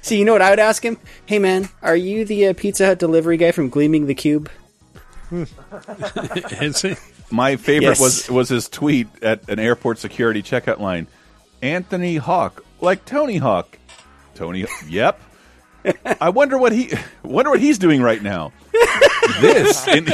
[0.02, 0.98] See, you know what I would ask him?
[1.26, 4.50] Hey, man, are you the uh, Pizza Hut delivery guy from Gleaming the Cube?
[5.32, 7.00] Is it?
[7.32, 8.00] My favorite Yes.
[8.00, 11.08] was was his tweet at an airport security checkout line.
[11.62, 13.80] Anthony Hawk, like Tony Hawk.
[14.36, 15.20] Tony, yep.
[16.22, 16.94] I wonder what he
[17.24, 18.54] wonder what he's doing right now.
[19.42, 20.06] This in,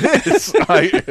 [0.00, 1.02] this I,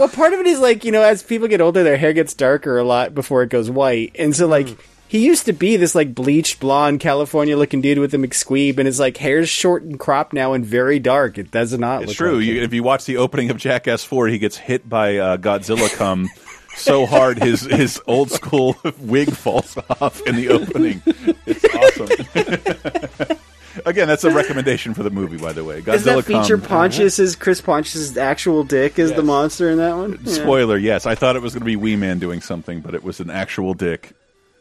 [0.00, 2.32] Well, part of it is like, you know, as people get older, their hair gets
[2.32, 4.16] darker a lot before it goes white.
[4.18, 4.68] And so, like,
[5.08, 8.86] he used to be this, like, bleached, blonde, California looking dude with a McSqueeb, and
[8.86, 11.36] his, like, hair's short and cropped now and very dark.
[11.36, 12.36] It does not it's look true.
[12.36, 15.36] like You, if you watch the opening of Jackass Four, he gets hit by uh,
[15.36, 16.30] Godzilla cum
[16.80, 21.02] so hard his his old school wig falls off in the opening.
[21.46, 23.36] It's awesome.
[23.86, 25.80] Again, that's a recommendation for the movie, by the way.
[25.80, 26.66] Godzilla Does that feature cum.
[26.66, 30.18] Pontius as Chris Pontius' actual dick as the monster in that one?
[30.24, 30.32] Yeah.
[30.32, 31.06] Spoiler, yes.
[31.06, 33.30] I thought it was going to be Wee Man doing something, but it was an
[33.30, 34.12] actual dick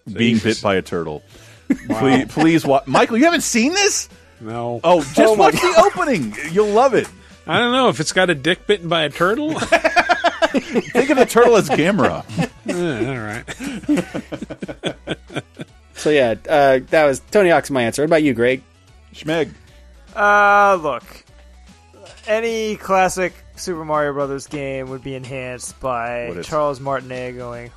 [0.06, 0.60] being Jesus.
[0.60, 1.24] bit by a turtle.
[1.90, 2.86] Please, please watch.
[2.88, 4.10] Michael, you haven't seen this?
[4.40, 4.80] No.
[4.84, 6.36] Oh, just Oh my watch the opening.
[6.52, 7.08] You'll love it.
[7.48, 9.50] I don't know if it's got a dick bitten by a turtle.
[10.94, 12.24] Think of the turtle as Gamera.
[12.70, 13.46] all right.
[16.00, 18.02] So, yeah, uh, that was Tony Hawk's my answer.
[18.02, 18.64] What about you, Greg?
[19.14, 19.52] Schmeg.
[20.16, 21.04] Uh, look,
[22.26, 27.70] any classic Super Mario Brothers game would be enhanced by Charles Martinet going,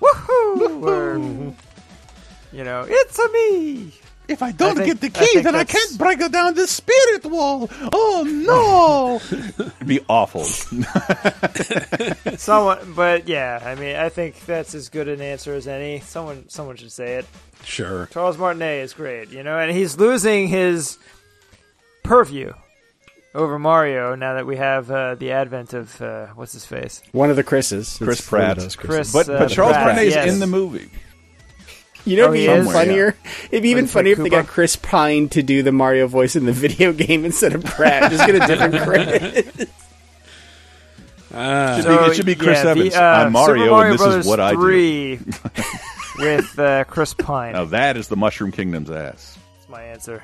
[0.00, 1.54] "Woohoo!" or
[2.52, 3.94] you know, "It's a me."
[4.28, 7.70] If I don't get the key, then I can't break down the spirit wall.
[7.92, 9.20] Oh no!
[9.58, 10.44] It'd be awful.
[12.36, 16.00] Someone, but yeah, I mean, I think that's as good an answer as any.
[16.00, 17.26] Someone, someone should say it.
[17.64, 18.06] Sure.
[18.12, 20.98] Charles Martinet is great, you know, and he's losing his
[22.02, 22.52] purview
[23.34, 27.30] over Mario now that we have uh, the advent of uh, what's his face, One
[27.30, 27.98] of the Chris's.
[27.98, 28.56] Chris It's Pratt.
[28.56, 30.32] those Chris, but uh, but Charles Pratt, Martinet's yes.
[30.32, 30.90] in the movie.
[32.06, 32.72] You know, Oh, it'd be even is?
[32.72, 33.16] funnier.
[33.50, 35.72] It'd be even When he funnier if played they got Chris Pine to do the
[35.72, 38.10] Mario voice in the video game instead of Pratt.
[38.12, 39.68] Just get a different Chris.
[41.34, 41.80] Ah.
[41.82, 42.94] Should be- it should be Chris yeah, Evans.
[42.94, 45.18] The, uh, I'm Mario, Super Mario and this is what I do.
[46.18, 47.52] with uh, Chris Pine.
[47.52, 49.36] Now that is the Mushroom Kingdom's ass.
[49.56, 50.22] That's my answer.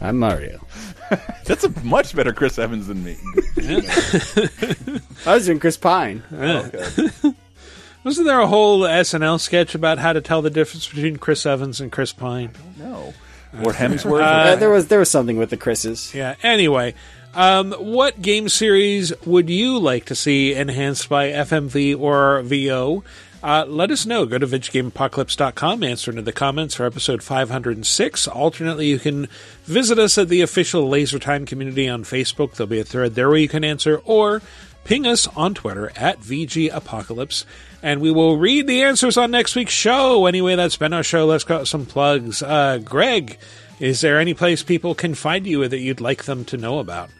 [0.00, 0.66] I'm Mario.
[1.44, 3.16] That's a much better Chris Evans than me.
[5.26, 6.24] I was doing Chris Pine.
[8.08, 11.78] Wasn't there a whole SNL sketch about how to tell the difference between Chris Evans
[11.78, 12.52] and Chris Pine?
[12.78, 13.12] No.
[13.62, 14.22] Or Hemsworth?
[14.22, 16.14] Uh, there was there was something with the Chris's.
[16.14, 16.34] Yeah.
[16.42, 16.94] Anyway,
[17.34, 23.04] um, what game series would you like to see enhanced by FMV or VO?
[23.42, 24.24] Uh, let us know.
[24.24, 28.26] Go to VidgameApocalypse.com, answer into the comments for episode 506.
[28.26, 29.28] Alternately, you can
[29.64, 32.54] visit us at the official Laser Time community on Facebook.
[32.54, 34.40] There'll be a thread there where you can answer, or
[34.88, 37.44] ping us on Twitter at VG Apocalypse,
[37.82, 40.24] and we will read the answers on next week's show.
[40.24, 41.26] Anyway, that's been our show.
[41.26, 42.42] Let's go some plugs.
[42.42, 43.38] Uh, Greg,
[43.78, 47.10] is there any place people can find you that you'd like them to know about?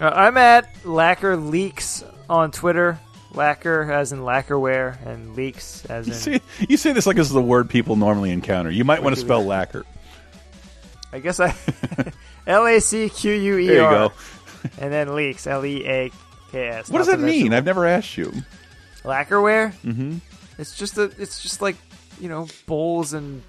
[0.00, 2.98] Uh, I'm at Lacquer Leaks on Twitter.
[3.32, 6.18] Lacquer as in lacquerware, and leaks as You in.
[6.18, 8.70] say, you say this like this is the word people normally encounter.
[8.72, 9.84] You might want to spell lacquer.
[11.12, 11.54] I guess I.
[12.48, 14.12] L A C Q U E There you go.
[14.78, 15.46] And then leaks.
[15.46, 16.10] L E A
[16.54, 16.88] K S.
[16.88, 17.52] What does that mean?
[17.52, 18.32] I've never asked you.
[19.04, 19.72] Lacquerware?
[19.84, 20.20] Mhm.
[20.58, 21.04] It's just a.
[21.18, 21.76] It's just like
[22.20, 23.42] you know bowls and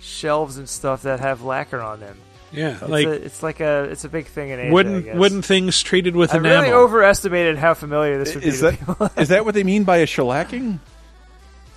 [0.00, 2.16] shelves and stuff that have lacquer on them.
[2.52, 4.68] Yeah, it's like- a, it's like a it's a big thing in Asia.
[4.68, 5.16] I wooden guess.
[5.16, 6.62] wooden things treated with I enamel.
[6.62, 8.70] really overestimated how familiar this would Is be.
[8.70, 9.10] that to people.
[9.20, 10.78] is that what they mean by a shellacking?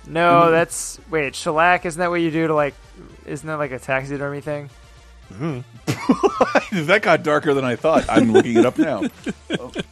[0.06, 0.50] no, Mhm.
[0.52, 1.84] that's wait shellac.
[1.84, 2.74] Isn't that what you do to like?
[3.26, 4.70] Isn't that like a taxidermy thing?
[6.72, 8.04] that got darker than I thought.
[8.08, 9.02] I'm looking it up now.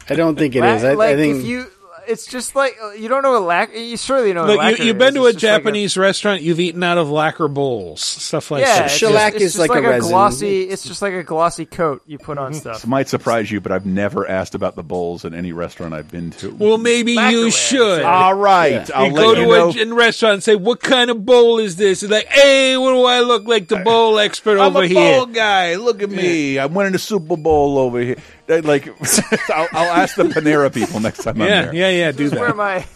[0.08, 0.84] I don't think it is.
[0.84, 1.66] I, like I think if you,
[2.08, 3.74] it's just like uh, you don't know what lac.
[3.74, 4.44] You surely know.
[4.46, 5.00] Look, what lacquer you, you've is.
[5.00, 6.42] been to a It's just like Japanese restaurant.
[6.42, 8.84] You've eaten out of lacquer bowls, stuff like yeah, that.
[8.86, 10.10] it's Shellac just, is just like a resin.
[10.10, 10.62] glossy.
[10.62, 12.86] It's just like a glossy coat you put on This stuff.
[12.86, 16.30] might surprise you, but I've never asked about the bowls in any restaurant I've been
[16.32, 16.54] to.
[16.54, 18.02] Well, maybe you should.
[18.02, 19.68] All right, I'll you let go you to know.
[19.70, 22.92] a in restaurant and say, "What kind of bowl is this?" It's like, "Hey, what
[22.92, 23.68] do I look like?
[23.68, 25.74] The bowl expert I'm over a here." bowl guy.
[25.76, 26.58] Look at me.
[26.58, 28.16] I'm winning a Super Bowl over here.
[28.46, 28.88] They- Like,
[29.50, 31.74] I'll, I'll ask the Panera people next time I'm Yeah, there.
[31.74, 32.12] yeah, yeah.
[32.12, 32.86] Do This is where am I?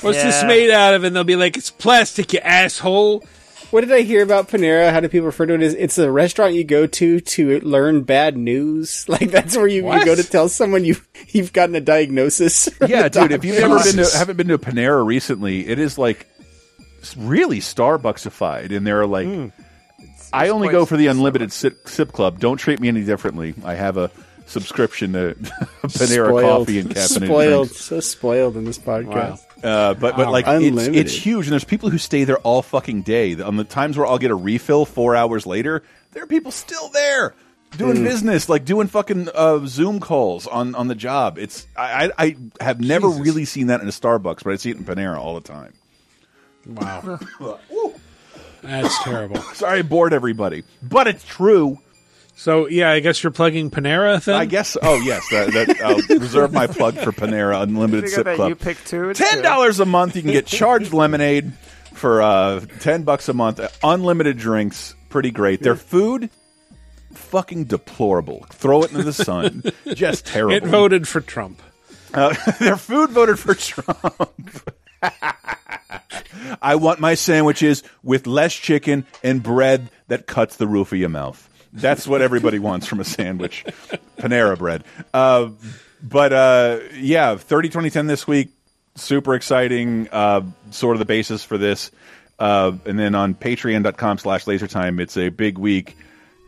[0.00, 1.04] What's this made out of?
[1.04, 3.24] And they'll be like, "It's plastic, you asshole."
[3.70, 4.90] What did I hear about Panera?
[4.92, 5.62] How do people refer to it?
[5.62, 9.06] As it's a restaurant you go to to learn bad news.
[9.12, 10.96] Like that's where you, you go to tell someone you
[11.28, 12.68] you've gotten a diagnosis.
[12.86, 13.32] Yeah, the dude.
[13.32, 13.68] If you've doctor.
[13.68, 16.26] never been to, haven't been to a Panera recently, it is like
[17.16, 19.26] really Starbucksified, and they're like.
[19.26, 19.48] Hmm.
[20.32, 22.38] I only go for the unlimited sip, sip club.
[22.40, 23.54] Don't treat me any differently.
[23.64, 24.10] I have a
[24.46, 25.34] subscription to
[25.82, 27.84] Panera spoiled, coffee and caffeinated spoiled, drinks.
[27.84, 29.40] so spoiled in this podcast.
[29.62, 30.32] Uh, but but Wow.
[30.32, 33.40] like it's, it's huge, and there's people who stay there all fucking day.
[33.40, 35.82] On the times where I'll get a refill four hours later,
[36.12, 37.34] there are people still there
[37.78, 38.04] doing Mm.
[38.04, 41.38] business, like doing fucking uh, Zoom calls on on the job.
[41.38, 44.70] It's I I, I have never really seen that in a Starbucks, but I see
[44.70, 45.72] it in Panera all the time.
[46.66, 47.18] Wow,
[48.62, 49.36] that's terrible.
[49.54, 51.78] Sorry, I bored everybody, but it's true.
[52.34, 54.22] So yeah, I guess you're plugging Panera.
[54.24, 54.76] Then I guess.
[54.80, 58.48] Oh yes, that, that, I'll reserve my plug for Panera Unlimited You Sip that Club.
[58.48, 59.12] you pick two.
[59.14, 61.52] Ten dollars a month, you can get charged lemonade
[61.92, 63.60] for uh, ten bucks a month.
[63.84, 65.60] Unlimited drinks, pretty great.
[65.60, 66.30] Their food,
[67.12, 68.46] fucking deplorable.
[68.50, 69.62] Throw it into the sun,
[69.94, 70.56] just terrible.
[70.56, 71.60] it voted for Trump.
[72.14, 74.70] Uh, their food voted for Trump.
[76.60, 81.08] I want my sandwiches with less chicken and bread that cuts the roof of your
[81.08, 81.48] mouth.
[81.72, 83.64] That's what everybody wants from a sandwich.
[84.18, 84.84] Panera bread.
[85.14, 85.50] Uh,
[86.02, 88.50] but uh, yeah, 30 2010 this week.
[88.94, 90.08] Super exciting.
[90.12, 91.90] Uh, sort of the basis for this.
[92.38, 95.96] Uh, and then on patreon.com slash lasertime, it's a big week.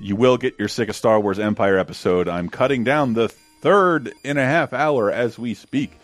[0.00, 2.28] You will get your Sick of Star Wars Empire episode.
[2.28, 5.98] I'm cutting down the third and a half hour as we speak.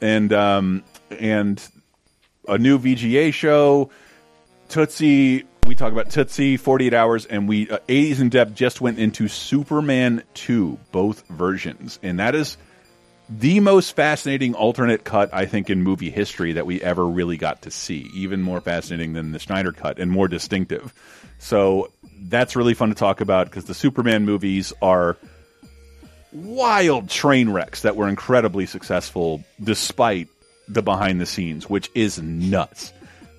[0.00, 1.62] And um, and
[2.48, 3.90] a new VGA show.
[4.68, 8.98] Tootsie, we talk about Tootsie, 48 Hours, and we uh, 80s in depth just went
[8.98, 12.56] into Superman 2, both versions, and that is
[13.28, 17.62] the most fascinating alternate cut I think in movie history that we ever really got
[17.62, 18.10] to see.
[18.14, 20.92] Even more fascinating than the Snyder cut and more distinctive.
[21.38, 21.90] So
[22.22, 25.16] that's really fun to talk about because the Superman movies are
[26.32, 30.28] wild train wrecks that were incredibly successful despite
[30.68, 32.92] the behind the scenes, which is nuts.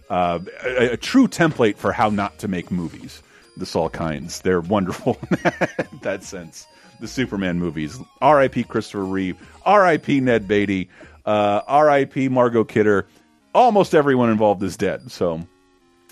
[0.10, 3.22] Uh, a, a true template for how not to make movies.
[3.58, 6.68] The Salkinds, they're wonderful in that sense.
[7.00, 8.66] The Superman movies, R.I.P.
[8.66, 10.20] Christopher Reeve, R.I.P.
[10.20, 10.90] Ned Beatty,
[11.26, 12.30] uh, R.I.P.
[12.30, 13.08] Margot Kidder.
[13.54, 15.10] Almost everyone involved is dead.
[15.12, 15.42] So,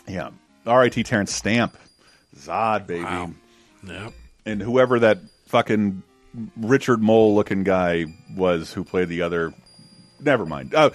[0.08, 0.30] yeah,
[0.66, 1.04] R.I.T.
[1.04, 1.78] Terence Stamp,
[2.36, 3.06] Zod, baby,
[3.86, 4.14] Yep.
[4.46, 6.02] and whoever that fucking
[6.58, 9.54] Richard Moll looking guy was who played the other.
[10.24, 10.74] Never mind.
[10.74, 10.92] Uh,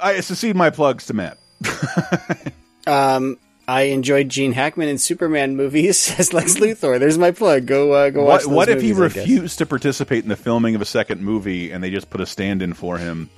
[0.00, 1.38] I secede my plugs to Matt.
[2.88, 6.98] Um, I enjoyed Gene Hackman in Superman movies as Lex Luthor.
[6.98, 7.66] There's my plug.
[7.66, 8.46] Go uh, go watch.
[8.46, 9.22] What, what if he movies, guess.
[9.24, 12.26] refused to participate in the filming of a second movie and they just put a
[12.26, 13.28] stand in for him?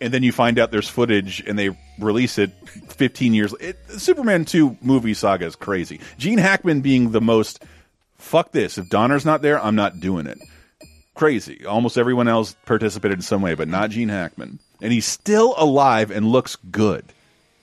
[0.00, 2.50] And then you find out there's footage and they release it
[2.88, 3.54] 15 years.
[3.60, 6.00] It, Superman 2 movie saga is crazy.
[6.18, 7.64] Gene Hackman being the most
[8.18, 8.78] fuck this.
[8.78, 10.38] If Donner's not there, I'm not doing it.
[11.14, 11.64] Crazy.
[11.66, 14.58] Almost everyone else participated in some way, but not Gene Hackman.
[14.80, 17.04] And he's still alive and looks good,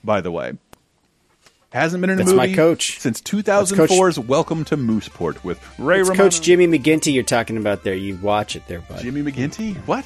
[0.04, 0.54] by the way.
[1.72, 3.00] Hasn't been in a That's movie my coach.
[3.00, 6.30] since That's 2004's Welcome to Mooseport with Ray It's Romano.
[6.30, 7.94] Coach Jimmy McGinty you're talking about there.
[7.94, 9.02] You watch it there, bud.
[9.02, 9.76] Jimmy McGinty?
[9.86, 10.06] What?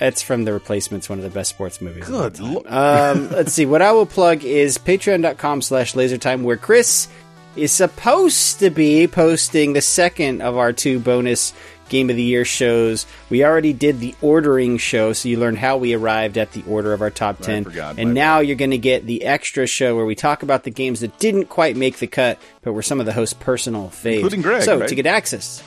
[0.00, 2.06] It's from The Replacements, one of the best sports movies.
[2.06, 2.66] Good lord.
[2.66, 3.66] um, let's see.
[3.66, 7.06] What I will plug is patreon.com slash lasertime, where Chris
[7.54, 11.52] is supposed to be posting the second of our two bonus
[11.90, 13.04] Game of the Year shows.
[13.28, 16.94] We already did the ordering show, so you learned how we arrived at the order
[16.94, 17.64] of our top 10.
[17.64, 20.70] forgot, and now you're going to get the extra show where we talk about the
[20.70, 24.14] games that didn't quite make the cut, but were some of the host's personal faves.
[24.14, 24.88] Including Greg, So right?
[24.88, 25.62] to get access,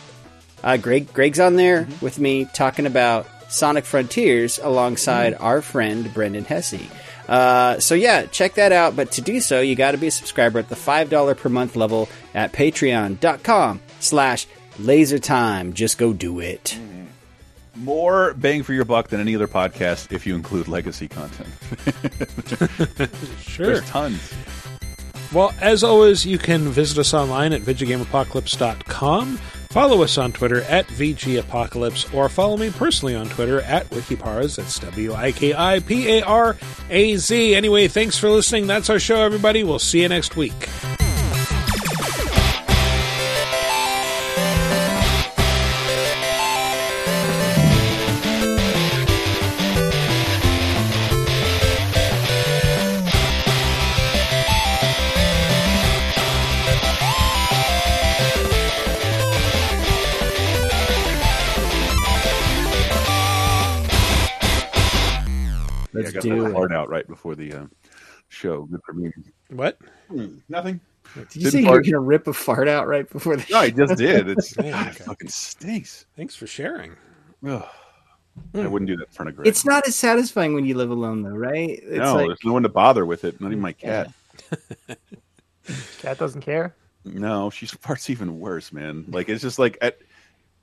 [0.63, 6.45] uh, Greg Greg's on there with me talking about Sonic Frontiers alongside our friend Brendan
[6.45, 6.89] Hesse.
[7.27, 8.95] Uh, so yeah, check that out.
[8.95, 11.47] But to do so, you got to be a subscriber at the five dollar per
[11.49, 13.81] month level at patreon.com
[14.75, 15.73] slash lasertime.
[15.73, 16.77] Just go do it.
[16.79, 17.03] Mm-hmm.
[17.75, 21.49] More bang for your buck than any other podcast if you include legacy content.
[23.41, 23.67] Sure.
[23.67, 24.33] There's tons.
[25.31, 29.37] Well, as always, you can visit us online at VideoGameApocalypse.com.
[29.37, 34.57] Follow us on Twitter at VGApocalypse, or follow me personally on Twitter at Wikiparaz.
[34.57, 36.55] That's W I K I P A R
[36.89, 37.55] A Z.
[37.55, 38.67] Anyway, thanks for listening.
[38.67, 39.63] That's our show, everybody.
[39.63, 40.69] We'll see you next week.
[66.23, 66.51] Do.
[66.53, 67.65] Hard out right before the uh,
[68.29, 68.63] show.
[68.63, 69.11] Good for me.
[69.49, 69.77] What?
[70.49, 70.79] Nothing.
[71.15, 73.59] Did you say you were going to rip a fart out right before the No,
[73.59, 74.29] I just did.
[74.29, 76.05] It's Man, God, it fucking stinks.
[76.15, 76.95] Thanks for sharing.
[77.45, 77.65] Ugh.
[78.55, 79.47] I wouldn't do that in front of Greg.
[79.47, 81.69] It's not as satisfying when you live alone, though, right?
[81.69, 83.39] It's no, like, there's no one to bother with it.
[83.39, 84.11] Not even my cat.
[85.99, 86.75] Cat doesn't care.
[87.05, 89.05] No, she farts even worse, man.
[89.09, 89.99] Like it's just like at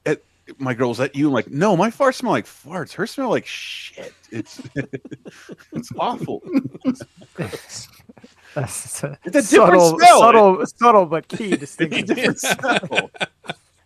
[0.06, 0.22] at
[0.58, 1.28] my girl's at you.
[1.28, 2.92] I'm like, no, my farts smell like farts.
[2.94, 4.12] her smell like shit.
[4.30, 4.60] It's
[5.72, 6.42] it's awful.
[8.56, 10.20] It's a different subtle, smell.
[10.20, 12.34] subtle, subtle but key distinction.